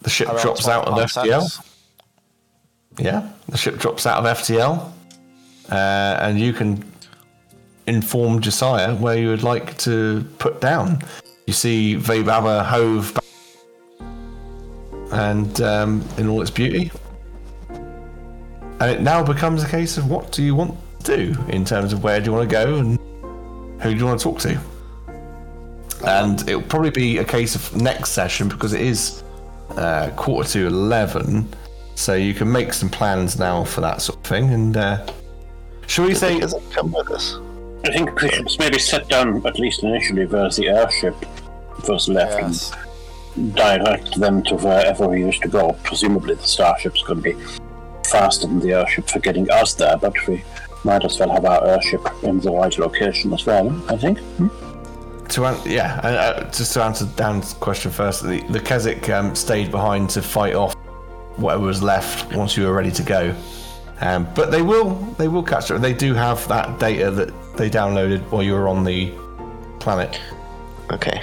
the 0.01 0.09
ship 0.09 0.29
Around 0.29 0.41
drops 0.41 0.67
out 0.67 0.87
of 0.87 0.95
FTL. 0.95 1.39
parsecs. 1.41 1.61
Yeah, 2.97 3.29
the 3.47 3.57
ship 3.57 3.77
drops 3.77 4.05
out 4.07 4.25
of 4.25 4.37
FTL, 4.37 4.91
uh, 5.71 6.17
and 6.21 6.39
you 6.39 6.53
can 6.53 6.83
inform 7.87 8.39
Josiah 8.39 8.95
where 8.95 9.17
you 9.17 9.29
would 9.29 9.43
like 9.43 9.77
to 9.79 10.25
put 10.37 10.61
down. 10.61 10.99
You 11.47 11.53
see 11.53 11.95
Vebaba 11.95 12.63
hove 12.63 13.19
and 15.11 15.61
um, 15.61 16.07
in 16.17 16.27
all 16.27 16.41
its 16.41 16.51
beauty. 16.51 16.91
And 17.69 18.91
it 18.91 19.01
now 19.01 19.23
becomes 19.23 19.63
a 19.63 19.67
case 19.67 19.97
of 19.97 20.09
what 20.09 20.31
do 20.31 20.43
you 20.43 20.55
want 20.55 20.75
to 21.03 21.17
do 21.17 21.41
in 21.49 21.65
terms 21.65 21.91
of 21.91 22.03
where 22.03 22.19
do 22.19 22.27
you 22.27 22.33
want 22.33 22.49
to 22.49 22.53
go 22.53 22.75
and 22.75 22.99
who 23.81 23.91
do 23.91 23.97
you 23.97 24.05
want 24.05 24.19
to 24.19 24.23
talk 24.23 24.39
to. 24.41 24.59
And 26.05 26.41
it'll 26.47 26.61
probably 26.61 26.91
be 26.91 27.17
a 27.17 27.25
case 27.25 27.55
of 27.55 27.75
next 27.75 28.11
session 28.11 28.47
because 28.47 28.73
it 28.73 28.81
is 28.81 29.23
uh, 29.71 30.11
quarter 30.15 30.49
to 30.51 30.67
11. 30.67 31.47
So 31.95 32.13
you 32.13 32.33
can 32.33 32.49
make 32.49 32.71
some 32.71 32.89
plans 32.89 33.37
now 33.37 33.65
for 33.65 33.81
that 33.81 34.01
sort 34.01 34.19
of 34.19 34.25
thing. 34.25 34.51
And 34.51 34.77
uh, 34.77 35.05
shall 35.89 36.05
we 36.05 36.13
say, 36.15 36.39
doesn't 36.39 36.71
come 36.71 36.91
with 36.91 37.09
us. 37.11 37.37
I 37.85 37.91
think 37.91 38.21
we 38.21 38.29
should 38.29 38.47
maybe 38.59 38.79
sit 38.79 39.07
down, 39.07 39.45
at 39.45 39.57
least 39.59 39.83
initially, 39.83 40.25
where 40.25 40.49
the 40.49 40.67
airship 40.67 41.15
first 41.85 42.07
left 42.09 42.39
Yes. 42.39 42.71
and 43.35 43.55
direct 43.55 44.19
them 44.19 44.43
to 44.43 44.55
wherever 44.55 45.07
we 45.07 45.23
wish 45.23 45.39
to 45.39 45.47
go. 45.47 45.73
Presumably, 45.83 46.35
the 46.35 46.43
starship's 46.43 47.01
going 47.03 47.21
to 47.23 47.33
be 47.33 47.43
faster 48.09 48.47
than 48.47 48.59
the 48.59 48.73
airship 48.73 49.09
for 49.09 49.19
getting 49.19 49.49
us 49.51 49.73
there, 49.73 49.97
but 49.97 50.13
we 50.27 50.43
might 50.83 51.03
as 51.05 51.19
well 51.19 51.29
have 51.31 51.45
our 51.45 51.65
airship 51.67 52.01
in 52.23 52.39
the 52.39 52.51
right 52.51 52.77
location 52.77 53.33
as 53.33 53.45
well, 53.45 53.69
I 53.89 53.97
think. 53.97 54.19
Hmm? 54.19 54.47
to 55.29 55.45
an- 55.45 55.61
yeah, 55.63 56.01
uh, 56.03 56.07
uh, 56.07 56.51
just 56.51 56.73
to 56.73 56.81
answer 56.83 57.05
Dan's 57.15 57.53
question 57.53 57.91
first, 57.91 58.23
the, 58.23 58.41
the 58.49 58.59
Keswick 58.59 59.07
um, 59.11 59.35
stayed 59.35 59.69
behind 59.69 60.09
to 60.11 60.23
fight 60.23 60.55
off 60.55 60.73
whatever 61.35 61.65
was 61.65 61.83
left 61.83 62.35
once 62.35 62.57
you 62.57 62.65
were 62.65 62.73
ready 62.73 62.89
to 62.91 63.03
go. 63.03 63.35
Um, 64.01 64.27
but 64.33 64.49
they 64.51 64.61
will 64.61 64.95
they 65.17 65.27
will 65.27 65.43
catch 65.43 65.71
up. 65.71 65.81
They 65.81 65.93
do 65.93 66.13
have 66.13 66.47
that 66.47 66.79
data 66.79 67.11
that 67.11 67.57
they 67.57 67.69
downloaded 67.69 68.21
while 68.31 68.41
you 68.43 68.53
were 68.53 68.67
on 68.67 68.83
the 68.85 69.11
planet, 69.79 70.19
Okay. 70.91 71.21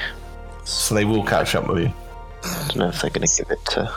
so 0.65 0.95
they 0.95 1.05
will 1.07 1.25
catch 1.25 1.55
up 1.55 1.69
with 1.69 1.79
you. 1.85 1.93
I 2.45 2.65
don't 2.69 2.77
know 2.77 2.89
if 2.89 3.01
they're 3.01 3.11
going 3.11 3.27
to 3.27 3.35
give 3.43 3.51
it 3.51 3.65
to 3.71 3.91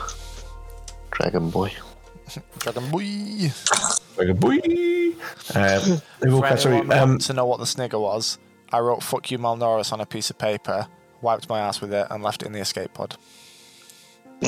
Dragon 1.10 1.50
Boy. 1.50 1.72
Dragon 2.58 2.90
boy. 2.90 3.50
Dragon 4.16 4.36
boy. 4.36 4.54
Um, 5.54 6.00
they 6.20 6.28
will 6.28 6.40
For 6.40 6.48
catch 6.48 6.64
up. 6.66 6.86
with 6.86 6.96
you. 6.96 7.02
Um, 7.02 7.18
to 7.18 7.32
know 7.32 7.44
what 7.44 7.58
the 7.58 7.66
snigger 7.66 7.98
was, 7.98 8.38
I 8.72 8.78
wrote 8.80 9.02
"fuck 9.02 9.30
you, 9.30 9.38
Malnoris" 9.38 9.92
on 9.92 10.00
a 10.00 10.06
piece 10.06 10.30
of 10.30 10.38
paper, 10.38 10.86
wiped 11.22 11.48
my 11.48 11.58
ass 11.60 11.80
with 11.80 11.92
it, 11.92 12.06
and 12.10 12.22
left 12.22 12.42
it 12.42 12.46
in 12.46 12.52
the 12.52 12.60
escape 12.60 12.94
pod. 12.94 13.16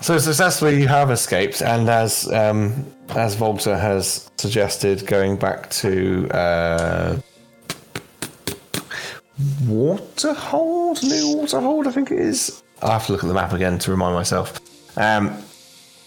So 0.00 0.18
successfully 0.18 0.80
you 0.80 0.88
have 0.88 1.10
escaped, 1.10 1.62
and 1.62 1.88
as 1.88 2.30
um, 2.32 2.86
as 3.10 3.34
Volta 3.34 3.76
has 3.76 4.30
suggested, 4.36 5.06
going 5.06 5.36
back 5.36 5.70
to 5.70 6.28
uh, 6.30 7.18
Waterhold, 9.64 11.02
New 11.02 11.36
Waterhold, 11.36 11.86
I 11.86 11.90
think 11.90 12.10
it 12.10 12.18
is. 12.18 12.62
I'll 12.82 12.92
have 12.92 13.06
to 13.06 13.12
look 13.12 13.24
at 13.24 13.28
the 13.28 13.34
map 13.34 13.52
again 13.52 13.78
to 13.80 13.90
remind 13.90 14.14
myself. 14.14 14.60
Um, 14.96 15.36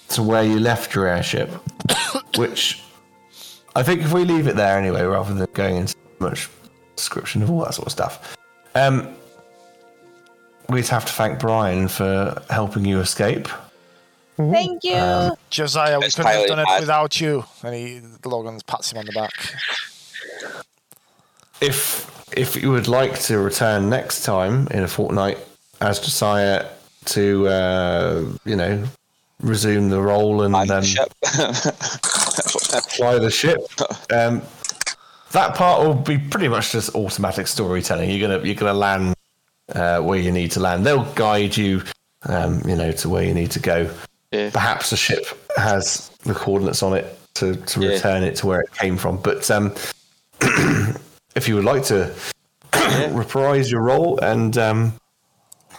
to 0.10 0.24
where 0.24 0.44
you 0.44 0.60
left 0.60 0.96
your 0.96 1.08
airship, 1.08 1.50
which 2.38 2.82
I 3.76 3.84
think 3.84 4.02
if 4.02 4.14
we 4.14 4.24
leave 4.24 4.48
it 4.48 4.56
there 4.56 4.78
anyway, 4.78 5.04
rather 5.04 5.34
than 5.34 5.48
going 5.54 5.78
into 5.78 5.96
much 6.20 6.50
description 6.96 7.44
of 7.44 7.52
all 7.52 7.64
that 7.66 7.74
sort 7.74 7.88
of 7.88 7.92
stuff, 7.92 8.38
um, 8.76 9.14
we'd 10.70 10.88
have 10.88 11.06
to 11.06 11.12
thank 11.12 11.40
Brian 11.40 11.88
for 11.88 12.42
helping 12.50 12.86
you 12.86 13.00
escape. 13.00 13.48
Thank 14.38 14.84
you. 14.84 15.32
Josiah, 15.50 16.00
we 16.00 16.10
couldn't 16.10 16.26
have 16.32 16.48
done 16.48 16.60
it 16.60 16.68
I've- 16.68 16.82
without 16.82 17.20
you. 17.20 17.44
And 17.64 17.74
he, 17.76 18.02
Logan 18.24 18.60
pats 18.68 18.92
him 18.92 19.00
on 19.00 19.06
the 19.06 19.12
back. 19.12 19.32
If 21.60 22.08
if 22.38 22.56
you 22.56 22.72
would 22.72 22.88
like 22.88 23.20
to 23.22 23.40
return 23.40 23.90
next 23.90 24.24
time 24.24 24.68
in 24.70 24.84
a 24.84 24.88
fortnight 24.88 25.40
as 25.82 26.00
Josiah 26.00 26.68
to 27.06 27.48
uh, 27.48 28.26
you 28.46 28.56
know 28.56 28.84
resume 29.42 29.90
the 29.90 30.02
role 30.02 30.44
and 30.44 30.52
Man 30.52 30.70
um, 30.70 30.84
fly 32.90 33.18
the 33.18 33.32
ship, 33.32 33.60
um, 34.14 34.42
that 35.32 35.56
part 35.56 35.86
will 35.86 35.96
be 35.96 36.18
pretty 36.20 36.48
much 36.48 36.74
just 36.74 36.94
automatic 36.96 37.48
storytelling. 37.48 38.10
You're 38.12 38.28
gonna 38.30 38.46
you're 38.46 38.56
gonna 38.56 38.74
land 38.74 39.16
uh, 39.74 40.00
where 40.02 40.20
you 40.20 40.32
need 40.32 40.52
to 40.52 40.60
land. 40.60 40.86
They'll 40.86 41.12
guide 41.14 41.58
you, 41.58 41.82
um, 42.24 42.62
you 42.68 42.76
know, 42.76 42.92
to 42.92 43.10
where 43.10 43.24
you 43.24 43.34
need 43.34 43.52
to 43.52 43.60
go. 43.60 43.90
Yeah. 44.32 44.50
Perhaps 44.52 44.90
the 44.90 44.98
ship 44.98 45.26
has 45.56 46.10
the 46.24 46.34
coordinates 46.34 46.84
on 46.84 46.94
it 46.94 47.18
to, 47.36 47.56
to 47.56 47.80
Yeah. 47.82 47.90
return 47.90 48.24
it 48.24 48.36
to 48.38 48.48
where 48.48 48.62
it 48.62 48.72
came 48.74 48.98
from. 48.98 49.18
But 49.18 49.50
um, 49.52 49.74
if 51.36 51.48
you 51.48 51.56
would 51.56 51.66
like 51.66 51.84
to 51.86 52.14
reprise 53.12 53.72
your 53.72 53.82
role 53.82 54.20
and 54.20 54.58
um, 54.58 54.94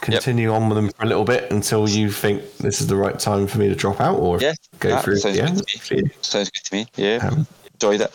continue 0.01 0.51
on 0.51 0.69
with 0.69 0.75
them 0.77 0.89
for 0.89 1.03
a 1.03 1.05
little 1.05 1.25
bit 1.25 1.51
until 1.51 1.87
you 1.87 2.09
think 2.11 2.41
this 2.57 2.81
is 2.81 2.87
the 2.87 2.95
right 2.95 3.19
time 3.19 3.45
for 3.47 3.59
me 3.59 3.67
to 3.69 3.75
drop 3.75 3.99
out 4.01 4.15
or 4.17 4.39
Yeah, 4.39 4.53
go 4.79 4.89
that 4.89 5.03
through 5.03 5.17
sounds 5.17 5.35
the 5.61 5.65
good 5.65 5.81
to 5.83 5.95
me. 6.03 6.11
Sounds 6.21 6.49
good 6.49 6.63
to 6.65 6.75
me. 6.75 6.87
Yeah, 6.95 7.27
Um, 7.31 7.47
enjoyed 7.73 8.01
it. 8.01 8.11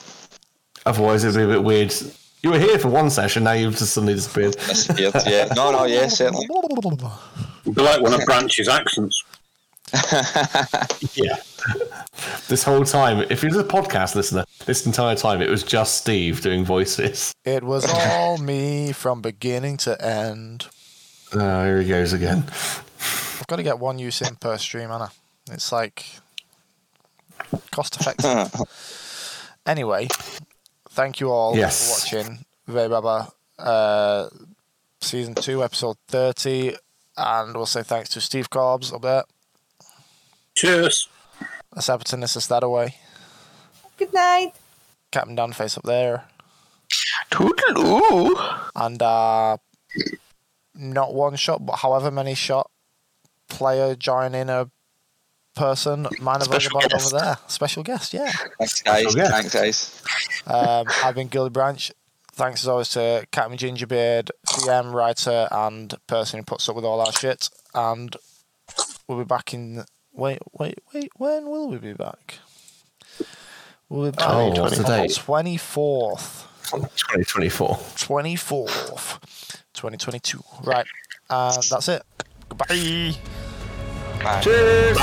Otherwise, 0.87 1.25
it'd 1.25 1.37
be 1.37 1.45
a 1.45 1.47
bit 1.47 1.63
weird. 1.65 1.95
You 2.43 2.51
were 2.51 2.59
here 2.59 2.79
for 2.79 2.89
one 2.89 3.09
session, 3.09 3.45
now 3.45 3.53
you've 3.53 3.77
just 3.77 3.95
suddenly 3.95 4.15
disappeared. 4.15 4.55
Disappeared. 4.57 5.15
yeah, 5.27 5.49
no, 5.57 5.71
no, 5.73 5.85
yeah, 5.87 6.09
certainly. 6.09 6.47
It'd 7.65 7.75
be 7.75 7.81
like 7.83 8.03
one 8.03 8.13
of 8.13 8.21
Branch's 8.27 8.69
accents. 8.69 9.25
Yeah. 11.15 11.37
This 12.49 12.63
whole 12.65 12.85
time, 12.85 13.27
if 13.31 13.43
you're 13.43 13.61
a 13.61 13.65
podcast 13.65 14.15
listener, 14.15 14.45
this 14.67 14.85
entire 14.87 15.15
time 15.17 15.41
it 15.43 15.49
was 15.49 15.63
just 15.63 15.99
Steve 15.99 16.41
doing 16.43 16.65
voices. 16.65 17.33
It 17.45 17.63
was 17.65 17.85
all 17.89 18.39
me 18.39 18.93
from 18.93 19.21
beginning 19.23 19.77
to 19.79 20.01
end. 20.05 20.67
Oh, 21.33 21.65
here 21.65 21.81
he 21.81 21.89
goes 21.89 22.13
again. 22.13 22.45
I've 22.49 23.45
got 23.49 23.57
to 23.57 23.63
get 23.63 23.79
one 23.79 23.99
use 23.99 24.21
in 24.23 24.37
per 24.37 24.57
stream, 24.59 24.91
Anna. 24.91 25.11
It's 25.51 25.73
like 25.73 26.07
cost 27.71 27.97
effective. 28.01 28.53
anyway, 29.67 30.09
thank 30.91 31.21
you 31.21 31.31
all 31.31 31.57
Yes. 31.57 31.87
for 31.87 32.19
watching 32.19 32.45
Ve 32.67 32.89
Baba 32.89 33.31
uh, 33.59 34.29
season 35.01 35.35
two, 35.35 35.63
episode 35.65 35.97
thirty, 36.09 36.75
and 37.17 37.55
we'll 37.55 37.67
say 37.67 37.83
thanks 37.83 38.11
to 38.11 38.21
Steve 38.21 38.51
Cobbs 38.51 38.93
up 38.93 39.03
there. 39.03 39.25
Cheers. 40.55 41.09
That's 41.73 41.89
Everton. 41.89 42.21
This 42.21 42.37
is 42.37 42.47
that 42.49 42.63
away. 42.63 42.97
Good 43.97 44.13
night. 44.13 44.53
Captain 45.11 45.35
Dan 45.37 45.53
face 45.53 45.77
up 45.77 45.85
there, 45.85 46.25
Toodaloo. 47.31 48.69
and 48.75 49.01
uh, 49.01 49.57
not 50.75 51.15
one 51.15 51.37
shot, 51.37 51.65
but 51.65 51.77
however 51.77 52.11
many 52.11 52.35
shot 52.35 52.71
player 53.49 53.95
joining 53.95 54.41
in 54.43 54.51
a 54.51 54.71
person. 55.55 56.07
Minor 56.21 56.45
Special 56.45 56.73
Vagabond 56.81 56.91
guest. 57.01 57.15
over 57.15 57.25
there. 57.25 57.39
Special 57.47 57.83
guest, 57.85 58.13
yeah. 58.15 58.33
Thanks, 58.59 58.83
guys. 58.83 59.15
Yeah. 59.15 59.29
Thanks, 59.29 59.55
guys. 59.55 60.03
Um, 60.47 60.87
I've 61.05 61.15
been 61.15 61.29
Gilly 61.29 61.51
Branch. 61.51 61.93
Thanks 62.33 62.63
as 62.65 62.69
always 62.69 62.89
to 62.91 63.25
Captain 63.31 63.57
Gingerbeard, 63.57 64.31
DM, 64.49 64.93
writer, 64.93 65.47
and 65.53 65.95
person 66.09 66.41
who 66.41 66.45
puts 66.45 66.69
up 66.69 66.75
with 66.75 66.85
all 66.85 67.01
our 67.01 67.13
shit. 67.13 67.49
And 67.75 68.17
we'll 69.07 69.19
be 69.19 69.25
back 69.25 69.55
in. 69.55 69.85
Wait, 70.15 70.39
wait, 70.53 70.79
wait. 70.93 71.11
When 71.17 71.47
will 71.51 71.69
we 71.69 71.79
be 71.79 71.93
back? 71.93 72.39
We'll 73.89 74.11
be 74.11 74.17
back 74.17 74.29
Oh, 74.31 74.51
on 74.53 74.61
what's 74.61 74.79
the 74.79 74.85
date? 74.85 75.11
24th. 75.11 76.47
2024. 76.71 77.69
24th. 77.77 79.19
2022. 79.75 80.41
Right. 80.63 80.87
And 81.29 81.63
that's 81.63 81.89
it. 81.89 82.03
Goodbye. 82.49 83.15
Bye. 84.23 84.41
Cheers! 84.41 84.97